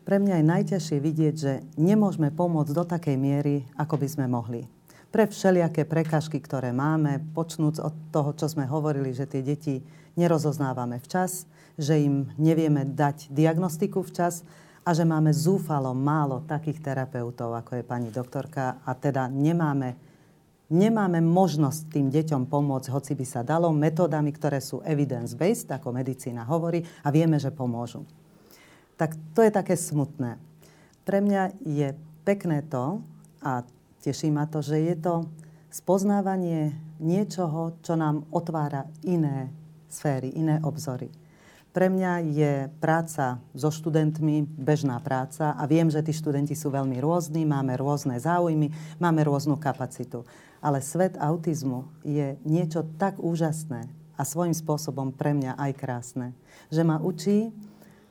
[0.06, 4.70] Pre mňa je najťažšie vidieť, že nemôžeme pomôcť do takej miery, ako by sme mohli.
[5.10, 9.82] Pre všelijaké prekažky, ktoré máme, počnúc od toho, čo sme hovorili, že tie deti
[10.14, 14.46] nerozoznávame včas, že im nevieme dať diagnostiku včas
[14.86, 20.05] a že máme zúfalo málo takých terapeutov, ako je pani doktorka a teda nemáme
[20.70, 26.46] nemáme možnosť tým deťom pomôcť, hoci by sa dalo, metódami, ktoré sú evidence-based, ako medicína
[26.46, 28.06] hovorí, a vieme, že pomôžu.
[28.96, 30.40] Tak to je také smutné.
[31.06, 31.94] Pre mňa je
[32.26, 33.04] pekné to,
[33.46, 33.62] a
[34.02, 35.30] teší ma to, že je to
[35.70, 39.52] spoznávanie niečoho, čo nám otvára iné
[39.92, 41.12] sféry, iné obzory.
[41.76, 47.04] Pre mňa je práca so študentmi bežná práca a viem, že tí študenti sú veľmi
[47.04, 50.24] rôzni, máme rôzne záujmy, máme rôznu kapacitu.
[50.66, 53.86] Ale svet autizmu je niečo tak úžasné
[54.18, 56.28] a svojím spôsobom pre mňa aj krásne,
[56.74, 57.54] že ma učí,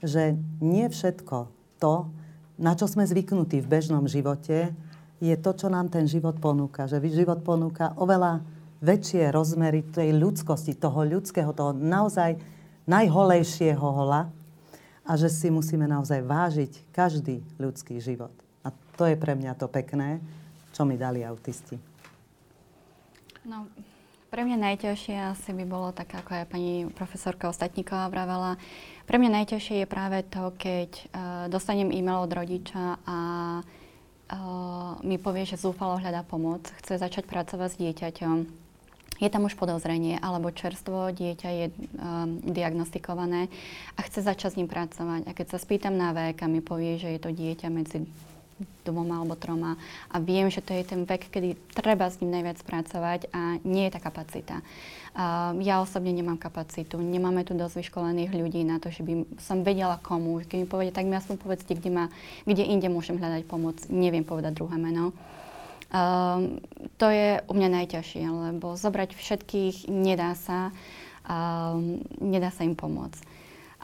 [0.05, 1.51] že nie všetko
[1.83, 2.07] to,
[2.55, 4.71] na čo sme zvyknutí v bežnom živote,
[5.19, 6.87] je to, čo nám ten život ponúka.
[6.87, 8.45] Že život ponúka oveľa
[8.85, 12.37] väčšie rozmery tej ľudskosti, toho ľudského, toho naozaj
[12.85, 14.29] najholejšieho hola
[15.09, 18.33] a že si musíme naozaj vážiť každý ľudský život.
[18.61, 18.69] A
[19.01, 20.21] to je pre mňa to pekné,
[20.77, 21.94] čo mi dali autisti.
[23.45, 23.69] No,
[24.33, 28.57] pre mňa najťažšie asi by bolo tak, ako aj pani profesorka Ostatníková vravela.
[29.05, 31.07] Pre mňa najťažšie je práve to, keď uh,
[31.53, 33.19] dostanem e-mail od rodiča a
[33.61, 38.37] uh, mi povie, že zúfalo hľadá pomoc, chce začať pracovať s dieťaťom.
[39.21, 43.53] Je tam už podozrenie, alebo čerstvo dieťa je um, diagnostikované
[43.95, 45.29] a chce začať s ním pracovať.
[45.29, 48.09] A keď sa spýtam na vek a mi povie, že je to dieťa medzi
[48.87, 49.75] dvoma alebo troma
[50.13, 53.89] a viem, že to je ten vek, kedy treba s ním najviac pracovať a nie
[53.89, 54.63] je tá kapacita.
[55.15, 59.63] Uh, ja osobne nemám kapacitu, nemáme tu dosť vyškolených ľudí na to, že by som
[59.63, 60.43] vedela komu.
[60.43, 62.05] Keď mi povedia, tak mi aspoň povedzte, kde, ma,
[62.43, 63.79] kde inde môžem hľadať pomoc.
[63.87, 65.15] Neviem povedať druhé meno.
[65.95, 66.59] Um,
[66.99, 70.75] to je u mňa najťažšie, lebo zobrať všetkých nedá sa,
[71.23, 73.34] um, nedá sa im pomôcť.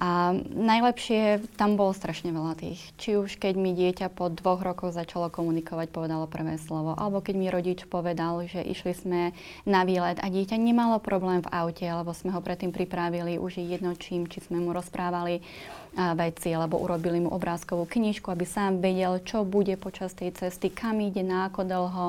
[0.01, 2.81] A najlepšie, tam bolo strašne veľa tých.
[2.97, 7.35] Či už keď mi dieťa po dvoch rokoch začalo komunikovať, povedalo prvé slovo, alebo keď
[7.37, 9.21] mi rodič povedal, že išli sme
[9.69, 13.77] na výlet a dieťa nemalo problém v aute, alebo sme ho predtým pripravili, už je
[13.77, 15.45] jedno čím, či sme mu rozprávali
[15.93, 20.73] a, veci, alebo urobili mu obrázkovú knižku, aby sám vedel, čo bude počas tej cesty,
[20.73, 22.07] kam ide, na ako dlho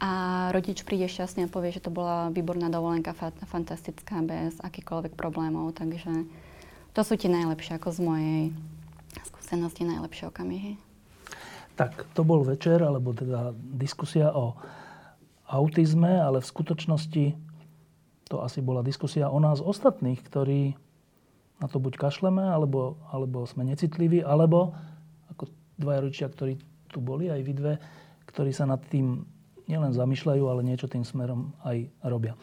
[0.00, 0.12] a
[0.50, 5.76] rodič príde šťastne a povie, že to bola výborná dovolenka, fa- fantastická, bez akýchkoľvek problémov.
[5.76, 6.26] Takže
[6.92, 8.42] to sú tie najlepšie, ako z mojej
[9.28, 10.72] skúsenosti, najlepšie okamihy.
[11.76, 14.56] Tak to bol večer, alebo teda diskusia o
[15.48, 17.24] autizme, ale v skutočnosti
[18.28, 20.76] to asi bola diskusia o nás ostatných, ktorí
[21.60, 24.72] na to buď kašleme, alebo, alebo sme necitliví, alebo
[25.32, 26.56] ako dvaja rodičia, ktorí
[26.88, 27.74] tu boli, aj vy dve,
[28.28, 29.24] ktorí sa nad tým
[29.68, 32.34] nielen zamýšľajú, ale niečo tým smerom aj robia.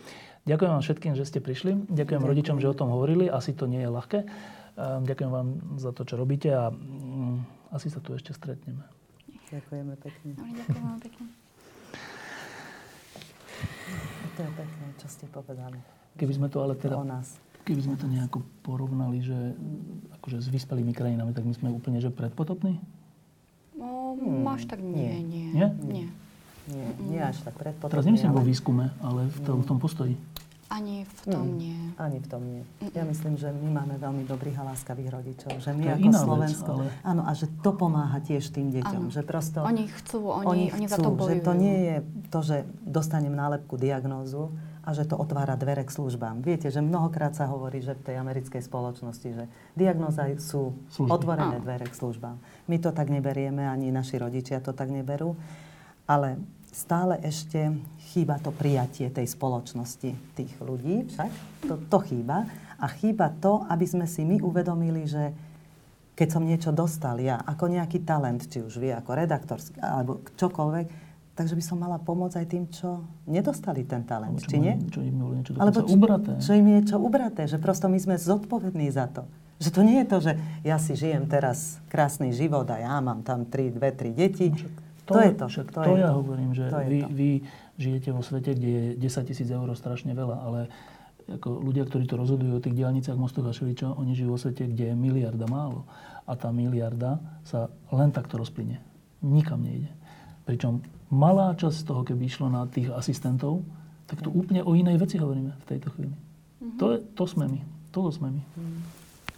[0.50, 1.72] Ďakujem vám všetkým, že ste prišli.
[1.78, 3.30] Ďakujem, Ďakujem rodičom, že o tom hovorili.
[3.30, 4.20] Asi to nie je ľahké.
[4.26, 5.48] Ehm, ďakujem vám
[5.78, 8.82] za to, čo robíte a mm, asi sa tu ešte stretneme.
[9.54, 10.30] Ďakujeme pekne.
[10.34, 11.26] ďakujem vám pekne.
[14.34, 15.78] To je pekné, čo ste povedali.
[16.18, 16.98] Keby sme to ale teda...
[16.98, 17.38] O nás.
[17.68, 19.36] Keby sme to nejako porovnali, že
[20.18, 22.82] akože s vyspelými krajinami, tak my sme úplne, že predpotopní?
[23.78, 24.48] No, hmm.
[24.50, 25.54] až tak nie, nie.
[25.54, 25.70] Nie?
[25.86, 26.08] Nie.
[26.08, 26.10] Nie,
[27.02, 27.92] nie až tak predpotrebne.
[27.92, 28.38] Teraz nemyslím ale...
[28.38, 30.14] vo výskume, ale v, to, v tom postoji.
[30.70, 31.58] Ani v tom Mm.
[31.58, 31.78] nie.
[31.98, 32.62] Ani v tom nie.
[32.94, 35.58] Ja myslím, že my máme veľmi dobrých a láskavých rodičov.
[35.58, 36.70] Že my To ako iná vec, Slovensko...
[36.78, 39.02] ale- Áno, a že to pomáha tiež tým deťom.
[39.02, 39.10] Áno.
[39.10, 39.66] Že prosto...
[39.66, 41.34] Oni chcú, oni, oni, za to chcú, bojujú.
[41.34, 41.96] že to nie je
[42.30, 42.56] to, že
[42.86, 46.40] dostanem nálepku diagnózu a že to otvára dvere k službám.
[46.40, 49.44] Viete, že mnohokrát sa hovorí, že v tej americkej spoločnosti, že
[49.74, 51.10] diagnóza sú Služby.
[51.10, 51.66] otvorené Áno.
[51.66, 52.38] dvere k službám.
[52.66, 55.34] My to tak neberieme, ani naši rodičia to tak neberú.
[56.06, 56.38] Ale
[56.70, 57.74] stále ešte
[58.14, 61.32] chýba to prijatie tej spoločnosti tých ľudí, však
[61.66, 62.50] to, to chýba.
[62.80, 65.36] A chýba to, aby sme si my uvedomili, že
[66.16, 70.88] keď som niečo dostal ja, ako nejaký talent, či už vy ako redaktor, alebo čokoľvek,
[71.36, 74.74] takže by som mala pomôcť aj tým, čo nedostali ten talent, Alebo čo či nie?
[74.92, 76.32] Čo im bolo niečo Alebo čo, ubraté.
[76.44, 79.24] čo im je niečo ubraté, že prosto my sme zodpovední za to.
[79.64, 80.32] Že to nie je to, že
[80.68, 84.52] ja si žijem teraz krásny život a ja mám tam tri, dve, tri deti.
[85.10, 85.46] To, To je to.
[85.50, 86.18] Však to to, ja to.
[86.22, 87.08] hovorím, že To vy, to.
[87.10, 87.30] vy
[87.76, 90.60] žijete vo svete, kde je 10 tisíc eur strašne veľa, ale
[91.30, 94.66] ako ľudia, ktorí to rozhodujú o tých diálnicách, mostoch a šeličo, oni žijú vo svete,
[94.66, 95.86] kde je miliarda málo.
[96.26, 98.82] A tá miliarda sa len takto rozplyne.
[99.22, 99.90] Nikam nejde.
[100.46, 103.62] Pričom malá časť z toho, keby išlo na tých asistentov,
[104.06, 106.14] tak tu úplne o inej veci hovoríme v tejto chvíli.
[106.82, 107.60] To, je, to sme my.
[107.94, 108.42] Toto sme my.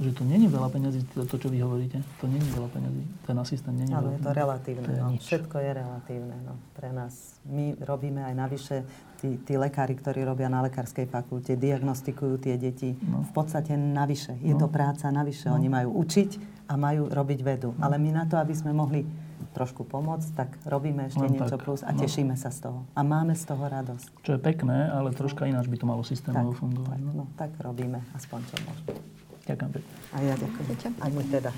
[0.01, 2.01] Že to není veľa peňazí, to, to, čo vy hovoríte.
[2.17, 3.03] To není veľa peňazí.
[3.21, 4.81] Ten asistent není Áno, je to relatívne.
[4.81, 5.09] To je no.
[5.13, 5.21] nič.
[5.21, 7.37] Všetko je relatívne no, pre nás.
[7.45, 8.81] My robíme aj navyše,
[9.17, 13.21] tí, tí lekári, ktorí robia na lekárskej fakulte, diagnostikujú tie deti No.
[13.21, 14.33] v podstate navyše.
[14.41, 15.47] Je to práca navyše.
[15.47, 16.29] Oni majú učiť
[16.65, 17.69] a majú robiť vedu.
[17.71, 17.85] No.
[17.85, 19.05] Ale my na to, aby sme mohli
[19.51, 21.99] trošku pomôcť, tak robíme ešte Len niečo tak, plus a no.
[21.99, 22.87] tešíme sa z toho.
[22.95, 24.23] A máme z toho radosť.
[24.23, 26.97] Čo je pekné, ale troška ináč by to malo systémovo fungovať.
[26.97, 27.11] tak, No.
[27.13, 29.20] no, tak robíme, aspoň čo môžeme.
[29.45, 29.93] Ďakujem pekne.
[30.11, 30.65] A ja ďakujem.
[30.69, 30.93] Ďakujem.
[31.01, 31.51] Aj my teda.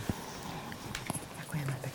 [1.42, 1.93] Ďakujeme pekne.